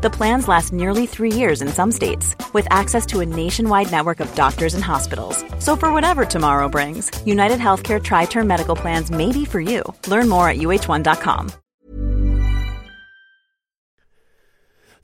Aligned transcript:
The 0.00 0.10
plans 0.10 0.46
last 0.46 0.72
nearly 0.72 1.06
three 1.06 1.32
years 1.32 1.60
in 1.60 1.66
some 1.66 1.90
states, 1.90 2.36
with 2.52 2.68
access 2.70 3.04
to 3.06 3.18
a 3.18 3.26
nationwide 3.26 3.90
network 3.90 4.20
of 4.20 4.32
doctors 4.36 4.74
and 4.74 4.84
hospitals. 4.84 5.44
So, 5.58 5.74
for 5.74 5.92
whatever 5.92 6.24
tomorrow 6.24 6.68
brings, 6.68 7.10
United 7.26 7.58
Healthcare 7.58 8.00
Tri 8.00 8.26
Term 8.26 8.46
Medical 8.46 8.76
Plans 8.76 9.10
may 9.10 9.32
be 9.32 9.44
for 9.44 9.60
you. 9.60 9.82
Learn 10.06 10.28
more 10.28 10.48
at 10.48 10.58
uh1.com. 10.58 11.50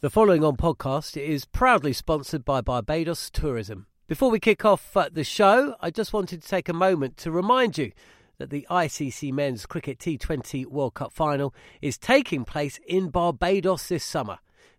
The 0.00 0.10
following 0.10 0.44
on 0.44 0.56
podcast 0.56 1.16
is 1.16 1.44
proudly 1.44 1.92
sponsored 1.92 2.44
by 2.44 2.60
Barbados 2.60 3.30
Tourism. 3.30 3.86
Before 4.06 4.30
we 4.30 4.38
kick 4.38 4.64
off 4.64 4.96
uh, 4.96 5.08
the 5.10 5.24
show, 5.24 5.74
I 5.80 5.90
just 5.90 6.12
wanted 6.12 6.40
to 6.40 6.48
take 6.48 6.68
a 6.68 6.72
moment 6.72 7.16
to 7.16 7.32
remind 7.32 7.78
you 7.78 7.90
that 8.38 8.50
the 8.50 8.64
ICC 8.70 9.32
Men's 9.32 9.66
Cricket 9.66 9.98
T20 9.98 10.66
World 10.66 10.94
Cup 10.94 11.12
final 11.12 11.52
is 11.82 11.98
taking 11.98 12.44
place 12.44 12.78
in 12.86 13.08
Barbados 13.08 13.88
this 13.88 14.04
summer. 14.04 14.38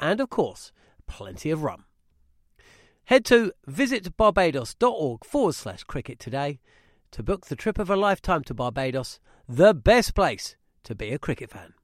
and 0.00 0.20
of 0.20 0.30
course, 0.30 0.72
plenty 1.06 1.50
of 1.50 1.62
rum. 1.62 1.84
Head 3.04 3.24
to 3.26 3.52
visitbarbados.org 3.68 5.24
forward 5.24 5.54
slash 5.54 5.84
cricket 5.84 6.18
today 6.18 6.58
to 7.10 7.22
book 7.22 7.46
the 7.46 7.56
trip 7.56 7.78
of 7.78 7.90
a 7.90 7.96
lifetime 7.96 8.42
to 8.44 8.54
Barbados, 8.54 9.20
the 9.48 9.74
best 9.74 10.14
place 10.14 10.56
to 10.84 10.94
be 10.94 11.10
a 11.10 11.18
cricket 11.18 11.50
fan. 11.50 11.74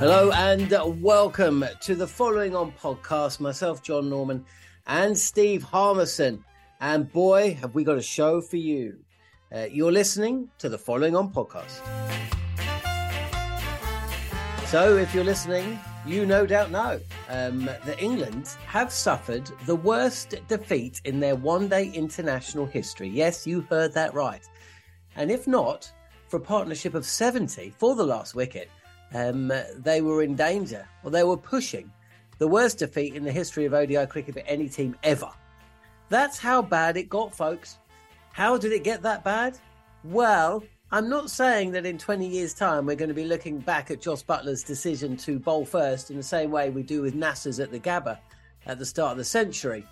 Hello 0.00 0.32
and 0.32 1.02
welcome 1.02 1.64
to 1.80 1.94
the 1.94 2.06
following 2.06 2.54
on 2.54 2.72
podcast. 2.72 3.40
Myself, 3.40 3.82
Jon 3.82 4.10
Norman, 4.10 4.44
and 4.86 5.16
Steve 5.16 5.62
Harmison. 5.62 6.44
And 6.80 7.10
boy, 7.10 7.54
have 7.54 7.74
we 7.74 7.84
got 7.84 7.96
a 7.96 8.02
show 8.02 8.40
for 8.40 8.56
you. 8.56 8.98
Uh, 9.54 9.66
you're 9.70 9.92
listening 9.92 10.48
to 10.58 10.68
the 10.68 10.78
following 10.78 11.16
on 11.16 11.32
podcast. 11.32 11.80
So, 14.66 14.96
if 14.96 15.14
you're 15.14 15.24
listening, 15.24 15.78
you 16.04 16.26
no 16.26 16.46
doubt 16.46 16.70
know 16.70 17.00
um, 17.28 17.64
that 17.66 18.02
England 18.02 18.48
have 18.66 18.92
suffered 18.92 19.48
the 19.66 19.76
worst 19.76 20.34
defeat 20.48 21.00
in 21.04 21.20
their 21.20 21.36
one 21.36 21.68
day 21.68 21.90
international 21.90 22.66
history. 22.66 23.08
Yes, 23.08 23.46
you 23.46 23.60
heard 23.62 23.92
that 23.92 24.12
right. 24.12 24.46
And 25.16 25.30
if 25.30 25.46
not, 25.46 25.90
for 26.26 26.38
a 26.38 26.40
partnership 26.40 26.94
of 26.94 27.06
70 27.06 27.72
for 27.78 27.94
the 27.94 28.04
last 28.04 28.34
wicket, 28.34 28.68
um, 29.14 29.52
they 29.76 30.00
were 30.00 30.22
in 30.22 30.34
danger, 30.34 30.88
or 31.04 31.12
they 31.12 31.22
were 31.22 31.36
pushing 31.36 31.92
the 32.38 32.48
worst 32.48 32.78
defeat 32.78 33.14
in 33.14 33.24
the 33.24 33.32
history 33.32 33.64
of 33.64 33.74
ODI 33.74 34.06
cricket 34.06 34.34
for 34.34 34.40
any 34.40 34.68
team 34.68 34.96
ever. 35.02 35.30
That's 36.08 36.38
how 36.38 36.62
bad 36.62 36.96
it 36.96 37.08
got, 37.08 37.34
folks. 37.34 37.78
How 38.32 38.56
did 38.56 38.72
it 38.72 38.84
get 38.84 39.02
that 39.02 39.24
bad? 39.24 39.58
Well, 40.04 40.64
I'm 40.92 41.08
not 41.08 41.30
saying 41.30 41.72
that 41.72 41.86
in 41.86 41.98
20 41.98 42.26
years' 42.26 42.54
time 42.54 42.86
we're 42.86 42.96
going 42.96 43.08
to 43.08 43.14
be 43.14 43.24
looking 43.24 43.58
back 43.58 43.90
at 43.90 44.00
Jos 44.00 44.22
Buttler's 44.22 44.62
decision 44.62 45.16
to 45.18 45.38
bowl 45.38 45.64
first 45.64 46.10
in 46.10 46.16
the 46.16 46.22
same 46.22 46.50
way 46.50 46.70
we 46.70 46.82
do 46.82 47.02
with 47.02 47.14
Nasser's 47.14 47.58
at 47.58 47.70
the 47.70 47.80
Gabba 47.80 48.18
at 48.66 48.78
the 48.78 48.86
start 48.86 49.12
of 49.12 49.18
the 49.18 49.24
century. 49.24 49.84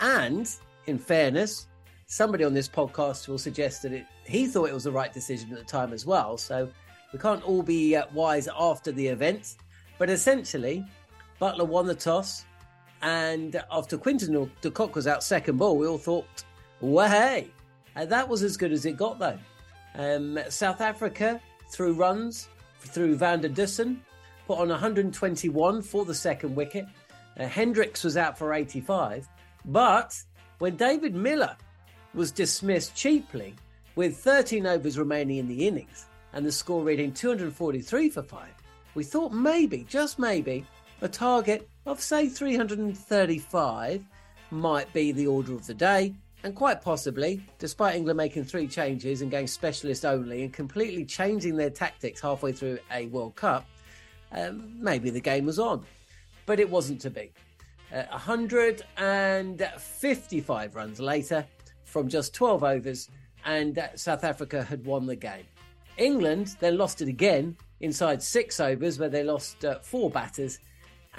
And, 0.00 0.50
in 0.86 0.98
fairness, 0.98 1.68
somebody 2.06 2.44
on 2.44 2.54
this 2.54 2.68
podcast 2.68 3.28
will 3.28 3.38
suggest 3.38 3.82
that 3.82 3.92
it, 3.92 4.06
he 4.24 4.46
thought 4.46 4.68
it 4.68 4.74
was 4.74 4.84
the 4.84 4.92
right 4.92 5.12
decision 5.12 5.52
at 5.52 5.58
the 5.58 5.64
time 5.64 5.92
as 5.92 6.04
well. 6.04 6.36
So 6.36 6.68
we 7.12 7.18
can't 7.18 7.42
all 7.42 7.62
be 7.62 7.96
uh, 7.96 8.06
wise 8.12 8.48
after 8.58 8.92
the 8.92 9.06
event, 9.06 9.56
but 9.98 10.10
essentially, 10.10 10.84
Buttler 11.40 11.66
won 11.66 11.86
the 11.86 11.94
toss, 11.94 12.44
and 13.02 13.62
after 13.70 13.96
Quinton 13.96 14.50
de 14.60 14.70
Kock 14.70 14.94
was 14.94 15.06
out 15.06 15.22
second 15.22 15.56
ball, 15.56 15.76
we 15.76 15.86
all 15.86 15.98
thought, 15.98 16.26
well, 16.80 17.08
hey, 17.08 17.48
and 17.94 18.10
that 18.10 18.28
was 18.28 18.42
as 18.42 18.56
good 18.56 18.72
as 18.72 18.84
it 18.86 18.96
got 18.96 19.18
though. 19.18 19.38
Um, 19.96 20.38
South 20.48 20.80
Africa 20.80 21.40
through 21.70 21.94
runs 21.94 22.48
through 22.80 23.16
Van 23.16 23.40
der 23.40 23.48
Dussen, 23.48 23.98
put 24.46 24.58
on 24.58 24.68
121 24.68 25.82
for 25.82 26.04
the 26.04 26.14
second 26.14 26.54
wicket. 26.54 26.86
Uh, 27.38 27.46
Hendricks 27.46 28.04
was 28.04 28.16
out 28.16 28.36
for 28.36 28.52
85, 28.52 29.28
but 29.66 30.20
when 30.58 30.76
David 30.76 31.14
Miller 31.14 31.56
was 32.14 32.32
dismissed 32.32 32.94
cheaply 32.94 33.54
with 33.96 34.16
13 34.16 34.66
overs 34.66 34.98
remaining 34.98 35.38
in 35.38 35.48
the 35.48 35.66
innings, 35.66 36.06
and 36.32 36.46
the 36.46 36.52
score 36.52 36.82
reading 36.82 37.12
243 37.12 38.08
for 38.10 38.22
5, 38.22 38.48
we 38.94 39.04
thought 39.04 39.32
maybe, 39.32 39.84
just 39.88 40.18
maybe, 40.18 40.64
a 41.02 41.08
target 41.08 41.68
of 41.86 42.00
say 42.00 42.28
335 42.28 44.04
might 44.50 44.92
be 44.92 45.12
the 45.12 45.26
order 45.26 45.54
of 45.54 45.66
the 45.66 45.72
day. 45.74 46.14
And 46.42 46.54
quite 46.54 46.80
possibly, 46.80 47.44
despite 47.58 47.96
England 47.96 48.16
making 48.16 48.44
three 48.44 48.66
changes 48.66 49.20
and 49.20 49.30
going 49.30 49.46
specialist 49.46 50.06
only 50.06 50.42
and 50.42 50.50
completely 50.52 51.04
changing 51.04 51.56
their 51.56 51.68
tactics 51.68 52.18
halfway 52.20 52.52
through 52.52 52.78
a 52.90 53.04
World 53.06 53.36
Cup, 53.36 53.66
um, 54.32 54.74
maybe 54.80 55.10
the 55.10 55.20
game 55.20 55.44
was 55.44 55.58
on. 55.58 55.84
But 56.46 56.58
it 56.58 56.70
wasn't 56.70 57.02
to 57.02 57.10
be. 57.10 57.30
Uh, 57.92 58.04
155 58.10 60.74
runs 60.74 61.00
later 61.00 61.44
from 61.84 62.08
just 62.08 62.32
12 62.34 62.64
overs, 62.64 63.10
and 63.44 63.78
uh, 63.78 63.94
South 63.96 64.24
Africa 64.24 64.62
had 64.62 64.86
won 64.86 65.04
the 65.06 65.16
game. 65.16 65.44
England 65.98 66.56
then 66.60 66.78
lost 66.78 67.02
it 67.02 67.08
again 67.08 67.54
inside 67.80 68.22
six 68.22 68.60
overs, 68.60 68.98
where 68.98 69.10
they 69.10 69.24
lost 69.24 69.62
uh, 69.64 69.80
four 69.80 70.08
batters, 70.08 70.60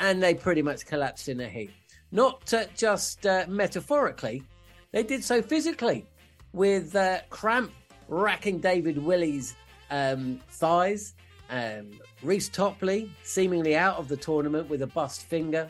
and 0.01 0.21
they 0.21 0.33
pretty 0.33 0.61
much 0.61 0.85
collapsed 0.85 1.29
in 1.29 1.39
a 1.39 1.47
heap. 1.47 1.71
Not 2.11 2.53
uh, 2.53 2.65
just 2.75 3.25
uh, 3.25 3.45
metaphorically, 3.47 4.43
they 4.91 5.03
did 5.03 5.23
so 5.23 5.41
physically, 5.41 6.05
with 6.51 6.93
uh, 6.95 7.19
cramp 7.29 7.71
racking 8.09 8.59
David 8.59 8.97
Willey's 8.97 9.55
um, 9.89 10.41
thighs. 10.49 11.13
Um, 11.49 11.91
Reece 12.23 12.49
Topley 12.49 13.11
seemingly 13.23 13.75
out 13.75 13.97
of 13.97 14.07
the 14.07 14.17
tournament 14.17 14.69
with 14.69 14.81
a 14.81 14.87
bust 14.87 15.21
finger. 15.23 15.69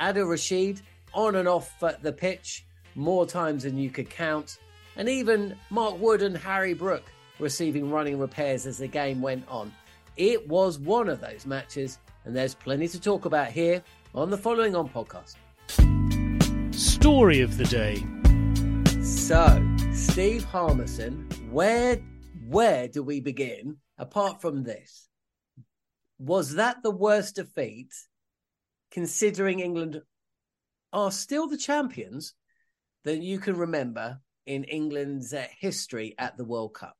Adil 0.00 0.28
Rashid 0.28 0.80
on 1.12 1.36
and 1.36 1.48
off 1.48 1.78
the 2.02 2.12
pitch 2.12 2.64
more 2.94 3.26
times 3.26 3.64
than 3.64 3.76
you 3.76 3.90
could 3.90 4.08
count. 4.08 4.58
And 4.96 5.08
even 5.08 5.56
Mark 5.70 6.00
Wood 6.00 6.22
and 6.22 6.36
Harry 6.36 6.74
Brook 6.74 7.04
receiving 7.38 7.90
running 7.90 8.18
repairs 8.18 8.66
as 8.66 8.78
the 8.78 8.88
game 8.88 9.20
went 9.20 9.46
on. 9.48 9.72
It 10.16 10.48
was 10.48 10.78
one 10.78 11.08
of 11.08 11.20
those 11.20 11.46
matches, 11.46 11.98
and 12.28 12.36
there's 12.36 12.54
plenty 12.54 12.86
to 12.86 13.00
talk 13.00 13.24
about 13.24 13.48
here 13.48 13.82
on 14.14 14.28
the 14.28 14.36
following 14.36 14.76
on 14.76 14.86
podcast. 14.86 15.36
Story 16.74 17.40
of 17.40 17.56
the 17.56 17.64
day. 17.64 18.04
So, 19.02 19.66
Steve 19.94 20.44
Harmison, 20.44 21.26
where 21.50 21.96
where 22.46 22.86
do 22.86 23.02
we 23.02 23.20
begin 23.20 23.78
apart 23.96 24.42
from 24.42 24.62
this? 24.62 25.08
Was 26.18 26.56
that 26.56 26.82
the 26.82 26.90
worst 26.90 27.36
defeat 27.36 27.94
considering 28.90 29.60
England 29.60 30.02
are 30.92 31.10
still 31.10 31.48
the 31.48 31.56
champions 31.56 32.34
that 33.04 33.22
you 33.22 33.38
can 33.38 33.56
remember 33.56 34.20
in 34.44 34.64
England's 34.64 35.32
uh, 35.32 35.46
history 35.58 36.14
at 36.18 36.36
the 36.36 36.44
World 36.44 36.74
Cup? 36.74 36.94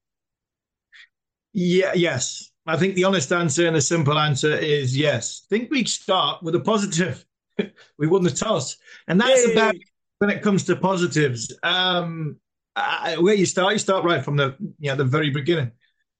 Yeah, 1.52 1.92
yes. 1.94 2.50
I 2.68 2.76
think 2.76 2.94
the 2.94 3.04
honest 3.04 3.32
answer 3.32 3.66
and 3.66 3.74
the 3.74 3.80
simple 3.80 4.18
answer 4.18 4.54
is 4.56 4.96
yes. 4.96 5.46
I 5.46 5.56
think 5.56 5.70
we 5.70 5.84
start 5.84 6.42
with 6.42 6.54
a 6.54 6.60
positive. 6.60 7.24
we 7.98 8.06
won 8.06 8.22
the 8.22 8.30
toss, 8.30 8.76
and 9.08 9.20
that's 9.20 9.46
Yay. 9.46 9.52
about 9.52 9.74
when 10.18 10.30
it 10.30 10.42
comes 10.42 10.64
to 10.64 10.76
positives. 10.76 11.52
Um, 11.62 12.36
I, 12.76 13.16
where 13.18 13.34
you 13.34 13.46
start, 13.46 13.72
you 13.72 13.78
start 13.78 14.04
right 14.04 14.24
from 14.24 14.36
the 14.36 14.54
you 14.78 14.90
know, 14.90 14.96
the 14.96 15.04
very 15.04 15.30
beginning. 15.30 15.72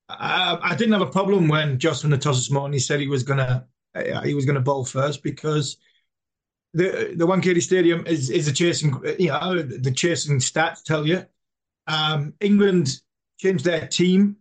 I, 0.08 0.58
I 0.62 0.74
didn't 0.74 0.94
have 0.94 1.02
a 1.02 1.10
problem 1.10 1.48
when 1.48 1.78
Jos 1.78 2.02
won 2.02 2.10
the 2.10 2.18
toss 2.18 2.36
this 2.36 2.50
morning. 2.50 2.72
He 2.72 2.78
said 2.78 2.98
he 2.98 3.08
was 3.08 3.22
gonna 3.22 3.66
uh, 3.94 4.22
he 4.22 4.34
was 4.34 4.46
gonna 4.46 4.60
bowl 4.60 4.84
first 4.84 5.22
because 5.22 5.76
the 6.72 7.14
the 7.14 7.26
Wankhede 7.26 7.62
Stadium 7.62 8.06
is 8.06 8.30
is 8.30 8.48
a 8.48 8.52
chasing. 8.52 8.98
You 9.18 9.28
know, 9.28 9.62
the 9.62 9.92
chasing 9.92 10.38
stats 10.38 10.82
tell 10.82 11.06
you. 11.06 11.26
Um, 11.86 12.34
England 12.40 13.00
changed 13.38 13.64
their 13.64 13.86
team 13.86 14.36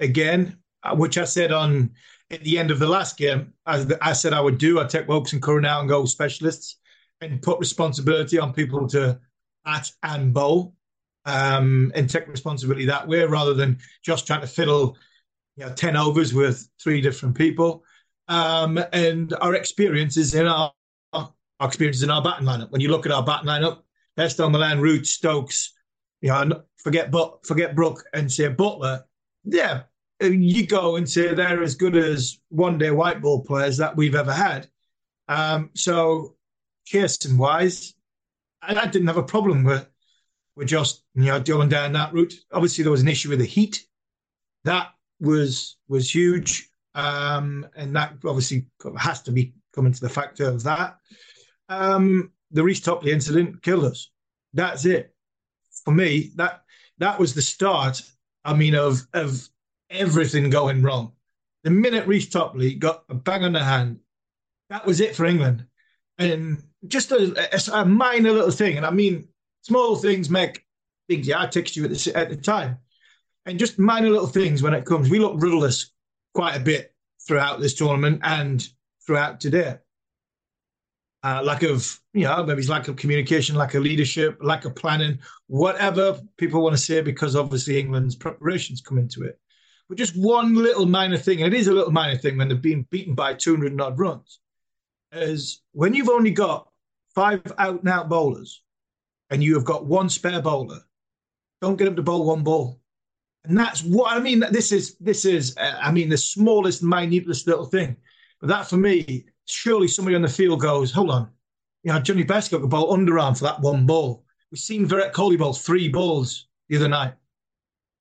again, 0.00 0.46
uh, 0.46 0.67
which 0.94 1.18
I 1.18 1.24
said 1.24 1.52
on 1.52 1.90
at 2.30 2.42
the 2.44 2.58
end 2.58 2.70
of 2.70 2.78
the 2.78 2.88
last 2.88 3.16
game. 3.16 3.52
I, 3.66 3.86
I 4.02 4.12
said 4.12 4.32
I 4.32 4.40
would 4.40 4.58
do. 4.58 4.80
I'd 4.80 4.90
take 4.90 5.08
Woakes 5.08 5.32
and 5.32 5.42
Curran 5.42 5.64
out 5.64 5.80
and 5.80 5.88
go 5.88 6.04
specialists 6.04 6.76
and 7.20 7.42
put 7.42 7.58
responsibility 7.58 8.38
on 8.38 8.52
people 8.52 8.86
to 8.88 9.18
at 9.66 9.90
and 10.02 10.32
bowl 10.32 10.74
um, 11.24 11.92
and 11.94 12.08
take 12.08 12.26
responsibility 12.28 12.86
that 12.86 13.06
way 13.06 13.24
rather 13.24 13.54
than 13.54 13.78
just 14.02 14.26
trying 14.26 14.40
to 14.40 14.46
fiddle 14.46 14.96
you 15.56 15.66
know, 15.66 15.72
10 15.74 15.96
overs 15.96 16.32
with 16.32 16.68
three 16.80 17.00
different 17.00 17.36
people. 17.36 17.84
Um, 18.28 18.78
and 18.92 19.34
our 19.40 19.54
experiences 19.54 20.34
in 20.34 20.46
our, 20.46 20.72
our 21.12 21.32
experiences 21.60 22.02
in 22.02 22.10
our 22.10 22.22
batting 22.22 22.46
lineup. 22.46 22.70
When 22.70 22.80
you 22.80 22.90
look 22.90 23.06
at 23.06 23.12
our 23.12 23.24
batting 23.24 23.48
lineup, 23.48 23.82
Heston, 24.16 24.52
Malan, 24.52 24.80
Root, 24.80 25.06
Stokes, 25.06 25.72
you 26.20 26.28
know, 26.28 26.62
forget 26.76 27.10
but 27.10 27.46
forget 27.46 27.74
Brook 27.74 28.04
and 28.12 28.30
say 28.30 28.52
Buttler. 28.52 29.02
Yeah, 29.44 29.82
you 30.20 30.66
go 30.66 30.96
and 30.96 31.08
say 31.08 31.32
they're 31.32 31.62
as 31.62 31.74
good 31.74 31.96
as 31.96 32.38
one 32.48 32.78
day 32.78 32.90
white 32.90 33.20
ball 33.20 33.44
players 33.44 33.76
that 33.76 33.96
we've 33.96 34.14
ever 34.14 34.32
had. 34.32 34.68
Um, 35.28 35.70
so, 35.74 36.36
Kirsten 36.90 37.38
wise, 37.38 37.94
I, 38.62 38.74
I 38.74 38.86
didn't 38.86 39.08
have 39.08 39.16
a 39.16 39.22
problem 39.22 39.64
with 39.64 39.88
with 40.56 40.68
just 40.68 41.04
you 41.14 41.26
know 41.26 41.40
going 41.40 41.68
down 41.68 41.92
that 41.92 42.12
route. 42.12 42.34
Obviously, 42.52 42.82
there 42.82 42.90
was 42.90 43.02
an 43.02 43.08
issue 43.08 43.30
with 43.30 43.38
the 43.38 43.44
heat. 43.44 43.86
That 44.64 44.88
was 45.20 45.76
was 45.88 46.12
huge, 46.12 46.68
um, 46.94 47.66
and 47.76 47.94
that 47.94 48.14
obviously 48.24 48.66
has 48.98 49.22
to 49.22 49.32
be 49.32 49.54
coming 49.74 49.92
to 49.92 50.00
the 50.00 50.08
factor 50.08 50.48
of 50.48 50.64
that. 50.64 50.96
Um, 51.68 52.32
the 52.50 52.64
Reece 52.64 52.80
Topley 52.80 53.12
incident 53.12 53.62
killed 53.62 53.84
us. 53.84 54.10
That's 54.54 54.84
it 54.84 55.14
for 55.84 55.92
me. 55.92 56.32
That 56.36 56.62
that 56.98 57.18
was 57.18 57.34
the 57.34 57.42
start. 57.42 58.02
I 58.44 58.54
mean, 58.54 58.74
of 58.74 59.06
of 59.12 59.48
everything 59.90 60.50
going 60.50 60.82
wrong. 60.82 61.12
The 61.64 61.70
minute 61.70 62.06
Reece 62.06 62.28
Topley 62.28 62.74
got 62.74 63.04
a 63.08 63.14
bang 63.14 63.44
on 63.44 63.52
the 63.52 63.62
hand, 63.62 64.00
that 64.70 64.86
was 64.86 65.00
it 65.00 65.16
for 65.16 65.26
England. 65.26 65.66
And 66.18 66.62
just 66.86 67.12
a, 67.12 67.60
a, 67.72 67.84
minor 67.84 68.32
little 68.32 68.50
thing, 68.50 68.76
and 68.76 68.86
I 68.86 68.90
mean, 68.90 69.28
small 69.62 69.96
things 69.96 70.30
make 70.30 70.64
big. 71.08 71.26
Yeah, 71.26 71.42
I 71.42 71.46
text 71.46 71.76
you 71.76 71.84
at 71.84 71.90
the, 71.90 72.12
at 72.14 72.28
the 72.28 72.36
time, 72.36 72.78
and 73.46 73.58
just 73.58 73.78
minor 73.78 74.10
little 74.10 74.26
things 74.26 74.62
when 74.62 74.74
it 74.74 74.84
comes. 74.84 75.10
We 75.10 75.18
look 75.18 75.34
rudderless 75.40 75.90
quite 76.34 76.56
a 76.56 76.60
bit 76.60 76.94
throughout 77.26 77.60
this 77.60 77.74
tournament 77.74 78.20
and 78.22 78.66
throughout 79.06 79.40
today. 79.40 79.76
Uh, 81.24 81.42
lack 81.42 81.64
of, 81.64 82.00
you 82.12 82.24
know, 82.24 82.44
maybe 82.44 82.60
it's 82.60 82.68
lack 82.68 82.86
of 82.86 82.96
communication, 82.96 83.56
lack 83.56 83.74
of 83.74 83.82
leadership, 83.82 84.38
lack 84.40 84.64
of 84.64 84.74
planning, 84.76 85.18
whatever 85.48 86.20
people 86.36 86.62
want 86.62 86.76
to 86.76 86.80
say, 86.80 87.00
because 87.00 87.34
obviously 87.34 87.78
England's 87.78 88.14
preparations 88.14 88.80
come 88.80 88.98
into 88.98 89.24
it. 89.24 89.38
But 89.88 89.96
just 89.96 90.16
one 90.16 90.54
little 90.54 90.86
minor 90.86 91.16
thing, 91.16 91.42
and 91.42 91.52
it 91.52 91.58
is 91.58 91.66
a 91.66 91.72
little 91.72 91.92
minor 91.92 92.16
thing 92.16 92.36
when 92.36 92.48
they've 92.48 92.60
been 92.60 92.86
beaten 92.90 93.14
by 93.14 93.34
200 93.34 93.72
and 93.72 93.80
odd 93.80 93.98
runs, 93.98 94.40
is 95.12 95.62
when 95.72 95.94
you've 95.94 96.10
only 96.10 96.30
got 96.30 96.68
five 97.14 97.40
out 97.58 97.80
and 97.80 97.88
out 97.88 98.08
bowlers 98.08 98.62
and 99.30 99.42
you 99.42 99.54
have 99.54 99.64
got 99.64 99.86
one 99.86 100.10
spare 100.10 100.42
bowler, 100.42 100.80
don't 101.62 101.76
get 101.76 101.86
them 101.86 101.96
to 101.96 102.02
bowl 102.02 102.26
one 102.26 102.44
ball. 102.44 102.80
And 103.44 103.56
that's 103.56 103.82
what 103.82 104.12
I 104.12 104.20
mean. 104.20 104.44
This 104.50 104.72
is 104.72 104.96
this 104.98 105.24
is 105.24 105.56
uh, 105.56 105.78
I 105.80 105.90
mean 105.90 106.10
the 106.10 106.18
smallest, 106.18 106.82
minutest 106.82 107.46
little 107.46 107.64
thing, 107.64 107.96
but 108.40 108.48
that 108.48 108.68
for 108.68 108.76
me, 108.76 109.24
surely 109.46 109.88
somebody 109.88 110.16
on 110.16 110.22
the 110.22 110.28
field 110.28 110.60
goes, 110.60 110.92
hold 110.92 111.10
on, 111.10 111.30
you 111.82 111.92
know 111.92 112.00
Johnny 112.00 112.24
got 112.24 112.50
the 112.50 112.66
ball 112.66 112.94
underarm 112.94 113.38
for 113.38 113.44
that 113.44 113.60
one 113.60 113.86
ball. 113.86 114.24
We've 114.50 114.58
seen 114.58 114.84
Virat 114.84 115.14
Kohli 115.14 115.38
bowl 115.38 115.54
three 115.54 115.88
balls 115.88 116.48
the 116.68 116.76
other 116.76 116.88
night 116.88 117.14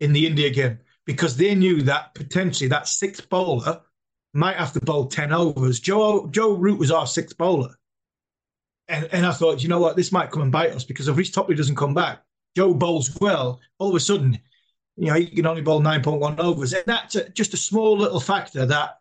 in 0.01 0.11
the 0.11 0.25
India 0.25 0.49
game 0.49 0.79
because 1.07 1.35
they 1.35 1.55
knew 1.55 1.81
that 1.81 2.13
potentially 2.13 2.67
that 2.67 2.87
sixth 2.87 3.27
bowler 3.29 3.81
might 4.35 4.57
have 4.57 4.73
to 4.73 4.79
bowl 4.79 5.07
ten 5.07 5.33
overs. 5.33 5.79
Joe 5.79 6.27
Joe 6.27 6.53
Root 6.53 6.77
was 6.77 6.91
our 6.91 7.07
sixth 7.07 7.35
bowler, 7.35 7.73
and 8.87 9.09
and 9.11 9.25
I 9.25 9.31
thought, 9.31 9.63
you 9.63 9.69
know 9.69 9.79
what, 9.79 9.95
this 9.95 10.11
might 10.11 10.29
come 10.29 10.43
and 10.43 10.51
bite 10.51 10.71
us 10.71 10.83
because 10.83 11.07
if 11.07 11.17
Reece 11.17 11.31
Topley 11.31 11.55
doesn't 11.55 11.75
come 11.75 11.95
back, 11.95 12.21
Joe 12.55 12.75
bowls 12.75 13.17
well. 13.19 13.59
All 13.79 13.89
of 13.89 13.95
a 13.95 13.99
sudden 13.99 14.39
you 14.97 15.07
know, 15.07 15.15
you 15.15 15.27
can 15.27 15.45
only 15.45 15.61
bowl 15.61 15.79
9.1 15.79 16.39
overs. 16.39 16.73
And 16.73 16.83
that's 16.85 17.15
a, 17.15 17.29
just 17.29 17.53
a 17.53 17.57
small 17.57 17.97
little 17.97 18.19
factor 18.19 18.65
that 18.65 18.97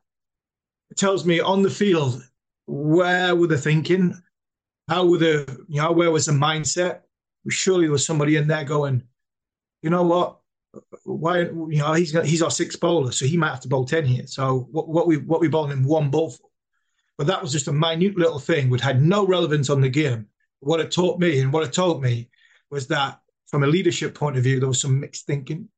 tells 0.96 1.24
me 1.24 1.40
on 1.40 1.62
the 1.62 1.70
field 1.70 2.22
where 2.66 3.34
were 3.34 3.46
they 3.46 3.56
thinking? 3.56 4.14
How 4.88 5.06
were 5.06 5.18
the, 5.18 5.64
you 5.68 5.80
know, 5.80 5.92
where 5.92 6.10
was 6.10 6.26
the 6.26 6.32
mindset? 6.32 7.00
Surely 7.48 7.86
there 7.86 7.92
was 7.92 8.04
somebody 8.04 8.36
in 8.36 8.46
there 8.46 8.64
going, 8.64 9.02
you 9.82 9.90
know 9.90 10.02
what? 10.02 10.38
Why, 11.04 11.40
you 11.40 11.78
know, 11.78 11.92
he's 11.92 12.12
got, 12.12 12.26
he's 12.26 12.42
our 12.42 12.50
sixth 12.50 12.80
bowler, 12.80 13.12
so 13.12 13.26
he 13.26 13.36
might 13.36 13.50
have 13.50 13.60
to 13.60 13.68
bowl 13.68 13.84
10 13.84 14.04
here. 14.04 14.26
So 14.26 14.68
what, 14.70 14.88
what 14.88 15.06
we 15.06 15.18
what 15.18 15.40
we 15.40 15.48
bowling 15.48 15.72
him 15.72 15.84
one 15.84 16.10
ball 16.10 16.30
for. 16.30 16.48
But 17.18 17.26
that 17.28 17.40
was 17.40 17.52
just 17.52 17.68
a 17.68 17.72
minute 17.72 18.18
little 18.18 18.38
thing 18.38 18.68
which 18.68 18.82
had 18.82 19.02
no 19.02 19.26
relevance 19.26 19.70
on 19.70 19.80
the 19.80 19.88
game. 19.88 20.26
What 20.60 20.80
it 20.80 20.90
taught 20.90 21.18
me 21.18 21.40
and 21.40 21.52
what 21.52 21.66
it 21.66 21.72
told 21.72 22.02
me 22.02 22.28
was 22.70 22.86
that 22.88 23.20
from 23.46 23.62
a 23.62 23.66
leadership 23.66 24.14
point 24.14 24.36
of 24.36 24.42
view, 24.42 24.58
there 24.58 24.68
was 24.68 24.80
some 24.80 25.00
mixed 25.00 25.26
thinking 25.26 25.68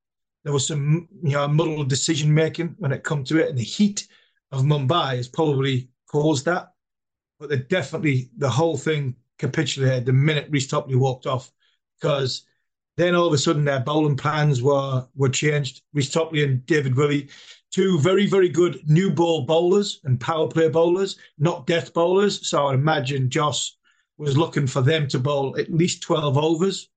there 0.44 0.52
was 0.52 0.66
some 0.66 1.08
you 1.22 1.32
know 1.32 1.46
muddled 1.48 1.88
decision 1.88 2.32
making 2.32 2.74
when 2.78 2.92
it 2.92 3.04
come 3.04 3.24
to 3.24 3.38
it, 3.38 3.48
and 3.48 3.58
the 3.58 3.62
heat 3.62 4.08
of 4.52 4.62
Mumbai 4.62 5.16
has 5.16 5.28
probably 5.28 5.90
caused 6.06 6.44
that. 6.46 6.72
But 7.38 7.68
definitely 7.68 8.30
the 8.36 8.48
whole 8.48 8.76
thing 8.76 9.16
capitulated 9.38 10.06
the 10.06 10.12
minute 10.12 10.48
Reece 10.50 10.68
Topley 10.68 10.96
walked 10.96 11.26
off, 11.26 11.52
because 12.00 12.44
then 12.98 13.14
all 13.14 13.28
of 13.28 13.32
a 13.32 13.38
sudden 13.38 13.64
their 13.64 13.80
bowling 13.80 14.16
plans 14.16 14.60
were 14.60 15.06
were 15.14 15.28
changed. 15.28 15.82
Reece 15.94 16.10
Topley 16.10 16.42
and 16.44 16.66
David 16.66 16.96
Willey, 16.96 17.28
two 17.70 17.98
very 18.00 18.26
very 18.26 18.48
good 18.48 18.80
new 18.86 19.10
ball 19.10 19.46
bowlers 19.46 20.00
and 20.04 20.20
power 20.20 20.48
play 20.48 20.68
bowlers, 20.68 21.16
not 21.38 21.66
death 21.66 21.94
bowlers. 21.94 22.48
So 22.48 22.66
I 22.66 22.74
imagine 22.74 23.30
Jos 23.30 23.78
was 24.18 24.36
looking 24.36 24.66
for 24.66 24.82
them 24.82 25.06
to 25.08 25.18
bowl 25.18 25.56
at 25.58 25.72
least 25.72 26.02
twelve 26.02 26.36
overs 26.36 26.90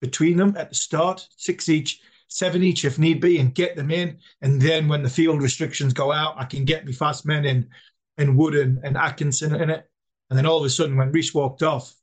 between 0.00 0.36
them 0.36 0.54
at 0.56 0.68
the 0.68 0.74
start, 0.74 1.26
six 1.36 1.68
each 1.68 2.00
seven 2.28 2.62
each 2.62 2.84
if 2.84 2.98
need 2.98 3.20
be, 3.20 3.38
and 3.38 3.54
get 3.54 3.74
them 3.74 3.90
in. 3.90 4.18
And 4.42 4.60
then 4.60 4.88
when 4.88 5.02
the 5.02 5.08
field 5.08 5.40
restrictions 5.40 5.92
go 5.92 6.12
out, 6.12 6.34
I 6.36 6.44
can 6.44 6.64
get 6.64 6.84
me 6.84 6.92
fast 6.92 7.24
men 7.24 7.44
in, 7.44 7.68
in 8.18 8.36
Wood 8.36 8.54
and, 8.54 8.78
and 8.84 8.96
Atkinson 8.96 9.54
in 9.54 9.70
it. 9.70 9.88
And 10.28 10.36
then 10.36 10.44
all 10.44 10.58
of 10.58 10.64
a 10.64 10.68
sudden, 10.68 10.96
when 10.96 11.10
Reece 11.10 11.32
walked 11.32 11.62
off, 11.62 11.94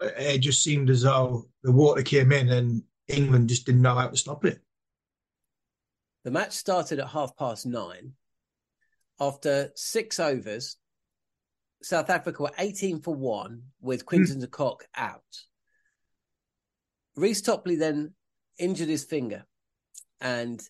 it 0.00 0.38
just 0.38 0.62
seemed 0.62 0.88
as 0.88 1.02
though 1.02 1.48
the 1.64 1.72
water 1.72 2.02
came 2.02 2.30
in 2.30 2.48
and 2.50 2.82
England 3.08 3.48
just 3.48 3.66
didn't 3.66 3.82
know 3.82 3.94
how 3.94 4.08
to 4.08 4.16
stop 4.16 4.44
it. 4.44 4.60
The 6.24 6.30
match 6.30 6.52
started 6.52 7.00
at 7.00 7.08
half 7.08 7.36
past 7.36 7.66
nine. 7.66 8.12
After 9.20 9.70
six 9.74 10.18
overs, 10.20 10.76
South 11.82 12.10
Africa 12.10 12.42
were 12.42 12.52
18 12.58 13.00
for 13.00 13.14
one 13.14 13.62
with 13.80 14.06
Quinton 14.06 14.38
mm. 14.38 14.40
de 14.40 14.46
Kock 14.46 14.84
out. 14.94 15.22
Reece 17.16 17.42
Topley 17.42 17.76
then 17.76 18.14
injured 18.58 18.88
his 18.88 19.04
finger 19.04 19.44
and 20.20 20.62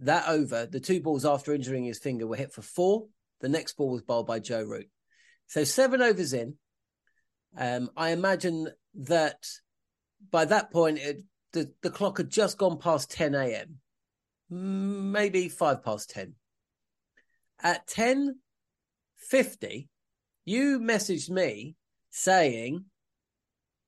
that 0.00 0.28
over, 0.28 0.66
the 0.66 0.80
two 0.80 1.00
balls 1.00 1.24
after 1.24 1.52
injuring 1.52 1.84
his 1.84 1.98
finger 1.98 2.26
were 2.26 2.36
hit 2.36 2.52
for 2.52 2.62
four. 2.62 3.06
The 3.40 3.48
next 3.48 3.76
ball 3.76 3.90
was 3.90 4.02
bowled 4.02 4.26
by 4.26 4.38
Joe 4.38 4.62
Root. 4.62 4.88
So 5.46 5.64
seven 5.64 6.02
overs 6.02 6.32
in. 6.32 6.54
Um, 7.56 7.90
I 7.96 8.10
imagine 8.10 8.68
that 8.94 9.46
by 10.30 10.44
that 10.44 10.70
point, 10.70 10.98
it, 10.98 11.24
the, 11.52 11.72
the 11.82 11.90
clock 11.90 12.18
had 12.18 12.30
just 12.30 12.58
gone 12.58 12.78
past 12.78 13.10
10 13.10 13.34
a.m., 13.34 13.78
maybe 14.50 15.48
five 15.48 15.82
past 15.82 16.10
10. 16.10 16.34
At 17.62 17.86
10.50, 17.88 19.88
you 20.44 20.80
messaged 20.80 21.30
me 21.30 21.76
saying 22.10 22.84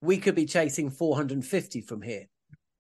we 0.03 0.19
could 0.19 0.35
be 0.35 0.47
chasing 0.47 0.91
450 0.91 1.81
from 1.83 2.03
here. 2.03 2.27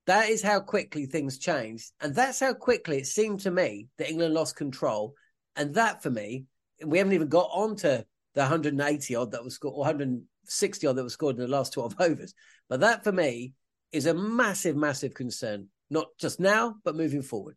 That 0.07 0.29
is 0.29 0.43
how 0.43 0.61
quickly 0.61 1.07
things 1.07 1.39
changed. 1.39 1.93
And 2.01 2.15
that's 2.15 2.41
how 2.41 2.55
quickly 2.55 2.99
it 2.99 3.07
seemed 3.07 3.41
to 3.41 3.51
me 3.51 3.87
that 3.99 4.11
England 4.11 4.35
lost 4.35 4.57
control. 4.57 5.15
And 5.57 5.75
that 5.75 6.03
for 6.03 6.11
me, 6.11 6.47
we 6.85 6.99
haven't 6.99 7.13
even 7.13 7.29
got 7.29 7.51
on 7.53 7.77
to 7.77 8.05
the 8.35 8.41
180 8.41 9.15
odd 9.15 9.33
that 9.33 9.45
was 9.45 9.55
scored, 9.55 9.75
or 9.75 9.81
160 9.81 10.87
odd 10.87 10.97
that 10.97 11.05
was 11.05 11.13
scored 11.13 11.37
in 11.37 11.43
the 11.43 11.49
last 11.49 11.75
12 11.75 11.97
overs. 12.01 12.35
But 12.69 12.81
that 12.81 13.05
for 13.05 13.13
me 13.13 13.53
is 13.93 14.07
a 14.07 14.15
massive, 14.15 14.77
massive 14.77 15.15
concern, 15.15 15.69
not 15.91 16.07
just 16.19 16.41
now, 16.41 16.77
but 16.85 16.97
moving 16.97 17.23
forward. 17.23 17.57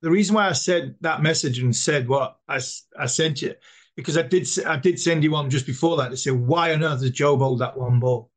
The 0.00 0.10
reason 0.10 0.34
why 0.34 0.48
I 0.48 0.52
said 0.52 0.96
that 1.00 1.22
message 1.22 1.58
and 1.58 1.74
said 1.74 2.08
what 2.08 2.36
I, 2.48 2.60
I 2.98 3.06
sent 3.06 3.42
you, 3.42 3.54
because 3.96 4.18
I 4.18 4.22
did 4.22 4.48
I 4.66 4.76
did 4.76 4.98
send 4.98 5.22
you 5.22 5.30
one 5.30 5.50
just 5.50 5.66
before 5.66 5.96
that 5.98 6.10
to 6.10 6.16
say, 6.16 6.30
why 6.30 6.72
on 6.72 6.82
earth 6.82 7.02
has 7.02 7.10
Joe 7.10 7.36
bowled 7.36 7.60
that 7.60 7.78
one 7.78 8.00
ball? 8.00 8.30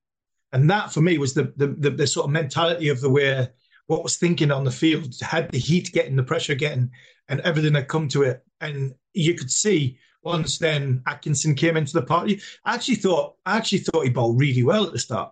And 0.52 0.70
that 0.70 0.94
for 0.94 1.02
me 1.02 1.18
was 1.18 1.34
the, 1.34 1.54
the 1.58 1.68
the, 1.68 1.90
the, 1.90 2.08
sort 2.08 2.26
of 2.26 2.32
mentality 2.32 2.90
of 2.90 3.02
the 3.02 3.10
way 3.10 3.48
what 3.88 4.04
was 4.04 4.18
thinking 4.18 4.52
on 4.52 4.64
the 4.64 4.72
field 4.72 5.14
had 5.22 5.52
the 5.52 5.58
heat 5.58 5.92
getting, 5.92 6.16
the 6.16 6.24
pressure 6.24 6.56
getting, 6.56 6.92
and 7.30 7.40
everything 7.42 7.74
that 7.74 7.88
come 7.88 8.08
to 8.10 8.24
it. 8.24 8.44
And 8.62 8.94
you 9.14 9.34
could 9.34 9.52
see 9.52 9.98
once 10.24 10.58
then 10.58 11.02
Atkinson 11.08 11.56
came 11.56 11.78
into 11.78 11.94
the 11.94 12.02
party. 12.02 12.42
I 12.64 12.76
actually 12.76 12.96
thought 12.96 13.36
I 13.46 13.58
actually 13.58 13.80
thought 13.80 14.04
he 14.04 14.10
bowled 14.10 14.40
really 14.40 14.64
well 14.64 14.86
at 14.86 14.92
the 14.92 15.00
start. 15.00 15.32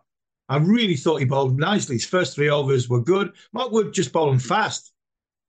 I 0.50 0.58
really 0.58 0.96
thought 0.96 1.18
he 1.18 1.26
bowled 1.26 1.58
nicely. 1.58 1.96
His 1.96 2.06
first 2.06 2.36
three 2.36 2.50
overs 2.50 2.90
were 2.90 3.02
good. 3.02 3.32
Mark 3.54 3.72
Wood 3.72 3.94
just 3.94 4.12
bowling 4.12 4.40
fast. 4.40 4.92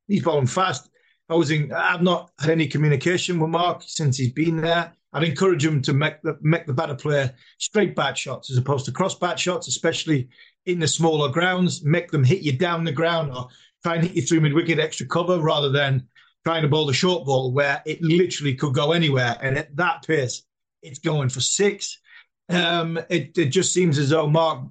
He's 0.07 0.23
bowling 0.23 0.47
fast. 0.47 0.89
I 1.29 1.35
was 1.35 1.51
in, 1.51 1.73
I've 1.73 2.03
not 2.03 2.31
had 2.39 2.51
any 2.51 2.67
communication 2.67 3.41
with 3.41 3.51
Mark 3.51 3.83
since 3.87 4.17
he's 4.17 4.33
been 4.33 4.61
there. 4.61 4.93
I'd 5.13 5.25
encourage 5.25 5.65
him 5.65 5.81
to 5.83 5.93
make 5.93 6.21
the 6.23 6.37
make 6.43 6.67
the 6.67 6.73
batter 6.73 6.97
play 6.97 7.31
straight 7.59 7.95
bat 7.95 8.19
shots 8.19 8.51
as 8.51 8.59
opposed 8.59 8.85
to 8.87 8.93
cross 8.93 9.15
bat 9.15 9.39
shots, 9.39 9.69
especially 9.69 10.29
in 10.67 10.81
the 10.81 10.89
smaller 10.89 11.31
grounds. 11.31 11.85
Make 11.85 12.11
them 12.11 12.25
hit 12.25 12.43
you 12.43 12.53
down 12.53 12.85
the 12.85 12.93
ground 12.93 13.33
or 13.33 13.49
try 13.85 13.95
and 13.95 14.05
hit 14.05 14.17
you 14.17 14.23
through 14.23 14.41
mid 14.41 14.53
wicket 14.53 14.81
extra 14.81 15.07
cover 15.07 15.39
rather 15.39 15.71
than 15.71 16.09
trying 16.45 16.63
to 16.63 16.69
bowl 16.69 16.87
the 16.87 16.93
short 16.93 17.25
ball 17.25 17.53
where 17.53 17.81
it 17.87 18.03
literally 18.03 18.55
could 18.55 18.75
go 18.75 18.91
anywhere. 18.93 19.37
And 19.41 19.57
at 19.57 19.75
that 19.77 20.05
pace, 20.05 20.43
it's 20.83 20.99
going 20.99 21.29
for 21.29 21.41
six. 21.41 22.01
Um, 22.49 22.99
it, 23.09 23.37
it 23.39 23.47
just 23.47 23.73
seems 23.73 23.99
as 23.99 24.11
though 24.11 24.27
Mark 24.27 24.65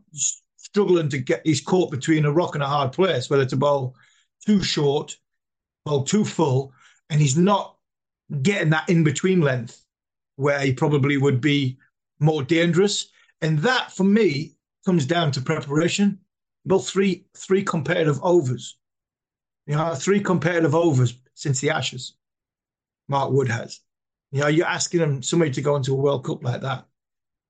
struggling 0.58 1.10
to 1.10 1.18
get 1.20 1.42
he's 1.46 1.62
caught 1.62 1.92
between 1.92 2.26
a 2.26 2.32
rock 2.32 2.56
and 2.56 2.64
a 2.64 2.68
hard 2.68 2.92
place, 2.92 3.30
whether 3.30 3.46
to 3.46 3.58
bowl 3.58 3.96
too 4.46 4.62
short, 4.64 5.16
bowl 5.86 6.04
too 6.04 6.26
full, 6.26 6.74
and 7.10 7.20
he's 7.20 7.38
not 7.38 7.78
getting 8.42 8.70
that 8.72 8.90
in 8.90 9.04
between 9.04 9.42
length 9.42 9.86
where 10.36 10.60
he 10.60 10.74
probably 10.74 11.18
would 11.18 11.42
be 11.42 11.78
more 12.20 12.44
dangerous. 12.44 13.08
And 13.42 13.60
that, 13.60 13.92
for 13.92 14.04
me, 14.04 14.56
comes 14.86 15.06
down 15.06 15.32
to 15.32 15.42
preparation. 15.42 16.20
Both 16.66 16.90
three 16.90 17.26
three 17.36 17.64
competitive 17.64 18.20
overs. 18.24 18.78
You 19.68 19.76
know, 19.76 19.96
three 19.96 20.22
competitive 20.22 20.76
overs 20.76 21.18
since 21.34 21.60
the 21.60 21.70
Ashes. 21.70 22.14
Mark 23.08 23.32
Wood 23.32 23.50
has. 23.50 23.82
You 24.32 24.42
know, 24.42 24.48
you're 24.48 24.66
asking 24.66 25.02
him 25.02 25.22
somebody 25.22 25.52
to 25.52 25.62
go 25.62 25.76
into 25.76 25.94
a 25.94 25.98
World 25.98 26.26
Cup 26.26 26.44
like 26.44 26.62
that. 26.62 26.86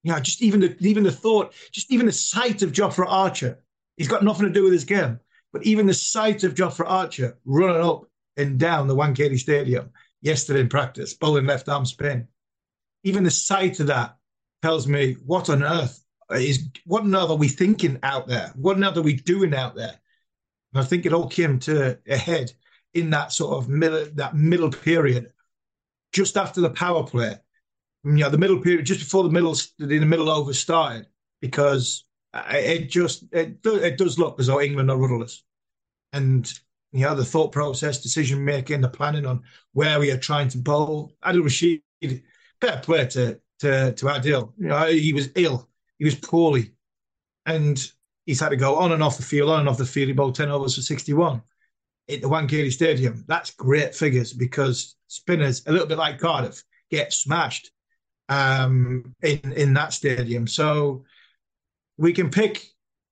You 0.03 0.11
know, 0.11 0.19
just 0.19 0.41
even 0.41 0.59
the 0.59 0.75
even 0.79 1.03
the 1.03 1.11
thought, 1.11 1.53
just 1.71 1.91
even 1.91 2.05
the 2.05 2.11
sight 2.11 2.61
of 2.61 2.71
Jofra 2.71 3.05
Archer. 3.07 3.59
He's 3.97 4.07
got 4.07 4.23
nothing 4.23 4.47
to 4.47 4.51
do 4.51 4.63
with 4.63 4.73
his 4.73 4.85
game, 4.85 5.19
but 5.51 5.63
even 5.63 5.85
the 5.85 5.93
sight 5.93 6.43
of 6.43 6.55
Jofra 6.55 6.85
Archer 6.87 7.37
running 7.45 7.81
up 7.81 8.05
and 8.37 8.57
down 8.57 8.87
the 8.87 8.95
Wankhede 8.95 9.37
Stadium 9.39 9.91
yesterday 10.21 10.61
in 10.61 10.69
practice, 10.69 11.13
bowling 11.13 11.45
left 11.45 11.69
arm 11.69 11.85
spin 11.85 12.27
even 13.03 13.23
the 13.23 13.31
sight 13.31 13.79
of 13.79 13.87
that 13.87 14.17
tells 14.61 14.87
me 14.87 15.17
what 15.25 15.49
on 15.49 15.63
earth 15.63 16.03
is 16.31 16.69
what 16.85 17.03
on 17.03 17.15
earth 17.15 17.29
are 17.29 17.35
we 17.35 17.49
thinking 17.49 17.99
out 18.01 18.27
there? 18.27 18.51
What 18.55 18.77
on 18.77 18.83
earth 18.83 18.97
are 18.97 19.01
we 19.01 19.13
doing 19.13 19.53
out 19.53 19.75
there? 19.75 19.99
And 20.73 20.81
I 20.81 20.83
think 20.83 21.05
it 21.05 21.13
all 21.13 21.27
came 21.27 21.59
to 21.59 21.99
a 22.07 22.17
head 22.17 22.51
in 22.93 23.09
that 23.11 23.31
sort 23.31 23.57
of 23.57 23.69
middle 23.69 24.05
that 24.15 24.35
middle 24.35 24.71
period, 24.71 25.33
just 26.11 26.37
after 26.37 26.61
the 26.61 26.69
power 26.69 27.03
play. 27.03 27.35
Mm, 28.05 28.17
you 28.17 28.23
know, 28.23 28.29
the 28.29 28.37
middle 28.37 28.59
period, 28.59 28.85
just 28.85 28.99
before 28.99 29.23
the 29.23 29.29
middle 29.29 29.55
in 29.79 29.87
the 29.87 30.05
middle 30.05 30.29
over 30.29 30.53
started, 30.53 31.07
because 31.41 32.05
it 32.33 32.89
just 32.89 33.23
it, 33.31 33.59
it 33.65 33.97
does 33.97 34.19
look 34.19 34.39
as 34.39 34.47
though 34.47 34.61
England 34.61 34.91
are 34.91 34.97
rudderless, 34.97 35.43
and 36.11 36.51
you 36.91 37.01
know 37.01 37.15
the 37.15 37.25
thought 37.25 37.51
process, 37.51 38.01
decision 38.01 38.43
making, 38.43 38.81
the 38.81 38.89
planning 38.89 39.25
on 39.25 39.43
where 39.73 39.99
we 39.99 40.11
are 40.11 40.17
trying 40.17 40.47
to 40.49 40.57
bowl. 40.57 41.13
Adil 41.23 41.43
Rashid 41.43 41.81
fair 42.61 42.79
play 42.81 43.05
to 43.07 43.39
to 43.59 43.93
to 43.93 44.05
Adil. 44.05 44.53
You 44.57 44.67
know, 44.67 44.87
he 44.87 45.13
was 45.13 45.29
ill, 45.35 45.69
he 45.99 46.05
was 46.05 46.15
poorly, 46.15 46.73
and 47.45 47.79
he's 48.25 48.39
had 48.39 48.49
to 48.49 48.57
go 48.57 48.75
on 48.77 48.91
and 48.91 49.03
off 49.03 49.17
the 49.17 49.23
field, 49.23 49.49
on 49.49 49.61
and 49.61 49.69
off 49.69 49.77
the 49.77 49.85
field. 49.85 50.07
He 50.07 50.13
bowled 50.13 50.35
ten 50.35 50.49
overs 50.49 50.75
for 50.75 50.81
sixty-one 50.81 51.41
at 52.09 52.21
the 52.21 52.29
Wankhede 52.29 52.71
Stadium. 52.73 53.23
That's 53.27 53.51
great 53.51 53.95
figures 53.95 54.33
because 54.33 54.95
spinners, 55.07 55.63
a 55.67 55.71
little 55.71 55.87
bit 55.87 55.97
like 55.97 56.19
Cardiff, 56.19 56.63
get 56.89 57.13
smashed 57.13 57.71
um, 58.29 59.15
in 59.21 59.53
in 59.53 59.73
that 59.73 59.93
stadium. 59.93 60.47
So 60.47 61.05
we 61.97 62.13
can 62.13 62.29
pick 62.29 62.65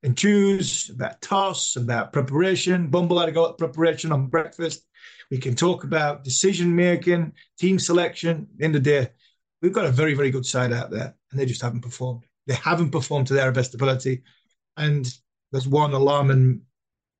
and 0.04 0.18
choose 0.18 0.90
about 0.90 1.22
toss, 1.22 1.76
about 1.76 2.14
preparation. 2.14 2.88
Bumble 2.88 3.20
had 3.20 3.28
to 3.28 3.32
go 3.32 3.50
at 3.50 3.58
preparation 3.58 4.12
on 4.12 4.28
breakfast. 4.28 4.84
We 5.30 5.38
can 5.38 5.56
talk 5.56 5.84
about 5.84 6.24
decision 6.24 6.76
making, 6.76 7.34
team 7.60 7.80
selection. 7.80 8.48
In 8.60 8.72
the 8.72 8.80
day, 8.80 9.10
we've 9.62 9.74
got 9.74 9.86
a 9.86 9.92
very, 9.92 10.14
very 10.14 10.32
good 10.32 10.46
side 10.46 10.74
out 10.74 10.92
there, 10.92 11.16
and 11.32 11.40
they 11.40 11.46
just 11.46 11.62
haven't 11.62 11.82
performed. 11.82 12.26
They 12.48 12.56
haven't 12.56 12.92
performed 12.92 13.28
to 13.28 13.34
their 13.34 13.52
best 13.52 13.76
ability. 13.76 14.24
And 14.78 15.08
there's 15.52 15.68
one 15.68 15.94
alarm, 15.94 16.32
and 16.32 16.62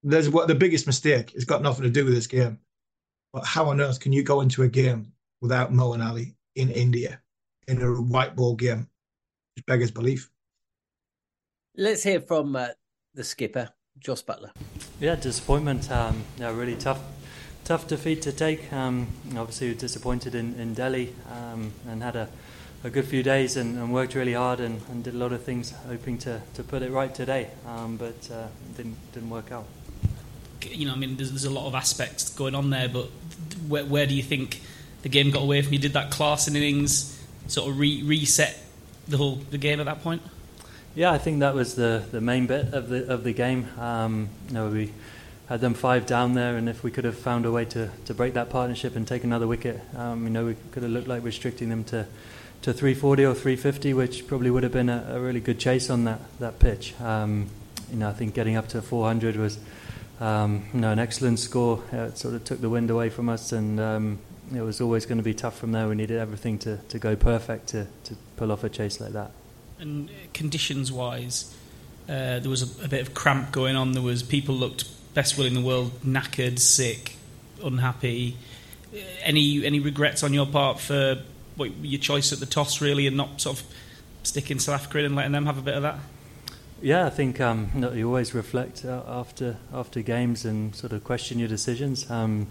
there's 0.04 0.30
what 0.30 0.48
the 0.48 0.56
biggest 0.56 0.88
mistake. 0.88 1.34
It's 1.36 1.46
got 1.46 1.62
nothing 1.62 1.84
to 1.84 1.90
do 1.90 2.06
with 2.06 2.16
this 2.16 2.28
game. 2.28 2.60
But 3.32 3.46
how 3.46 3.70
on 3.70 3.80
earth 3.80 4.00
can 4.00 4.12
you 4.12 4.24
go 4.24 4.42
into 4.42 4.64
a 4.64 4.68
game 4.68 5.14
without 5.40 5.72
Moeen 5.72 6.06
Ali 6.06 6.36
in 6.56 6.70
India 6.70 7.22
in 7.72 7.82
a 7.82 8.02
white 8.02 8.36
ball 8.36 8.56
game? 8.56 8.88
Just 9.58 9.66
beggars 9.66 9.92
belief. 9.92 10.30
Let's 11.76 12.04
hear 12.04 12.20
from 12.20 12.56
uh, 12.56 12.70
the 13.14 13.24
skipper, 13.24 13.70
Jos 13.98 14.22
Buttler. 14.24 14.52
Yeah, 15.00 15.16
disappointment. 15.16 15.90
Um, 15.92 16.24
yeah, 16.38 16.56
really 16.56 16.76
tough 16.76 17.02
tough 17.64 17.88
defeat 17.88 18.22
to 18.24 18.32
take. 18.32 18.72
Um, 18.74 19.08
obviously, 19.38 19.74
disappointed 19.74 20.36
in, 20.36 20.56
in 20.56 20.74
Delhi 20.74 21.14
um, 21.32 21.72
and 21.88 22.04
had 22.04 22.16
a, 22.16 22.28
a 22.84 22.90
good 22.90 23.06
few 23.06 23.24
days 23.24 23.56
and, 23.56 23.78
and 23.78 23.94
worked 23.94 24.16
really 24.16 24.34
hard 24.34 24.60
and, 24.60 24.82
and, 24.90 25.04
did 25.04 25.14
a 25.14 25.18
lot 25.18 25.32
of 25.32 25.44
things 25.44 25.72
hoping 25.88 26.18
to, 26.20 26.42
to 26.56 26.64
put 26.64 26.82
it 26.82 26.92
right 26.92 27.14
today, 27.14 27.50
um, 27.68 27.98
but 27.98 28.30
uh, 28.32 28.48
didn't 28.76 28.98
didn't 29.14 29.30
work 29.30 29.52
out. 29.52 29.66
You 30.64 30.88
know, 30.88 30.94
I 30.94 30.98
mean, 30.98 31.16
there's, 31.18 31.30
there's, 31.30 31.46
a 31.46 31.50
lot 31.50 31.66
of 31.68 31.74
aspects 31.74 32.30
going 32.30 32.56
on 32.56 32.70
there, 32.70 32.90
but 32.90 33.06
where, 33.68 33.86
where 33.86 34.06
do 34.06 34.14
you 34.14 34.24
think 34.24 34.62
the 35.02 35.10
game 35.10 35.32
got 35.32 35.42
away 35.42 35.62
from 35.62 35.74
you? 35.74 35.80
Did 35.80 35.94
that 35.94 36.12
Klaasen 36.12 36.56
innings 36.56 37.21
sort 37.48 37.70
of 37.70 37.80
re- 37.80 38.04
reset 38.04 38.58
the 39.08 39.18
whole 39.18 39.36
the 39.36 39.58
game 39.58 39.80
at 39.80 39.86
that 39.86 40.02
point? 40.04 40.22
Yeah, 40.94 41.12
I 41.12 41.18
think 41.18 41.40
that 41.40 41.56
was 41.56 41.76
the, 41.76 42.04
the 42.12 42.20
main 42.20 42.48
bit 42.48 42.74
of 42.74 42.90
the 42.90 43.12
of 43.12 43.24
the 43.24 43.34
game. 43.34 43.68
Um, 43.80 44.30
you 44.48 44.54
know, 44.54 44.70
we 44.70 44.92
had 45.48 45.62
them 45.62 45.74
five 45.74 46.06
down 46.06 46.34
there, 46.34 46.56
and 46.56 46.70
if 46.70 46.84
we 46.84 46.92
could 46.92 47.04
have 47.04 47.18
found 47.18 47.46
a 47.46 47.52
way 47.52 47.66
to, 47.66 47.90
to 48.06 48.14
break 48.14 48.34
that 48.36 48.50
partnership 48.50 48.96
and 48.96 49.06
take 49.06 49.26
another 49.26 49.48
wicket, 49.48 49.82
um, 49.98 50.24
you 50.24 50.30
know, 50.30 50.46
we 50.46 50.56
could 50.72 50.82
have 50.84 50.92
looked 50.92 51.10
like 51.10 51.24
restricting 51.24 51.68
them 51.68 51.84
to, 51.84 52.08
to 52.62 52.72
340 52.72 53.26
or 53.26 53.34
350, 53.34 53.94
which 53.94 54.28
probably 54.28 54.50
would 54.50 54.64
have 54.64 54.72
been 54.72 54.88
a, 54.88 55.06
a 55.10 55.20
really 55.20 55.42
good 55.42 55.60
chase 55.60 55.90
on 55.90 56.06
that 56.06 56.20
that 56.40 56.60
pitch. 56.60 56.94
Um, 57.02 57.50
you 57.92 57.98
know, 57.98 58.10
I 58.10 58.14
think 58.14 58.34
getting 58.34 58.56
up 58.56 58.70
to 58.70 58.82
400 58.82 59.36
was, 59.36 59.60
um, 60.22 60.64
you 60.74 60.80
know, 60.80 60.92
an 60.92 61.00
excellent 61.00 61.40
score. 61.40 61.84
It 61.92 62.18
sort 62.18 62.34
of 62.34 62.46
took 62.46 62.62
the 62.62 62.70
wind 62.70 62.90
away 62.90 63.10
from 63.10 63.28
us, 63.28 63.52
and 63.52 63.80
um, 63.80 64.20
it 64.56 64.62
was 64.62 64.82
always 64.82 65.06
going 65.06 65.18
to 65.18 65.24
be 65.24 65.34
tough 65.34 65.58
from 65.58 65.72
there. 65.72 65.88
We 65.88 65.96
needed 65.96 66.20
everything 66.20 66.58
to, 66.60 66.78
to 66.78 67.00
go 67.00 67.16
perfect 67.16 67.68
to, 67.70 67.88
to 68.06 68.16
pull 68.36 68.52
off 68.52 68.64
a 68.64 68.70
chase 68.70 69.00
like 69.00 69.14
that. 69.14 69.32
And 69.80 70.10
conditions 70.34 70.92
wise, 70.92 71.56
uh, 72.08 72.40
there 72.40 72.50
was 72.50 72.80
a, 72.80 72.86
a, 72.86 72.88
bit 72.88 73.02
of 73.02 73.14
cramp 73.14 73.52
going 73.52 73.76
on. 73.76 73.94
There 73.94 74.04
was 74.04 74.24
people 74.24 74.56
looked 74.56 74.86
best 75.14 75.38
will 75.38 75.46
in 75.46 75.54
the 75.54 75.62
world, 75.62 75.92
knackered, 76.02 76.60
sick, 76.60 77.16
unhappy. 77.64 78.38
Any 79.24 79.66
any 79.66 79.80
regrets 79.80 80.22
on 80.24 80.34
your 80.34 80.46
part 80.46 80.80
for 80.80 81.22
what, 81.56 81.76
your 81.78 82.00
choice 82.00 82.34
at 82.34 82.40
the 82.40 82.46
toss, 82.46 82.82
really, 82.82 83.08
and 83.08 83.16
not 83.16 83.42
sort 83.42 83.60
of 83.60 83.66
sticking 84.24 84.60
South 84.60 84.76
Africa 84.76 85.00
in 85.00 85.06
and 85.06 85.16
letting 85.16 85.32
them 85.32 85.46
have 85.46 85.58
a 85.58 85.62
bit 85.62 85.76
of 85.76 85.84
that? 85.84 86.00
Yeah, 86.82 87.06
I 87.06 87.10
think 87.12 87.40
um, 87.40 87.70
you 87.94 88.08
always 88.08 88.34
reflect 88.34 88.84
uh, 88.86 89.04
after 89.08 89.58
after 89.74 90.02
games 90.02 90.46
and 90.46 90.76
sort 90.76 90.94
of 90.94 91.04
question 91.04 91.40
your 91.40 91.48
decisions. 91.48 92.10
Um, 92.10 92.48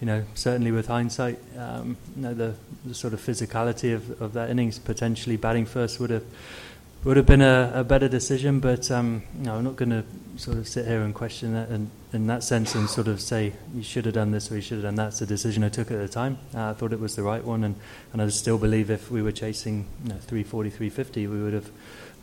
you 0.00 0.06
know, 0.06 0.24
certainly 0.34 0.72
with 0.72 0.86
hindsight, 0.86 1.38
um, 1.58 1.96
you 2.16 2.22
know, 2.22 2.34
the, 2.34 2.54
the 2.84 2.94
sort 2.94 3.14
of 3.14 3.20
physicality 3.20 3.94
of, 3.94 4.20
of 4.20 4.32
that 4.34 4.50
innings, 4.50 4.78
potentially 4.78 5.36
batting 5.36 5.66
first 5.66 6.00
would 6.00 6.10
have 6.10 6.24
would 7.04 7.18
have 7.18 7.26
been 7.26 7.42
a, 7.42 7.70
a 7.74 7.84
better 7.84 8.08
decision. 8.08 8.60
But 8.60 8.90
um, 8.90 9.22
no, 9.34 9.56
I'm 9.56 9.64
not 9.64 9.76
going 9.76 9.90
to 9.90 10.04
sort 10.36 10.56
of 10.56 10.66
sit 10.66 10.86
here 10.86 11.02
and 11.02 11.14
question 11.14 11.52
that 11.52 11.68
in, 11.68 11.90
in 12.12 12.26
that 12.26 12.42
sense 12.42 12.74
and 12.74 12.88
sort 12.88 13.08
of 13.08 13.20
say 13.20 13.52
you 13.74 13.82
should 13.82 14.06
have 14.06 14.14
done 14.14 14.30
this 14.30 14.50
or 14.50 14.56
you 14.56 14.62
should 14.62 14.78
have 14.78 14.84
done 14.84 14.94
that. 14.96 15.08
It's 15.08 15.20
a 15.20 15.26
decision 15.26 15.62
I 15.64 15.68
took 15.68 15.90
at 15.90 15.98
the 15.98 16.08
time. 16.08 16.38
Uh, 16.54 16.70
I 16.70 16.72
thought 16.72 16.92
it 16.92 17.00
was 17.00 17.14
the 17.14 17.22
right 17.22 17.44
one, 17.44 17.64
and, 17.64 17.76
and 18.12 18.22
I 18.22 18.28
still 18.28 18.58
believe 18.58 18.90
if 18.90 19.10
we 19.10 19.22
were 19.22 19.32
chasing 19.32 19.86
you 20.02 20.10
know, 20.10 20.16
340, 20.16 20.70
350, 20.70 21.26
we 21.26 21.42
would 21.42 21.52
have 21.52 21.70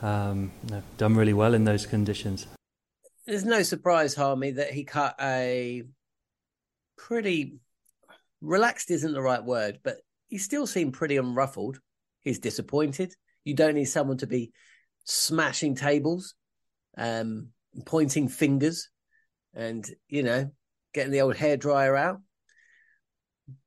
um, 0.02 0.52
you 0.66 0.76
know, 0.76 0.84
done 0.98 1.16
really 1.16 1.34
well 1.34 1.54
in 1.54 1.64
those 1.64 1.86
conditions. 1.86 2.48
There's 3.26 3.46
no 3.46 3.62
surprise, 3.62 4.16
Harmy, 4.16 4.52
that 4.52 4.72
he 4.72 4.84
cut 4.84 5.16
a 5.22 5.84
pretty 7.08 7.58
relaxed 8.42 8.92
isn't 8.92 9.14
the 9.14 9.22
right 9.22 9.44
word, 9.44 9.80
but 9.84 9.98
he 10.28 10.38
still 10.38 10.68
seemed 10.68 10.94
pretty 10.94 11.18
unruffled. 11.18 11.78
He's 12.22 12.40
disappointed. 12.40 13.14
You 13.44 13.56
don't 13.56 13.76
need 13.76 13.86
someone 13.86 14.18
to 14.18 14.28
be 14.28 14.52
smashing 15.06 15.76
tables, 15.76 16.36
um, 16.98 17.50
pointing 17.86 18.28
fingers, 18.28 18.90
and 19.54 19.86
you 20.08 20.24
know, 20.24 20.52
getting 20.94 21.12
the 21.12 21.22
old 21.22 21.36
hair 21.36 21.58
dryer 21.58 21.96
out. 21.96 22.22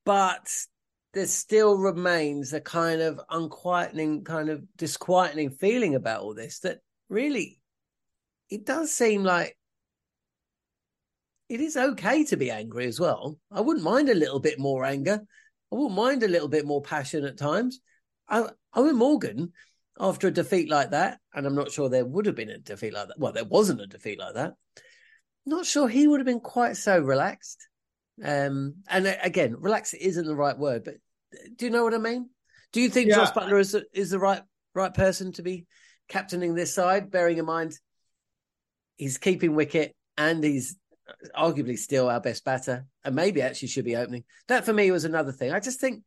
But 0.04 0.48
there 1.12 1.26
still 1.26 1.76
remains 1.76 2.52
a 2.52 2.60
kind 2.60 3.00
of 3.00 3.20
unquietening, 3.30 4.24
kind 4.24 4.48
of 4.48 4.62
disquieting 4.76 5.50
feeling 5.50 5.94
about 5.94 6.22
all 6.22 6.34
this 6.34 6.60
that 6.60 6.78
really 7.08 7.60
it 8.48 8.64
does 8.64 8.92
seem 8.92 9.24
like 9.24 9.56
it 11.48 11.60
is 11.60 11.76
okay 11.76 12.24
to 12.24 12.36
be 12.36 12.50
angry 12.50 12.86
as 12.86 12.98
well. 12.98 13.38
I 13.50 13.60
wouldn't 13.60 13.84
mind 13.84 14.08
a 14.08 14.14
little 14.14 14.40
bit 14.40 14.58
more 14.58 14.84
anger. 14.84 15.20
I 15.72 15.74
wouldn't 15.74 15.96
mind 15.96 16.22
a 16.22 16.28
little 16.28 16.48
bit 16.48 16.66
more 16.66 16.82
passion 16.82 17.24
at 17.24 17.38
times. 17.38 17.80
Eoin 18.30 18.94
Morgan, 18.94 19.52
after 19.98 20.28
a 20.28 20.32
defeat 20.32 20.70
like 20.70 20.90
that, 20.90 21.18
and 21.34 21.46
I'm 21.46 21.54
not 21.54 21.70
sure 21.70 21.88
there 21.88 22.04
would 22.04 22.26
have 22.26 22.34
been 22.34 22.50
a 22.50 22.58
defeat 22.58 22.94
like 22.94 23.08
that. 23.08 23.18
Well, 23.18 23.32
there 23.32 23.44
wasn't 23.44 23.80
a 23.80 23.86
defeat 23.86 24.18
like 24.18 24.34
that. 24.34 24.54
Not 25.46 25.66
sure 25.66 25.88
he 25.88 26.06
would 26.06 26.20
have 26.20 26.26
been 26.26 26.40
quite 26.40 26.76
so 26.76 26.98
relaxed. 26.98 27.68
Um, 28.22 28.76
and 28.88 29.06
uh, 29.06 29.14
again, 29.22 29.56
relaxed 29.58 29.94
isn't 29.94 30.26
the 30.26 30.36
right 30.36 30.56
word, 30.56 30.84
but 30.84 30.94
do 31.56 31.66
you 31.66 31.70
know 31.70 31.84
what 31.84 31.94
I 31.94 31.98
mean? 31.98 32.30
Do 32.72 32.80
you 32.80 32.88
think 32.88 33.10
yeah. 33.10 33.16
Jos 33.16 33.32
Buttler 33.32 33.60
is 33.60 33.76
is 33.92 34.10
the 34.10 34.18
right 34.18 34.42
right 34.74 34.94
person 34.94 35.32
to 35.32 35.42
be 35.42 35.66
captaining 36.08 36.54
this 36.54 36.74
side? 36.74 37.10
Bearing 37.10 37.38
in 37.38 37.44
mind 37.44 37.78
he's 38.96 39.18
keeping 39.18 39.54
wicket 39.54 39.94
and 40.16 40.42
he's 40.42 40.76
arguably 41.36 41.78
still 41.78 42.08
our 42.08 42.20
best 42.20 42.44
batter, 42.44 42.86
and 43.04 43.14
maybe 43.14 43.42
actually 43.42 43.68
should 43.68 43.84
be 43.84 43.96
opening. 43.96 44.24
That 44.48 44.64
for 44.64 44.72
me 44.72 44.90
was 44.90 45.04
another 45.04 45.32
thing. 45.32 45.52
I 45.52 45.60
just 45.60 45.80
think 45.80 46.02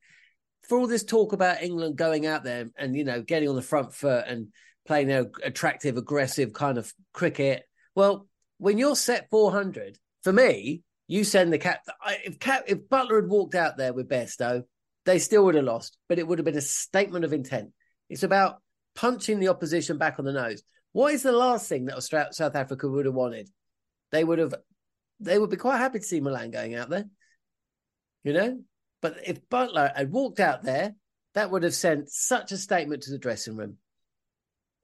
for 0.64 0.78
all 0.78 0.88
this 0.88 1.04
talk 1.04 1.34
about 1.34 1.62
England 1.64 1.98
going 1.98 2.26
out 2.26 2.44
there 2.44 2.68
and 2.78 2.96
you 2.96 3.04
know 3.04 3.22
getting 3.22 3.50
on 3.50 3.56
the 3.56 3.62
front 3.62 3.94
foot 3.94 4.26
and 4.28 4.48
playing 4.86 5.08
their 5.08 5.28
attractive, 5.44 5.98
aggressive 5.98 6.54
kind 6.54 6.78
of 6.78 6.92
cricket. 7.14 7.64
Well, 7.96 8.28
when 8.58 8.78
you're 8.78 8.96
set 8.96 9.30
400, 9.30 9.98
for 10.24 10.34
me, 10.34 10.84
you 11.08 11.24
send 11.24 11.54
the 11.54 11.58
cap. 11.58 11.82
If 12.26 12.40
cap, 12.40 12.64
if 12.68 12.90
Buttler 12.90 13.22
had 13.22 13.30
walked 13.30 13.56
out 13.56 13.78
there 13.78 13.94
with 13.94 14.10
Bairstow, 14.10 14.64
they 15.06 15.20
still 15.20 15.46
would 15.46 15.56
have 15.56 15.64
lost, 15.64 15.98
but 16.10 16.20
it 16.20 16.28
would 16.28 16.40
have 16.40 16.46
been 16.46 16.58
a 16.58 16.62
statement 16.62 17.26
of 17.26 17.34
intent. 17.34 17.72
It's 18.10 18.24
about 18.24 18.62
punching 18.96 19.40
the 19.40 19.50
opposition 19.50 19.98
back 19.98 20.20
on 20.20 20.26
the 20.26 20.34
nose. 20.34 20.64
What 20.92 21.14
is 21.14 21.24
the 21.24 21.32
last 21.32 21.70
thing 21.70 21.86
that 21.86 22.02
South 22.34 22.56
Africa 22.56 22.90
would 22.90 23.06
have 23.06 23.14
wanted? 23.14 23.50
They 24.12 24.24
would 24.24 24.40
have, 24.40 24.56
they 25.20 25.38
would 25.38 25.50
be 25.50 25.58
quite 25.58 25.78
happy 25.78 26.00
to 26.00 26.06
see 26.06 26.20
Malan 26.20 26.52
going 26.52 26.76
out 26.76 26.90
there, 26.90 27.06
you 28.24 28.34
know. 28.34 28.60
But 29.02 29.18
if 29.26 29.48
Buttler 29.50 29.96
had 29.96 30.12
walked 30.12 30.40
out 30.40 30.64
there, 30.64 30.96
that 31.34 31.52
would 31.52 31.64
have 31.64 31.74
sent 31.74 32.10
such 32.10 32.52
a 32.52 32.58
statement 32.58 33.04
to 33.04 33.12
the 33.12 33.18
dressing 33.18 33.56
room. 33.56 33.78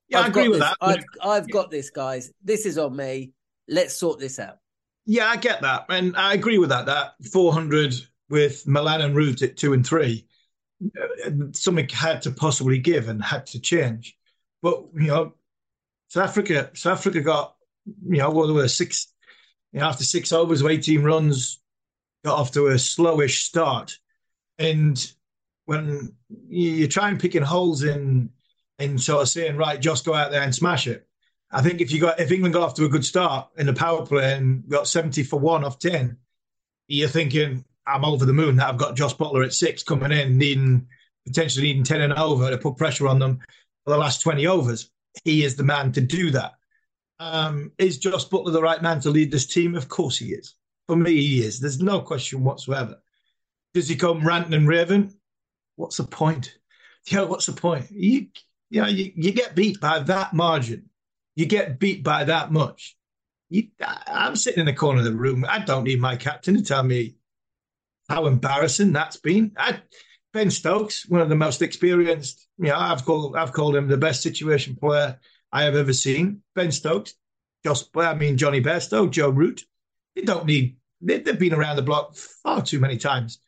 Yeah, 0.07 0.19
I've 0.19 0.25
i 0.25 0.27
agree 0.27 0.47
with 0.49 0.59
this. 0.59 0.69
that. 0.69 0.77
I've, 0.81 1.03
I've 1.21 1.49
got 1.49 1.71
this, 1.71 1.89
guys. 1.89 2.31
This 2.43 2.65
is 2.65 2.77
on 2.77 2.95
me. 2.95 3.31
Let's 3.67 3.95
sort 3.95 4.19
this 4.19 4.39
out. 4.39 4.57
Yeah, 5.05 5.27
I 5.27 5.37
get 5.37 5.61
that, 5.61 5.85
and 5.89 6.15
I 6.15 6.33
agree 6.33 6.57
with 6.57 6.69
that. 6.69 6.85
That 6.85 7.15
400 7.31 7.95
with 8.29 8.65
Malan 8.67 9.01
and 9.01 9.15
Root 9.15 9.41
at 9.41 9.57
two 9.57 9.73
and 9.73 9.85
three, 9.85 10.27
something 11.51 11.89
had 11.89 12.21
to 12.23 12.31
possibly 12.31 12.79
give 12.79 13.09
and 13.09 13.23
had 13.23 13.45
to 13.47 13.59
change. 13.59 14.17
But 14.61 14.85
you 14.93 15.07
know, 15.07 15.33
South 16.07 16.29
Africa, 16.29 16.71
South 16.73 16.99
Africa 16.99 17.21
got 17.21 17.55
you 17.85 18.17
know 18.17 18.29
what 18.29 18.53
were 18.53 18.67
six, 18.67 19.07
you 19.73 19.79
know, 19.79 19.87
after 19.87 20.03
six 20.03 20.31
overs 20.31 20.61
of 20.61 20.67
18 20.67 21.03
runs, 21.03 21.59
got 22.23 22.39
off 22.39 22.51
to 22.51 22.67
a 22.67 22.75
slowish 22.75 23.43
start, 23.43 23.97
and 24.57 25.11
when 25.65 26.13
you're 26.47 26.87
trying 26.87 27.17
picking 27.17 27.41
holes 27.41 27.83
in 27.83 28.29
in 28.79 28.97
sort 28.97 29.21
of 29.21 29.29
saying 29.29 29.57
right, 29.57 29.79
just 29.79 30.05
go 30.05 30.13
out 30.13 30.31
there 30.31 30.41
and 30.41 30.53
smash 30.53 30.87
it. 30.87 31.07
I 31.51 31.61
think 31.61 31.81
if 31.81 31.91
you 31.91 31.99
got 31.99 32.19
if 32.19 32.31
England 32.31 32.53
got 32.53 32.63
off 32.63 32.75
to 32.75 32.85
a 32.85 32.89
good 32.89 33.05
start 33.05 33.49
in 33.57 33.65
the 33.65 33.73
power 33.73 34.05
play 34.05 34.33
and 34.33 34.67
got 34.67 34.87
70 34.87 35.23
for 35.23 35.39
one 35.39 35.63
off 35.63 35.79
10, 35.79 36.17
you're 36.87 37.09
thinking, 37.09 37.63
I'm 37.85 38.05
over 38.05 38.25
the 38.25 38.33
moon 38.33 38.55
that 38.57 38.69
I've 38.69 38.77
got 38.77 38.95
Jos 38.95 39.13
Buttler 39.13 39.45
at 39.45 39.53
six 39.53 39.83
coming 39.83 40.11
in, 40.11 40.37
needing 40.37 40.87
potentially 41.25 41.67
needing 41.67 41.83
10 41.83 42.01
and 42.01 42.13
over 42.13 42.49
to 42.49 42.57
put 42.57 42.77
pressure 42.77 43.07
on 43.07 43.19
them 43.19 43.39
for 43.85 43.91
the 43.91 43.97
last 43.97 44.21
20 44.21 44.45
overs. 44.47 44.89
He 45.23 45.43
is 45.43 45.55
the 45.55 45.63
man 45.63 45.91
to 45.93 46.01
do 46.01 46.31
that. 46.31 46.53
Um, 47.31 47.71
is 47.77 47.97
Jos 47.97 48.27
Buttler 48.27 48.51
the 48.51 48.61
right 48.61 48.81
man 48.81 48.99
to 49.01 49.09
lead 49.09 49.31
this 49.31 49.45
team? 49.45 49.75
Of 49.75 49.87
course 49.87 50.17
he 50.17 50.27
is. 50.27 50.55
For 50.87 50.95
me, 50.95 51.15
he 51.15 51.43
is. 51.43 51.59
There's 51.59 51.81
no 51.81 52.01
question 52.01 52.43
whatsoever. 52.43 53.01
Does 53.73 53.87
he 53.87 53.95
come 53.95 54.25
ranting 54.25 54.53
and 54.53 54.67
raving? 54.67 55.13
What's 55.75 55.97
the 55.97 56.03
point? 56.03 56.57
Yeah, 57.07 57.23
what's 57.23 57.47
the 57.47 57.51
point? 57.51 57.91
You, 57.91 58.27
you 58.69 58.81
know, 58.81 58.87
you, 58.87 59.11
you 59.13 59.33
get 59.33 59.55
beat 59.55 59.81
by 59.81 59.99
that 59.99 60.33
margin 60.33 60.89
you 61.35 61.45
get 61.45 61.79
beat 61.79 62.03
by 62.03 62.23
that 62.25 62.51
much. 62.51 62.95
You, 63.49 63.67
I'm 64.07 64.35
sitting 64.35 64.61
in 64.61 64.65
the 64.65 64.73
corner 64.73 64.99
of 64.99 65.05
the 65.05 65.15
room. 65.15 65.45
I 65.47 65.59
don't 65.59 65.83
need 65.83 65.99
my 65.99 66.15
captain 66.15 66.55
to 66.55 66.63
tell 66.63 66.83
me 66.83 67.15
how 68.09 68.25
embarrassing 68.25 68.93
that's 68.93 69.17
been. 69.17 69.51
I, 69.57 69.81
ben 70.33 70.49
Stokes, 70.49 71.07
one 71.07 71.21
of 71.21 71.29
the 71.29 71.35
most 71.35 71.61
experienced, 71.61 72.47
you 72.57 72.67
know, 72.67 72.77
I've 72.77 73.05
called 73.05 73.35
I've 73.35 73.53
called 73.53 73.75
him 73.75 73.87
the 73.87 73.97
best 73.97 74.21
situation 74.21 74.75
player 74.75 75.19
I 75.53 75.63
have 75.63 75.75
ever 75.75 75.93
seen. 75.93 76.41
Ben 76.55 76.71
Stokes, 76.71 77.13
just 77.63 77.95
I 77.95 78.15
mean 78.15 78.37
Jonny 78.37 78.59
Bairstow, 78.59 79.09
Joe 79.09 79.29
Root. 79.29 79.63
They 80.15 80.23
don't 80.23 80.45
need. 80.45 80.77
They, 80.99 81.23
have 81.25 81.39
been 81.39 81.53
around 81.53 81.75
the 81.75 81.83
block 81.83 82.15
far 82.15 82.61
too 82.61 82.79
many 82.79 82.97
times 82.97 83.39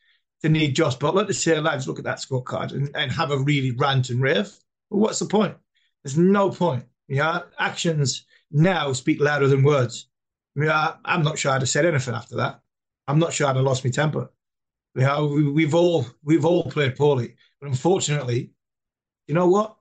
to 0.42 0.48
need 0.48 0.76
Josh 0.76 0.96
Buttler 0.96 1.26
to 1.26 1.34
say, 1.34 1.58
lads, 1.58 1.88
look 1.88 1.98
at 1.98 2.04
that 2.04 2.18
scorecard 2.18 2.72
and, 2.72 2.90
and 2.94 3.10
have 3.10 3.30
a 3.30 3.38
really 3.38 3.72
rant 3.72 4.10
and 4.10 4.22
rave. 4.22 4.50
What's 4.88 5.18
the 5.18 5.26
point? 5.26 5.56
There's 6.04 6.16
no 6.16 6.50
point. 6.50 6.84
Yeah, 7.08 7.40
actions 7.58 8.24
now 8.50 8.92
speak 8.92 9.20
louder 9.20 9.48
than 9.48 9.64
words. 9.64 10.08
I 10.56 10.60
mean, 10.60 10.70
I, 10.70 10.94
am 11.04 11.22
not 11.22 11.38
sure 11.38 11.52
I'd 11.52 11.62
have 11.62 11.68
said 11.68 11.86
anything 11.86 12.14
after 12.14 12.36
that. 12.36 12.60
I'm 13.08 13.18
not 13.18 13.32
sure 13.32 13.46
I'd 13.46 13.56
have 13.56 13.64
lost 13.64 13.84
my 13.84 13.90
temper. 13.90 14.30
Know, 14.94 15.26
we, 15.26 15.50
we've 15.50 15.74
all 15.74 16.06
we've 16.24 16.44
all 16.44 16.70
played 16.70 16.96
poorly, 16.96 17.34
but 17.60 17.68
unfortunately, 17.68 18.52
you 19.26 19.34
know 19.34 19.48
what? 19.48 19.76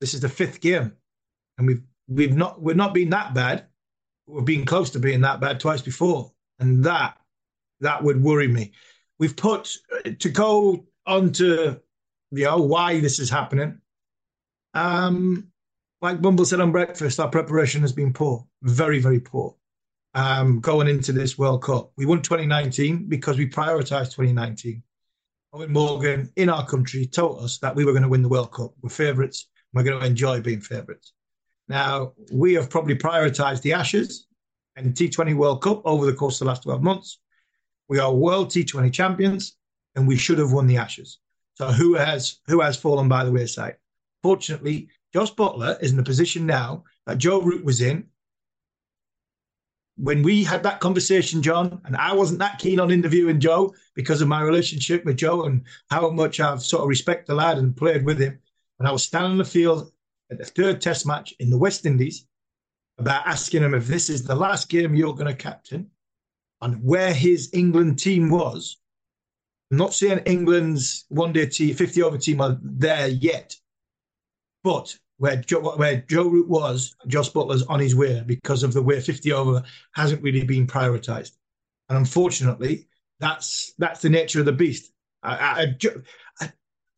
This 0.00 0.14
is 0.14 0.20
the 0.20 0.28
fifth 0.28 0.60
game, 0.60 0.92
and 1.58 1.66
we've 1.66 1.82
we've 2.08 2.36
not 2.36 2.60
we're 2.60 2.74
not 2.74 2.94
been 2.94 3.10
that 3.10 3.34
bad. 3.34 3.66
We've 4.26 4.44
been 4.44 4.64
close 4.64 4.90
to 4.90 4.98
being 4.98 5.20
that 5.22 5.40
bad 5.40 5.60
twice 5.60 5.82
before, 5.82 6.32
and 6.58 6.84
that 6.84 7.16
that 7.80 8.02
would 8.02 8.22
worry 8.22 8.48
me. 8.48 8.72
We've 9.18 9.36
put 9.36 9.76
to 10.18 10.28
go 10.28 10.86
on 11.06 11.32
to 11.32 11.80
you 12.30 12.44
know 12.44 12.58
why 12.58 13.00
this 13.00 13.18
is 13.18 13.30
happening. 13.30 13.78
Um, 14.74 15.48
like 16.00 16.20
Bumble 16.20 16.44
said 16.44 16.60
on 16.60 16.72
breakfast, 16.72 17.20
our 17.20 17.28
preparation 17.28 17.80
has 17.82 17.92
been 17.92 18.12
poor, 18.12 18.44
very, 18.62 18.98
very 18.98 19.20
poor. 19.20 19.54
Um, 20.14 20.60
going 20.60 20.88
into 20.88 21.12
this 21.12 21.38
World 21.38 21.62
Cup, 21.62 21.92
we 21.96 22.04
won 22.04 22.20
2019 22.20 23.08
because 23.08 23.38
we 23.38 23.48
prioritised 23.48 24.14
2019. 24.14 24.82
Eoin 25.54 25.68
Morgan 25.68 26.30
in 26.36 26.48
our 26.48 26.66
country 26.66 27.06
told 27.06 27.42
us 27.42 27.58
that 27.58 27.74
we 27.74 27.84
were 27.84 27.92
going 27.92 28.02
to 28.02 28.08
win 28.08 28.22
the 28.22 28.28
World 28.28 28.52
Cup. 28.52 28.72
We're 28.82 28.90
favourites. 28.90 29.48
We're 29.72 29.84
going 29.84 30.00
to 30.00 30.06
enjoy 30.06 30.40
being 30.40 30.60
favourites. 30.60 31.12
Now 31.72 32.12
we 32.30 32.52
have 32.52 32.68
probably 32.68 32.96
prioritised 32.96 33.62
the 33.62 33.72
Ashes 33.72 34.26
and 34.76 34.92
T20 34.92 35.34
World 35.34 35.62
Cup 35.62 35.80
over 35.86 36.04
the 36.04 36.12
course 36.12 36.38
of 36.38 36.44
the 36.44 36.50
last 36.50 36.64
12 36.64 36.82
months. 36.82 37.18
We 37.88 37.98
are 37.98 38.12
world 38.12 38.50
T20 38.50 38.92
champions, 38.92 39.56
and 39.96 40.06
we 40.06 40.16
should 40.16 40.36
have 40.36 40.52
won 40.52 40.66
the 40.66 40.76
Ashes. 40.76 41.18
So 41.54 41.68
who 41.68 41.94
has 41.94 42.40
who 42.46 42.60
has 42.60 42.76
fallen 42.76 43.08
by 43.08 43.24
the 43.24 43.32
wayside? 43.32 43.76
Fortunately, 44.22 44.90
Jos 45.14 45.30
Buttler 45.30 45.82
is 45.82 45.92
in 45.92 45.96
the 45.96 46.02
position 46.02 46.44
now 46.44 46.84
that 47.06 47.16
Joe 47.16 47.40
Root 47.40 47.64
was 47.64 47.80
in. 47.80 48.04
When 49.96 50.22
we 50.22 50.44
had 50.44 50.64
that 50.64 50.80
conversation, 50.80 51.40
Jon, 51.40 51.80
and 51.86 51.96
I 51.96 52.12
wasn't 52.12 52.40
that 52.40 52.58
keen 52.58 52.80
on 52.80 52.90
interviewing 52.90 53.40
Joe 53.40 53.74
because 53.94 54.20
of 54.20 54.28
my 54.28 54.42
relationship 54.42 55.06
with 55.06 55.16
Joe 55.16 55.44
and 55.44 55.64
how 55.88 56.10
much 56.10 56.38
I've 56.38 56.62
sort 56.62 56.82
of 56.82 56.88
respect 56.90 57.28
the 57.28 57.34
lad 57.34 57.56
and 57.56 57.74
played 57.74 58.04
with 58.04 58.18
him. 58.18 58.40
And 58.78 58.86
I 58.86 58.92
was 58.92 59.04
standing 59.04 59.32
on 59.32 59.38
the 59.38 59.44
field 59.46 59.90
at 60.32 60.38
the 60.38 60.44
third 60.44 60.80
test 60.80 61.06
match 61.06 61.34
in 61.38 61.50
the 61.50 61.58
West 61.58 61.86
Indies 61.86 62.26
about 62.98 63.26
asking 63.26 63.62
him 63.62 63.74
if 63.74 63.86
this 63.86 64.10
is 64.10 64.24
the 64.24 64.34
last 64.34 64.68
game 64.68 64.94
you're 64.94 65.14
going 65.14 65.26
to 65.26 65.34
captain 65.34 65.90
and 66.60 66.82
where 66.82 67.12
his 67.12 67.50
England 67.52 67.98
team 67.98 68.30
was. 68.30 68.78
I'm 69.70 69.78
not 69.78 69.94
saying 69.94 70.20
England's 70.26 71.06
one 71.08 71.32
day 71.32 71.46
team, 71.46 71.74
50 71.74 72.02
over 72.02 72.18
team 72.18 72.40
are 72.40 72.58
there 72.62 73.08
yet, 73.08 73.56
but 74.62 74.96
where 75.18 75.36
Joe, 75.36 75.76
where 75.76 76.04
Joe 76.08 76.28
Root 76.28 76.48
was, 76.48 76.94
Jos 77.06 77.30
Buttler's 77.30 77.62
on 77.64 77.80
his 77.80 77.94
way 77.94 78.22
because 78.26 78.62
of 78.62 78.72
the 78.72 78.82
way 78.82 79.00
50 79.00 79.32
over 79.32 79.62
hasn't 79.94 80.22
really 80.22 80.44
been 80.44 80.66
prioritised. 80.66 81.32
And 81.88 81.98
unfortunately, 81.98 82.88
that's 83.18 83.72
that's 83.78 84.00
the 84.00 84.10
nature 84.10 84.40
of 84.40 84.46
the 84.46 84.52
beast. 84.52 84.92
I, 85.22 85.36
I, 85.36 85.76
I, 86.40 86.52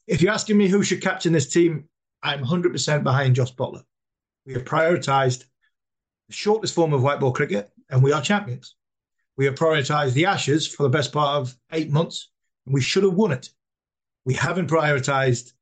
if 0.07 0.21
you're 0.21 0.33
asking 0.33 0.57
me 0.57 0.69
who 0.69 0.83
should 0.83 1.03
captain 1.03 1.33
this 1.33 1.53
team, 1.53 1.89
I'm 2.25 2.43
100% 2.43 3.05
behind 3.05 3.37
Josh 3.37 3.55
Buttler. 3.55 3.85
We 4.47 4.55
have 4.55 4.65
prioritised 4.65 5.45
the 6.29 6.35
shortest 6.35 6.75
form 6.75 6.95
of 6.95 7.03
white 7.03 7.21
ball 7.21 7.33
cricket, 7.33 7.71
and 7.91 8.03
we 8.03 8.13
are 8.13 8.23
champions. 8.23 8.75
We 9.37 9.45
have 9.45 9.55
prioritised 9.55 10.15
the 10.15 10.27
Ashes 10.27 10.67
for 10.67 10.85
the 10.85 10.89
best 10.89 11.13
part 11.13 11.37
of 11.37 11.55
eight 11.73 11.91
months, 11.91 12.31
and 12.65 12.75
we 12.75 12.81
should 12.81 13.03
have 13.03 13.13
won 13.13 13.33
it. 13.33 13.51
We 14.25 14.33
haven't 14.35 14.71
prioritised 14.71 15.53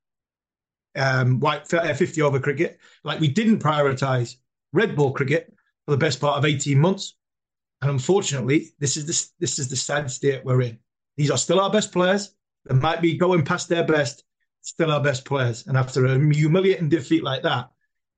um, 0.94 1.40
white 1.40 1.72
uh, 1.75 1.92
50 1.92 2.22
over 2.22 2.38
cricket, 2.38 2.79
like 3.03 3.18
we 3.18 3.29
didn't 3.29 3.59
prioritise 3.59 4.37
red 4.72 4.94
ball 4.94 5.12
cricket 5.12 5.53
for 5.85 5.90
the 5.90 5.96
best 5.96 6.20
part 6.20 6.38
of 6.38 6.44
18 6.44 6.79
months. 6.79 7.16
And 7.81 7.90
unfortunately, 7.90 8.72
this 8.79 8.96
is 8.96 9.07
the, 9.07 9.31
this 9.40 9.59
is 9.59 9.68
the 9.68 9.77
sad 9.77 10.09
state 10.11 10.44
we're 10.44 10.62
in. 10.62 10.79
These 11.16 11.33
are 11.33 11.38
still 11.38 11.61
our 11.61 11.70
best 11.70 11.92
players. 11.92 12.37
They 12.66 12.75
might 12.75 13.03
be 13.03 13.16
going 13.16 13.44
past 13.44 13.68
their 13.68 13.85
best, 13.85 14.22
still 14.62 14.90
our 14.90 15.03
best 15.03 15.25
players. 15.25 15.66
And 15.66 15.77
after 15.77 16.07
a 16.07 16.18
humiliating 16.18 16.88
defeat 16.88 17.22
like 17.22 17.42
that, 17.42 17.70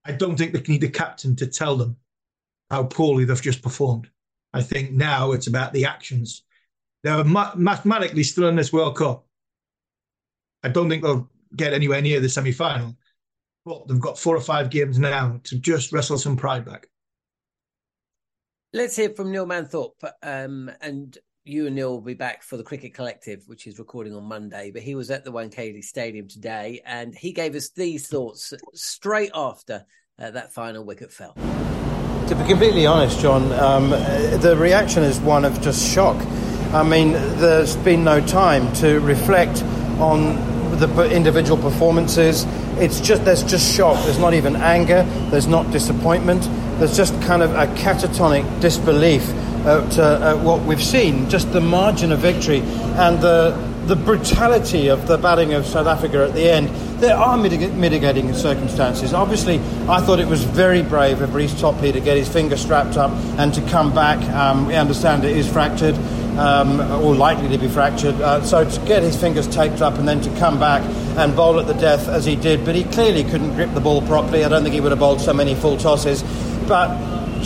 I 0.04 0.12
don't 0.12 0.37
think 0.37 0.52
they 0.52 0.61
need 0.61 0.85
a 0.85 0.88
captain 0.88 1.35
to 1.37 1.46
tell 1.46 1.76
them 1.76 1.96
how 2.70 2.85
poorly 2.85 3.24
they've 3.24 3.40
just 3.40 3.62
performed. 3.62 4.09
I 4.52 4.62
think 4.62 4.92
now 4.92 5.33
it's 5.33 5.48
about 5.48 5.72
the 5.72 5.87
actions. 5.87 6.44
They're 7.02 7.24
ma- 7.24 7.54
mathematically 7.57 8.22
still 8.22 8.48
in 8.48 8.57
this 8.57 8.72
World 8.72 8.96
Cup. 8.96 9.26
I 10.62 10.68
don't 10.68 10.88
think 10.88 11.02
they'll 11.02 11.28
get 11.57 11.72
anywhere 11.72 12.00
near 12.00 12.20
the 12.20 12.28
semi 12.28 12.52
final. 12.52 12.96
But 13.64 13.88
they've 13.88 14.00
got 14.00 14.18
four 14.18 14.37
or 14.37 14.40
five 14.40 14.70
games 14.70 14.98
now 14.98 15.40
to 15.44 15.59
just 15.59 15.92
wrestle 15.92 16.18
some 16.18 16.37
pride 16.37 16.64
back. 16.64 16.87
Let's 18.72 18.96
hear 18.96 19.11
from 19.11 19.30
Neil 19.30 19.46
Manthorp 19.46 19.92
Um, 20.22 20.70
and 20.80 21.16
you 21.46 21.66
and 21.66 21.76
Neil 21.76 21.90
will 21.90 22.00
be 22.00 22.14
back 22.14 22.42
for 22.42 22.57
the 22.57 22.62
Cricket 22.62 22.94
Collective, 22.94 23.46
which 23.46 23.66
is 23.66 23.78
recording 23.78 24.14
on 24.14 24.24
Monday. 24.24 24.70
But 24.70 24.83
he 24.83 24.94
was 24.94 25.11
at 25.11 25.24
the 25.24 25.33
Wankhede 25.33 25.85
Stadium 25.85 26.26
today, 26.26 26.80
and 26.87 27.14
he 27.14 27.33
gave 27.33 27.54
us 27.54 27.68
these 27.70 28.09
thoughts 28.09 28.54
straight 28.72 29.30
after 29.35 29.85
uh, 30.18 30.30
that 30.30 30.54
final 30.54 30.85
wicket 30.85 31.12
fell. 31.12 31.35
To 31.35 32.35
be 32.35 32.48
completely 32.48 32.87
honest, 32.87 33.20
Jon, 33.20 33.52
um, 33.52 33.90
the 33.90 34.57
reaction 34.59 35.02
is 35.02 35.20
one 35.20 35.44
of 35.44 35.61
just 35.61 35.87
shock. 35.87 36.16
I 36.72 36.83
mean, 36.83 37.12
there's 37.12 37.76
been 37.76 38.04
no 38.04 38.24
time 38.26 38.72
to 38.76 39.00
reflect 39.00 39.62
on 40.00 40.37
the 40.78 41.11
individual 41.14 41.61
performances. 41.61 42.46
It's 42.78 43.00
just 43.00 43.22
there's 43.26 43.44
just 43.44 43.70
shock. 43.70 44.02
There's 44.07 44.18
not 44.18 44.33
even 44.33 44.57
anger. 44.57 45.02
There's 45.30 45.46
not 45.46 45.70
disappointment. 45.70 46.48
There's 46.78 46.96
just 46.96 47.20
kind 47.22 47.42
of 47.42 47.52
a 47.52 47.66
catatonic 47.74 48.62
disbelief 48.62 49.30
at, 49.64 49.98
uh, 49.98 50.35
at 50.35 50.38
what 50.38 50.62
we've 50.62 50.83
seen, 50.83 51.29
just 51.29 51.53
the 51.53 51.61
margin 51.61 52.12
of 52.12 52.20
victory 52.20 52.61
and 52.61 53.20
the 53.20 53.74
the 53.87 53.96
brutality 53.96 54.88
of 54.88 55.07
the 55.07 55.18
batting 55.18 55.53
of 55.53 55.66
South 55.66 55.87
Africa 55.87 56.24
at 56.24 56.33
the 56.33 56.50
end. 56.50 56.68
There 57.00 57.14
are 57.14 57.37
mitig- 57.37 57.74
mitigating 57.74 58.33
circumstances. 58.33 59.12
Obviously, 59.12 59.59
I 59.88 60.00
thought 60.00 60.20
it 60.20 60.27
was 60.27 60.42
very 60.42 60.83
brave 60.83 61.20
of 61.20 61.35
Reece 61.35 61.61
Topley 61.61 61.92
to 61.92 62.00
get 62.00 62.16
his 62.16 62.29
finger 62.29 62.57
strapped 62.57 62.96
up 62.96 63.11
and 63.38 63.53
to 63.53 63.61
come 63.68 63.94
back. 63.94 64.18
Um, 64.31 64.66
we 64.66 64.74
understand 64.74 65.24
it 65.24 65.37
is 65.37 65.50
fractured. 65.50 65.96
Um, 66.35 66.81
or 66.81 67.14
likely 67.14 67.48
to 67.50 67.59
be 67.59 67.68
fractured. 67.68 68.16
Uh, 68.16 68.42
so 68.42 68.68
to 68.68 68.87
get 68.87 69.05
his 69.05 69.16
fingers 69.16 69.46
taped 69.46 69.81
up 69.81 69.98
and 69.98 70.09
then 70.09 70.20
to 70.22 70.31
come 70.37 70.59
back 70.59 70.83
and 71.16 71.37
bowl 71.37 71.61
at 71.61 71.68
the 71.68 71.74
death 71.74 72.09
as 72.09 72.24
he 72.24 72.35
did, 72.35 72.64
but 72.64 72.74
he 72.74 72.83
clearly 72.83 73.22
couldn't 73.22 73.55
grip 73.55 73.72
the 73.72 73.81
ball 73.81 74.03
properly. 74.03 74.44
I 74.44 74.48
don't 74.48 74.64
think 74.64 74.74
he 74.74 74.81
would 74.81 74.90
have 74.90 74.98
bowled 74.98 75.20
so 75.20 75.33
many 75.33 75.55
full 75.55 75.77
tosses. 75.77 76.24
But 76.66 76.90